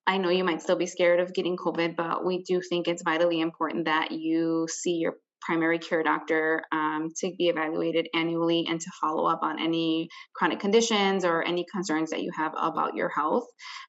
I 0.10 0.20
know 0.20 0.30
you 0.30 0.46
might 0.46 0.62
still 0.62 0.78
be 0.78 0.86
scared 0.86 1.20
of 1.20 1.34
getting 1.34 1.58
COVID, 1.58 1.98
but 1.98 2.26
we 2.26 2.42
do 2.42 2.62
think 2.62 2.88
it's 2.88 3.04
vitally 3.04 3.42
important 3.42 3.86
that 3.86 4.12
you 4.12 4.66
see 4.70 4.94
your 4.94 5.18
primary 5.42 5.80
care 5.80 6.04
doctor 6.04 6.64
um, 6.72 7.10
to 7.18 7.32
be 7.38 7.48
evaluated 7.48 8.08
annually 8.14 8.66
and 8.68 8.80
to 8.80 8.92
follow 9.02 9.26
up 9.26 9.40
on 9.44 9.62
any 9.62 10.10
chronic 10.36 10.60
conditions 10.60 11.26
or 11.26 11.44
any 11.44 11.66
concerns 11.72 12.10
that 12.12 12.22
you 12.22 12.32
have 12.36 12.54
about 12.58 12.96
your 12.96 13.10
health. 13.10 13.46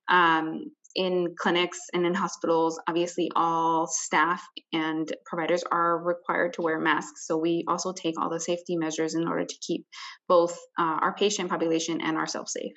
Um, 0.09 0.65
in 0.95 1.35
clinics 1.39 1.79
and 1.93 2.07
in 2.07 2.15
hospitals, 2.15 2.81
obviously 2.89 3.31
all 3.37 3.87
staff 3.87 4.43
and 4.73 5.11
providers 5.27 5.63
are 5.71 5.99
required 5.99 6.55
to 6.55 6.63
wear 6.63 6.81
masks. 6.81 7.27
So 7.27 7.37
we 7.37 7.65
also 7.69 7.93
take 7.93 8.21
all 8.21 8.31
the 8.31 8.41
safety 8.41 8.77
measures 8.77 9.15
in 9.15 9.29
order 9.29 9.45
to 9.45 9.55
keep 9.61 9.87
both 10.29 10.59
uh, 10.79 10.99
our 11.01 11.15
patient 11.15 11.51
population 11.51 12.01
and 12.01 12.17
ourselves 12.17 12.53
safe. 12.53 12.73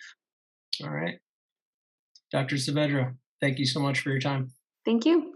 All 0.84 0.92
right. 0.92 1.16
Dr. 2.32 2.56
Saavedra, 2.56 3.16
thank 3.42 3.60
you 3.60 3.66
so 3.66 3.80
much 3.80 4.00
for 4.00 4.10
your 4.10 4.20
time. 4.20 4.52
Thank 4.86 5.06
you. 5.06 5.34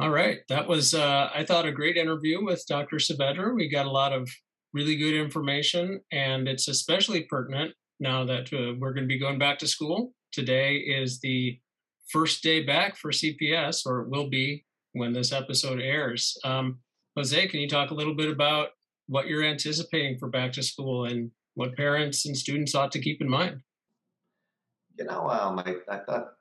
All 0.00 0.10
right. 0.10 0.38
That 0.48 0.68
was, 0.68 0.94
uh, 0.94 1.28
I 1.34 1.44
thought, 1.44 1.66
a 1.66 1.72
great 1.72 1.96
interview 1.96 2.44
with 2.44 2.64
Dr. 2.68 2.96
Saavedra. 2.96 3.52
We 3.52 3.68
got 3.68 3.86
a 3.86 3.90
lot 3.90 4.12
of 4.12 4.30
really 4.72 4.94
good 4.94 5.14
information, 5.14 6.00
and 6.12 6.46
it's 6.46 6.68
especially 6.68 7.22
pertinent 7.24 7.74
now 7.98 8.24
that 8.24 8.52
uh, 8.52 8.74
we're 8.78 8.92
going 8.92 9.08
to 9.08 9.12
be 9.12 9.18
going 9.18 9.40
back 9.40 9.58
to 9.58 9.66
school. 9.66 10.12
Today 10.30 10.76
is 10.76 11.18
the 11.18 11.58
first 12.12 12.44
day 12.44 12.64
back 12.64 12.96
for 12.96 13.10
CPS, 13.10 13.84
or 13.86 14.02
it 14.02 14.08
will 14.08 14.28
be 14.28 14.64
when 14.92 15.12
this 15.12 15.32
episode 15.32 15.80
airs. 15.80 16.38
Um, 16.44 16.78
Jose, 17.16 17.48
can 17.48 17.58
you 17.58 17.68
talk 17.68 17.90
a 17.90 17.94
little 17.94 18.14
bit 18.14 18.30
about 18.30 18.68
what 19.08 19.26
you're 19.26 19.42
anticipating 19.42 20.16
for 20.16 20.28
back 20.28 20.52
to 20.52 20.62
school 20.62 21.06
and 21.06 21.32
what 21.54 21.76
parents 21.76 22.24
and 22.24 22.36
students 22.36 22.76
ought 22.76 22.92
to 22.92 23.00
keep 23.00 23.20
in 23.20 23.28
mind? 23.28 23.62
You 24.96 25.06
know, 25.06 25.28
um, 25.28 25.58
I, 25.58 25.74
I 25.88 25.98
thought 25.98 26.34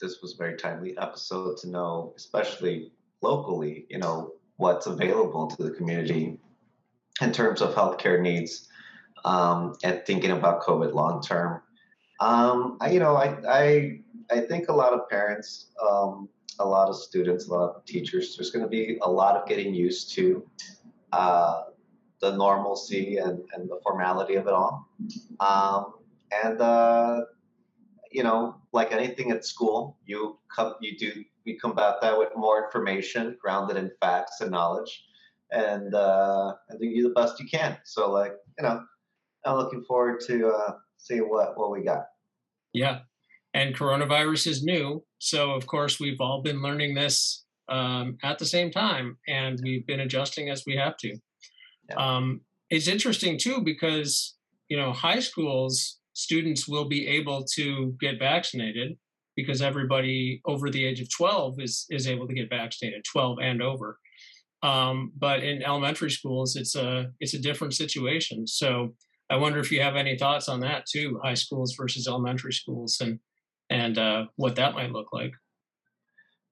this 0.00 0.20
was 0.22 0.34
a 0.34 0.36
very 0.36 0.56
timely 0.56 0.96
episode 0.98 1.56
to 1.58 1.68
know, 1.68 2.14
especially 2.16 2.92
locally, 3.22 3.86
you 3.88 3.98
know, 3.98 4.32
what's 4.56 4.86
available 4.86 5.46
to 5.46 5.62
the 5.62 5.70
community 5.70 6.38
in 7.20 7.32
terms 7.32 7.60
of 7.60 7.74
healthcare 7.74 8.20
needs 8.20 8.68
um, 9.24 9.74
and 9.82 10.02
thinking 10.06 10.30
about 10.30 10.62
COVID 10.62 10.92
long 10.94 11.22
term. 11.22 11.62
Um, 12.20 12.76
I, 12.80 12.90
you 12.90 13.00
know, 13.00 13.16
I, 13.16 13.36
I, 13.48 14.00
I 14.30 14.40
think 14.40 14.68
a 14.68 14.72
lot 14.72 14.92
of 14.92 15.08
parents, 15.08 15.72
um, 15.86 16.28
a 16.58 16.64
lot 16.66 16.88
of 16.88 16.96
students, 16.96 17.48
a 17.48 17.52
lot 17.52 17.76
of 17.76 17.84
teachers, 17.84 18.36
there's 18.36 18.50
going 18.50 18.64
to 18.64 18.68
be 18.68 18.98
a 19.02 19.10
lot 19.10 19.36
of 19.36 19.48
getting 19.48 19.74
used 19.74 20.12
to 20.14 20.46
uh, 21.12 21.62
the 22.20 22.36
normalcy 22.36 23.16
and, 23.16 23.40
and 23.54 23.68
the 23.68 23.80
formality 23.82 24.34
of 24.34 24.46
it 24.46 24.52
all. 24.52 24.86
Um, 25.40 25.94
and 26.44 26.60
uh, 26.60 27.22
you 28.10 28.22
know, 28.22 28.56
like 28.72 28.92
anything 28.92 29.30
at 29.30 29.44
school, 29.44 29.98
you 30.04 30.38
come, 30.54 30.74
you 30.80 30.98
do, 30.98 31.24
we 31.46 31.58
combat 31.58 31.96
that 32.02 32.18
with 32.18 32.30
more 32.36 32.64
information 32.64 33.36
grounded 33.40 33.76
in 33.76 33.90
facts 34.00 34.40
and 34.40 34.50
knowledge, 34.50 35.04
and 35.50 35.94
uh, 35.94 36.54
and 36.68 36.80
do 36.80 37.02
the 37.02 37.14
best 37.14 37.40
you 37.40 37.46
can. 37.48 37.78
So, 37.84 38.10
like, 38.10 38.32
you 38.58 38.64
know, 38.64 38.82
I'm 39.44 39.56
looking 39.56 39.84
forward 39.84 40.20
to 40.26 40.48
uh, 40.48 40.72
seeing 40.98 41.28
what 41.28 41.56
what 41.56 41.70
we 41.70 41.84
got. 41.84 42.06
Yeah, 42.72 43.00
and 43.54 43.74
coronavirus 43.74 44.48
is 44.48 44.62
new, 44.62 45.04
so 45.18 45.52
of 45.52 45.66
course 45.66 46.00
we've 46.00 46.20
all 46.20 46.42
been 46.42 46.62
learning 46.62 46.94
this 46.94 47.44
um, 47.68 48.18
at 48.22 48.38
the 48.38 48.46
same 48.46 48.70
time, 48.70 49.18
and 49.28 49.60
we've 49.62 49.86
been 49.86 50.00
adjusting 50.00 50.50
as 50.50 50.64
we 50.66 50.76
have 50.76 50.96
to. 50.98 51.16
Yeah. 51.88 51.96
Um, 51.96 52.40
it's 52.70 52.88
interesting 52.88 53.38
too 53.38 53.62
because 53.64 54.36
you 54.68 54.76
know 54.76 54.92
high 54.92 55.20
schools 55.20 55.99
students 56.12 56.68
will 56.68 56.86
be 56.86 57.06
able 57.06 57.44
to 57.54 57.94
get 58.00 58.18
vaccinated 58.18 58.96
because 59.36 59.62
everybody 59.62 60.40
over 60.44 60.70
the 60.70 60.84
age 60.84 61.00
of 61.00 61.10
12 61.10 61.60
is 61.60 61.86
is 61.90 62.06
able 62.06 62.26
to 62.26 62.34
get 62.34 62.50
vaccinated 62.50 63.04
12 63.10 63.38
and 63.42 63.62
over. 63.62 63.98
Um, 64.62 65.12
but 65.16 65.42
in 65.42 65.62
elementary 65.62 66.10
schools 66.10 66.56
it's 66.56 66.74
a 66.74 67.10
it's 67.20 67.34
a 67.34 67.38
different 67.38 67.74
situation. 67.74 68.46
So 68.46 68.94
i 69.30 69.36
wonder 69.36 69.60
if 69.60 69.70
you 69.70 69.80
have 69.80 69.94
any 69.94 70.18
thoughts 70.18 70.48
on 70.48 70.60
that 70.60 70.86
too 70.86 71.20
high 71.22 71.34
schools 71.34 71.74
versus 71.74 72.08
elementary 72.08 72.52
schools 72.52 73.00
and 73.00 73.18
and 73.70 73.98
uh, 73.98 74.26
what 74.36 74.56
that 74.56 74.74
might 74.74 74.92
look 74.92 75.12
like. 75.12 75.32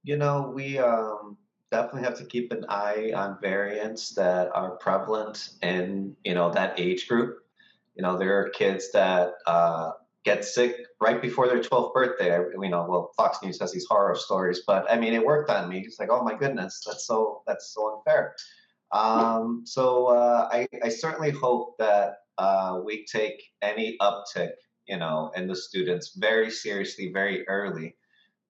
You 0.04 0.16
know 0.16 0.52
we 0.54 0.78
um, 0.78 1.36
definitely 1.70 2.04
have 2.04 2.18
to 2.18 2.24
keep 2.24 2.52
an 2.52 2.64
eye 2.68 3.12
on 3.14 3.38
variants 3.42 4.10
that 4.14 4.50
are 4.54 4.76
prevalent 4.76 5.50
in 5.62 6.16
you 6.24 6.34
know 6.34 6.50
that 6.50 6.78
age 6.78 7.08
group 7.08 7.40
you 7.98 8.02
know, 8.02 8.16
there 8.16 8.40
are 8.40 8.48
kids 8.50 8.92
that 8.92 9.32
uh, 9.46 9.90
get 10.24 10.44
sick 10.44 10.76
right 11.00 11.20
before 11.20 11.48
their 11.48 11.60
12th 11.60 11.92
birthday. 11.92 12.38
You 12.60 12.68
know, 12.68 12.86
well, 12.88 13.10
Fox 13.16 13.38
News 13.42 13.58
has 13.60 13.72
these 13.72 13.86
horror 13.90 14.14
stories, 14.14 14.62
but 14.64 14.88
I 14.88 14.96
mean, 14.96 15.14
it 15.14 15.26
worked 15.26 15.50
on 15.50 15.68
me. 15.68 15.80
It's 15.80 15.98
like, 15.98 16.08
oh 16.10 16.22
my 16.22 16.34
goodness, 16.34 16.84
that's 16.86 17.04
so 17.04 17.42
that's 17.46 17.74
so 17.74 17.96
unfair. 17.96 18.36
Um, 18.92 19.62
so 19.66 20.06
uh, 20.06 20.48
I, 20.50 20.68
I 20.82 20.88
certainly 20.88 21.32
hope 21.32 21.76
that 21.78 22.18
uh, 22.38 22.80
we 22.84 23.04
take 23.04 23.42
any 23.62 23.96
uptick, 24.00 24.52
you 24.86 24.96
know, 24.96 25.32
in 25.34 25.48
the 25.48 25.56
students 25.56 26.14
very 26.16 26.52
seriously, 26.52 27.10
very 27.12 27.46
early. 27.48 27.96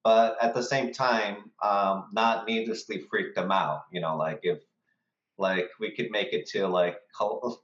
But 0.05 0.36
at 0.42 0.55
the 0.55 0.62
same 0.62 0.92
time, 0.92 1.51
um, 1.62 2.11
not 2.12 2.46
needlessly 2.46 3.03
freak 3.11 3.34
them 3.34 3.51
out. 3.51 3.84
You 3.90 4.03
know, 4.03 4.14
like 4.14 4.40
if 4.42 4.59
like 5.38 5.70
we 5.80 5.94
could 5.94 6.11
make 6.11 6.34
it 6.34 6.46
to 6.51 6.66
like 6.66 6.96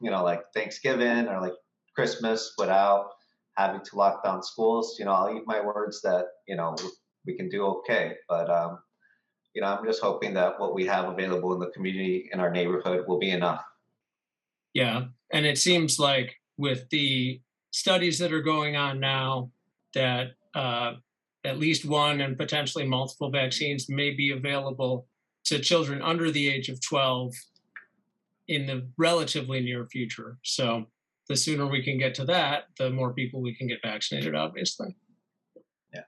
you 0.00 0.10
know 0.10 0.24
like 0.24 0.44
Thanksgiving 0.54 1.28
or 1.28 1.40
like 1.42 1.52
Christmas 1.94 2.54
without 2.58 3.10
having 3.56 3.80
to 3.82 3.96
lock 3.96 4.24
down 4.24 4.42
schools, 4.42 4.96
you 4.98 5.04
know, 5.04 5.12
I'll 5.12 5.36
eat 5.36 5.44
my 5.46 5.60
words 5.60 6.02
that, 6.02 6.26
you 6.46 6.56
know, 6.56 6.74
we 7.24 7.36
can 7.36 7.48
do 7.48 7.64
okay. 7.66 8.16
But, 8.28 8.50
um, 8.50 8.78
you 9.54 9.62
know, 9.62 9.68
I'm 9.68 9.84
just 9.84 10.02
hoping 10.02 10.34
that 10.34 10.58
what 10.58 10.74
we 10.74 10.84
have 10.86 11.08
available 11.08 11.52
in 11.54 11.60
the 11.60 11.70
community 11.70 12.28
in 12.32 12.40
our 12.40 12.50
neighborhood 12.50 13.04
will 13.06 13.18
be 13.18 13.30
enough. 13.30 13.64
Yeah. 14.72 15.04
And 15.32 15.46
it 15.46 15.58
seems 15.58 15.98
like 15.98 16.34
with 16.56 16.88
the 16.90 17.40
studies 17.70 18.18
that 18.18 18.32
are 18.32 18.42
going 18.42 18.76
on 18.76 18.98
now, 18.98 19.50
that 19.94 20.32
uh, 20.54 20.94
at 21.44 21.58
least 21.58 21.84
one 21.84 22.20
and 22.20 22.36
potentially 22.36 22.86
multiple 22.86 23.30
vaccines 23.30 23.88
may 23.88 24.10
be 24.10 24.32
available 24.32 25.06
to 25.44 25.58
children 25.58 26.02
under 26.02 26.30
the 26.30 26.48
age 26.48 26.68
of 26.68 26.80
12 26.80 27.34
in 28.48 28.66
the 28.66 28.86
relatively 28.96 29.60
near 29.60 29.86
future. 29.86 30.38
So 30.42 30.86
the 31.28 31.36
sooner 31.36 31.66
we 31.66 31.82
can 31.82 31.98
get 31.98 32.14
to 32.16 32.24
that, 32.26 32.64
the 32.78 32.90
more 32.90 33.12
people 33.12 33.40
we 33.40 33.54
can 33.54 33.66
get 33.66 33.78
vaccinated, 33.82 34.34
obviously. 34.34 34.94
Yeah. 35.92 36.02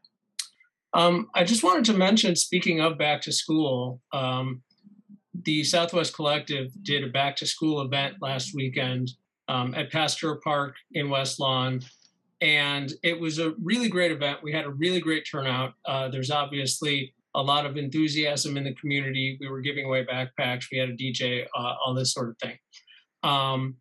Um, 0.93 1.29
I 1.35 1.45
just 1.45 1.65
wanted 1.65 1.85
to 1.87 1.95
mention, 1.95 2.37
speaking 2.37 2.81
of 2.81 2.99
back 2.99 3.23
to 3.23 3.33
school, 3.33 4.01
um, 4.13 4.63
the 5.45 5.65
Southwest 5.65 6.15
Collective 6.15 6.71
did 6.83 7.05
a 7.05 7.09
back 7.09 7.37
to 7.37 7.47
school 7.47 7.81
event 7.81 8.17
last 8.21 8.55
weekend 8.55 9.11
um, 9.49 9.75
at 9.75 9.93
Pasteur 9.93 10.41
Park 10.43 10.75
in 10.93 11.11
West 11.11 11.41
Lawn. 11.41 11.81
And 12.41 12.93
it 13.03 13.19
was 13.19 13.39
a 13.39 13.55
really 13.63 13.89
great 13.89 14.13
event. 14.13 14.41
We 14.43 14.53
had 14.53 14.67
a 14.67 14.71
really 14.71 15.01
great 15.01 15.27
turnout. 15.31 15.73
Uh, 15.87 16.09
there's 16.09 16.31
obviously 16.31 17.15
a 17.35 17.43
lot 17.43 17.67
of 17.67 17.77
enthusiasm 17.77 18.57
in 18.57 18.65
the 18.65 18.75
community. 18.75 19.37
We 19.41 19.49
were 19.49 19.61
giving 19.61 19.87
away 19.87 20.05
backpacks. 20.05 20.67
We 20.71 20.79
had 20.79 20.91
a 20.91 20.97
DJ, 20.97 21.47
uh, 21.57 21.75
all 21.85 21.95
this 21.95 22.13
sort 22.13 22.31
of 22.31 22.39
thing. 22.39 22.59
Um, 23.23 23.77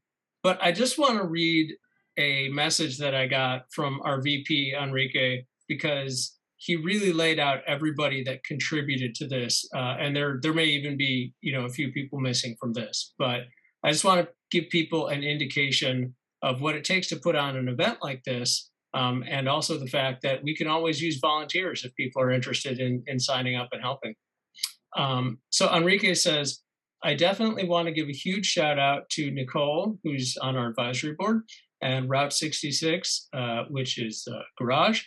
but 0.45 0.59
I 0.61 0.71
just 0.71 0.99
want 0.99 1.17
to 1.17 1.25
read 1.25 1.73
a 2.19 2.49
message 2.49 2.99
that 2.99 3.15
I 3.15 3.25
got 3.25 3.63
from 3.71 3.99
our 4.03 4.21
VP, 4.21 4.75
Enrique, 4.79 5.43
because 5.67 6.37
he 6.57 6.75
really 6.75 7.11
laid 7.11 7.39
out 7.39 7.63
everybody 7.65 8.23
that 8.25 8.43
contributed 8.43 9.15
to 9.15 9.27
this. 9.27 9.67
Uh, 9.75 9.95
and 9.99 10.15
there, 10.15 10.37
there 10.43 10.53
may 10.53 10.65
even 10.65 10.97
be, 10.97 11.33
you 11.41 11.51
know, 11.51 11.65
a 11.65 11.69
few 11.69 11.91
people 11.91 12.19
missing 12.19 12.55
from 12.59 12.73
this. 12.73 13.15
But 13.17 13.45
I 13.83 13.89
just 13.89 14.05
want 14.05 14.21
to 14.21 14.31
give 14.51 14.69
people 14.69 15.07
an 15.07 15.23
indication 15.23 16.13
of 16.43 16.61
what 16.61 16.75
it 16.75 16.83
takes 16.83 17.07
to 17.07 17.15
put 17.15 17.35
on 17.35 17.57
an 17.57 17.67
event 17.67 17.97
like 18.03 18.23
this. 18.23 18.69
Um, 18.93 19.23
and 19.27 19.49
also 19.49 19.79
the 19.79 19.87
fact 19.87 20.21
that 20.21 20.43
we 20.43 20.55
can 20.55 20.67
always 20.67 21.01
use 21.01 21.17
volunteers 21.19 21.83
if 21.83 21.95
people 21.95 22.21
are 22.21 22.29
interested 22.29 22.79
in, 22.79 23.01
in 23.07 23.19
signing 23.19 23.55
up 23.55 23.69
and 23.71 23.81
helping. 23.81 24.13
Um, 24.95 25.39
so 25.49 25.73
Enrique 25.73 26.13
says, 26.13 26.61
I 27.05 27.13
definitely 27.13 27.65
want 27.65 27.85
to 27.85 27.93
give 27.93 28.09
a 28.09 28.11
huge 28.11 28.47
shout 28.47 28.79
out 28.79 29.07
to 29.11 29.29
Nicole, 29.29 29.99
who's 30.03 30.37
on 30.37 30.55
our 30.55 30.69
advisory 30.69 31.13
board, 31.13 31.43
and 31.79 32.09
Route 32.09 32.33
66, 32.33 33.27
uh, 33.31 33.65
which 33.69 33.99
is 33.99 34.27
uh, 34.27 34.39
Garage, 34.57 35.03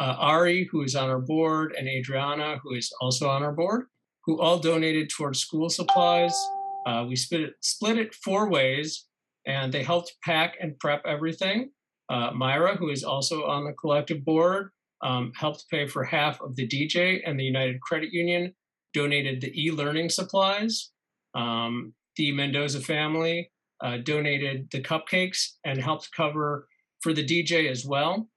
uh, 0.00 0.16
Ari, 0.18 0.68
who 0.72 0.82
is 0.82 0.96
on 0.96 1.08
our 1.08 1.20
board, 1.20 1.72
and 1.78 1.86
Adriana, 1.86 2.58
who 2.64 2.74
is 2.74 2.92
also 3.00 3.28
on 3.28 3.44
our 3.44 3.52
board, 3.52 3.86
who 4.24 4.40
all 4.40 4.58
donated 4.58 5.08
towards 5.08 5.38
school 5.38 5.70
supplies. 5.70 6.36
Uh, 6.84 7.04
we 7.08 7.14
split 7.14 7.42
it, 7.42 7.54
split 7.60 7.96
it 7.96 8.12
four 8.12 8.50
ways, 8.50 9.06
and 9.46 9.72
they 9.72 9.84
helped 9.84 10.16
pack 10.24 10.56
and 10.60 10.76
prep 10.80 11.00
everything. 11.06 11.70
Uh, 12.08 12.32
Myra, 12.32 12.74
who 12.74 12.90
is 12.90 13.04
also 13.04 13.44
on 13.44 13.64
the 13.64 13.72
collective 13.74 14.24
board, 14.24 14.70
um, 15.04 15.30
helped 15.36 15.66
pay 15.70 15.86
for 15.86 16.02
half 16.02 16.40
of 16.40 16.56
the 16.56 16.66
DJ, 16.66 17.20
and 17.24 17.38
the 17.38 17.44
United 17.44 17.80
Credit 17.82 18.12
Union 18.12 18.52
donated 18.92 19.40
the 19.40 19.52
e 19.56 19.70
learning 19.70 20.08
supplies. 20.08 20.90
Um, 21.36 21.94
the 22.16 22.32
Mendoza 22.32 22.80
family 22.80 23.50
uh, 23.82 23.98
donated 23.98 24.68
the 24.72 24.80
cupcakes 24.80 25.56
and 25.64 25.80
helped 25.80 26.10
cover 26.12 26.66
for 27.00 27.12
the 27.12 27.24
DJ 27.24 27.70
as 27.70 27.84
well. 27.84 28.28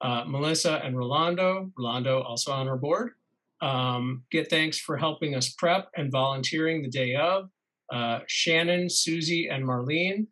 Uh, 0.00 0.24
Melissa 0.26 0.80
and 0.84 0.96
Rolando, 0.96 1.70
Rolando 1.78 2.22
also 2.22 2.52
on 2.52 2.68
our 2.68 2.76
board, 2.76 3.12
um, 3.60 4.24
get 4.30 4.50
thanks 4.50 4.78
for 4.78 4.96
helping 4.96 5.34
us 5.34 5.50
prep 5.50 5.90
and 5.96 6.10
volunteering 6.10 6.82
the 6.82 6.90
day 6.90 7.14
of. 7.14 7.48
Uh, 7.92 8.20
Shannon, 8.26 8.90
Susie, 8.90 9.48
and 9.48 9.64
Marlene 9.64 10.26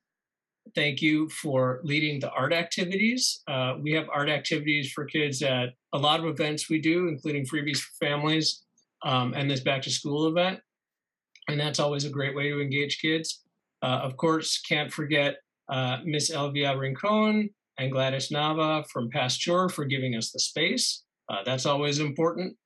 thank 0.75 1.03
you 1.03 1.29
for 1.29 1.81
leading 1.83 2.21
the 2.21 2.31
art 2.31 2.53
activities. 2.53 3.43
Uh, 3.47 3.75
we 3.81 3.93
have 3.93 4.07
art 4.13 4.29
activities 4.29 4.93
for 4.93 5.05
kids 5.05 5.43
at 5.43 5.71
a 5.93 5.99
lot 5.99 6.21
of 6.21 6.27
events 6.27 6.69
we 6.69 6.79
do, 6.79 7.09
including 7.09 7.47
freebies 7.47 7.79
for 7.79 7.93
families 8.05 8.63
um, 9.05 9.35
and 9.35 9.51
this 9.51 9.61
back 9.61 9.83
to 9.83 9.91
school 9.91 10.27
event. 10.27 10.61
And 11.49 11.61
that's 11.61 11.79
always 11.79 12.05
a 12.05 12.11
great 12.11 12.35
way 12.35 12.49
to 12.49 12.61
engage 12.61 13.01
kids. 13.01 13.43
Uh, 13.83 14.01
of 14.03 14.17
course, 14.17 14.61
can't 14.61 14.93
forget 14.93 15.37
uh, 15.69 15.99
Miss 16.05 16.31
Elvia 16.31 16.79
Rincon 16.79 17.51
and 17.79 17.93
Gladys 17.93 18.31
Nava 18.31 18.85
from 18.91 19.11
Pasteur 19.11 19.69
for 19.69 19.85
giving 19.85 20.15
us 20.17 20.31
the 20.31 20.39
space. 20.39 21.05
Uh, 21.29 21.43
that's 21.45 21.67
always 21.67 21.99
important. 21.99 22.57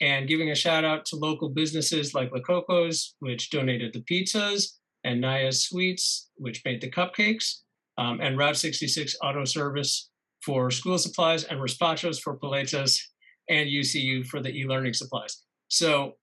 And 0.00 0.28
giving 0.28 0.50
a 0.50 0.54
shout 0.54 0.84
out 0.84 1.06
to 1.06 1.16
local 1.16 1.48
businesses 1.48 2.14
like 2.14 2.30
La 2.32 2.40
Coco's, 2.40 3.14
which 3.20 3.50
donated 3.50 3.94
the 3.94 4.02
pizzas, 4.02 4.72
and 5.04 5.22
Naya's 5.22 5.64
Sweets, 5.64 6.30
which 6.36 6.62
made 6.64 6.80
the 6.80 6.90
cupcakes, 6.90 7.60
um, 7.96 8.20
and 8.20 8.36
Route 8.36 8.56
66 8.56 9.16
Auto 9.22 9.44
Service 9.44 10.10
for 10.44 10.70
school 10.70 10.98
supplies, 10.98 11.44
and 11.44 11.60
Respachos 11.60 12.20
for 12.20 12.36
paletas, 12.36 13.00
and 13.48 13.68
UCU 13.68 14.26
for 14.26 14.40
the 14.40 14.50
e-learning 14.50 14.92
supplies. 14.92 15.44
So 15.68 16.16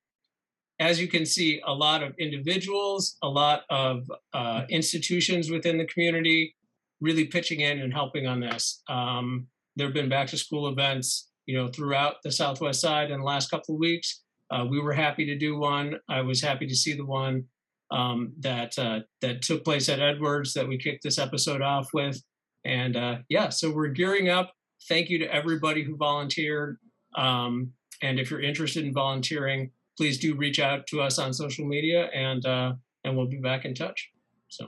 as 0.84 1.00
you 1.00 1.08
can 1.08 1.26
see, 1.26 1.62
a 1.66 1.74
lot 1.74 2.04
of 2.04 2.14
individuals, 2.20 3.18
a 3.24 3.30
lot 3.30 3.62
of 3.70 4.12
uh, 4.34 4.64
institutions 4.70 5.50
within 5.50 5.78
the 5.78 5.86
community 5.86 6.56
really 7.00 7.26
pitching 7.26 7.62
in 7.62 7.80
and 7.80 7.94
helping 7.94 8.28
on 8.28 8.40
this. 8.42 8.82
Um, 8.90 9.48
there 9.76 9.88
have 9.88 9.94
been 9.94 10.10
back 10.10 10.28
to 10.28 10.38
school 10.38 10.68
events, 10.68 11.30
you 11.46 11.58
know, 11.58 11.70
throughout 11.70 12.16
the 12.24 12.32
Southwest 12.32 12.82
side 12.82 13.12
in 13.12 13.20
the 13.20 13.26
last 13.26 13.50
couple 13.50 13.76
of 13.76 13.80
weeks. 13.80 14.24
Uh, 14.52 14.66
we 14.70 14.80
were 14.80 14.94
happy 14.94 15.26
to 15.26 15.38
do 15.38 15.58
one. 15.58 15.96
I 16.10 16.22
was 16.22 16.42
happy 16.42 16.68
to 16.68 16.76
see 16.76 16.94
the 16.94 17.06
one 17.06 17.46
um, 17.92 18.34
that 18.40 18.78
uh, 18.78 19.00
that 19.22 19.42
took 19.42 19.64
place 19.64 19.88
at 19.88 20.00
Edwards 20.00 20.54
that 20.54 20.68
we 20.68 20.78
kicked 20.78 21.04
this 21.04 21.20
episode 21.20 21.62
off 21.62 21.90
with. 21.94 22.22
And 22.66 22.96
uh, 22.96 23.18
yeah, 23.30 23.50
so 23.50 23.72
we're 23.72 23.88
gearing 23.88 24.30
up. 24.30 24.54
Thank 24.90 25.10
you 25.10 25.18
to 25.20 25.34
everybody 25.34 25.84
who 25.84 25.96
volunteered. 25.96 26.78
Um, 27.16 27.72
and 28.02 28.20
if 28.20 28.30
you're 28.30 28.42
interested 28.42 28.86
in 28.86 28.94
volunteering, 28.94 29.72
please 29.98 30.18
do 30.18 30.36
reach 30.36 30.60
out 30.60 30.88
to 30.88 31.02
us 31.02 31.20
on 31.20 31.34
social 31.34 31.66
media, 31.66 32.10
and 32.14 32.46
uh, 32.46 32.74
and 33.04 33.16
we'll 33.18 33.28
be 33.28 33.38
back 33.38 33.66
in 33.66 33.74
touch. 33.74 34.12
So, 34.48 34.68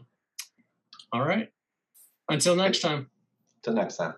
all 1.12 1.24
right. 1.24 1.50
Until 2.30 2.56
next 2.56 2.80
time. 2.80 3.10
Till 3.64 3.74
next 3.74 3.98
time. 3.98 4.16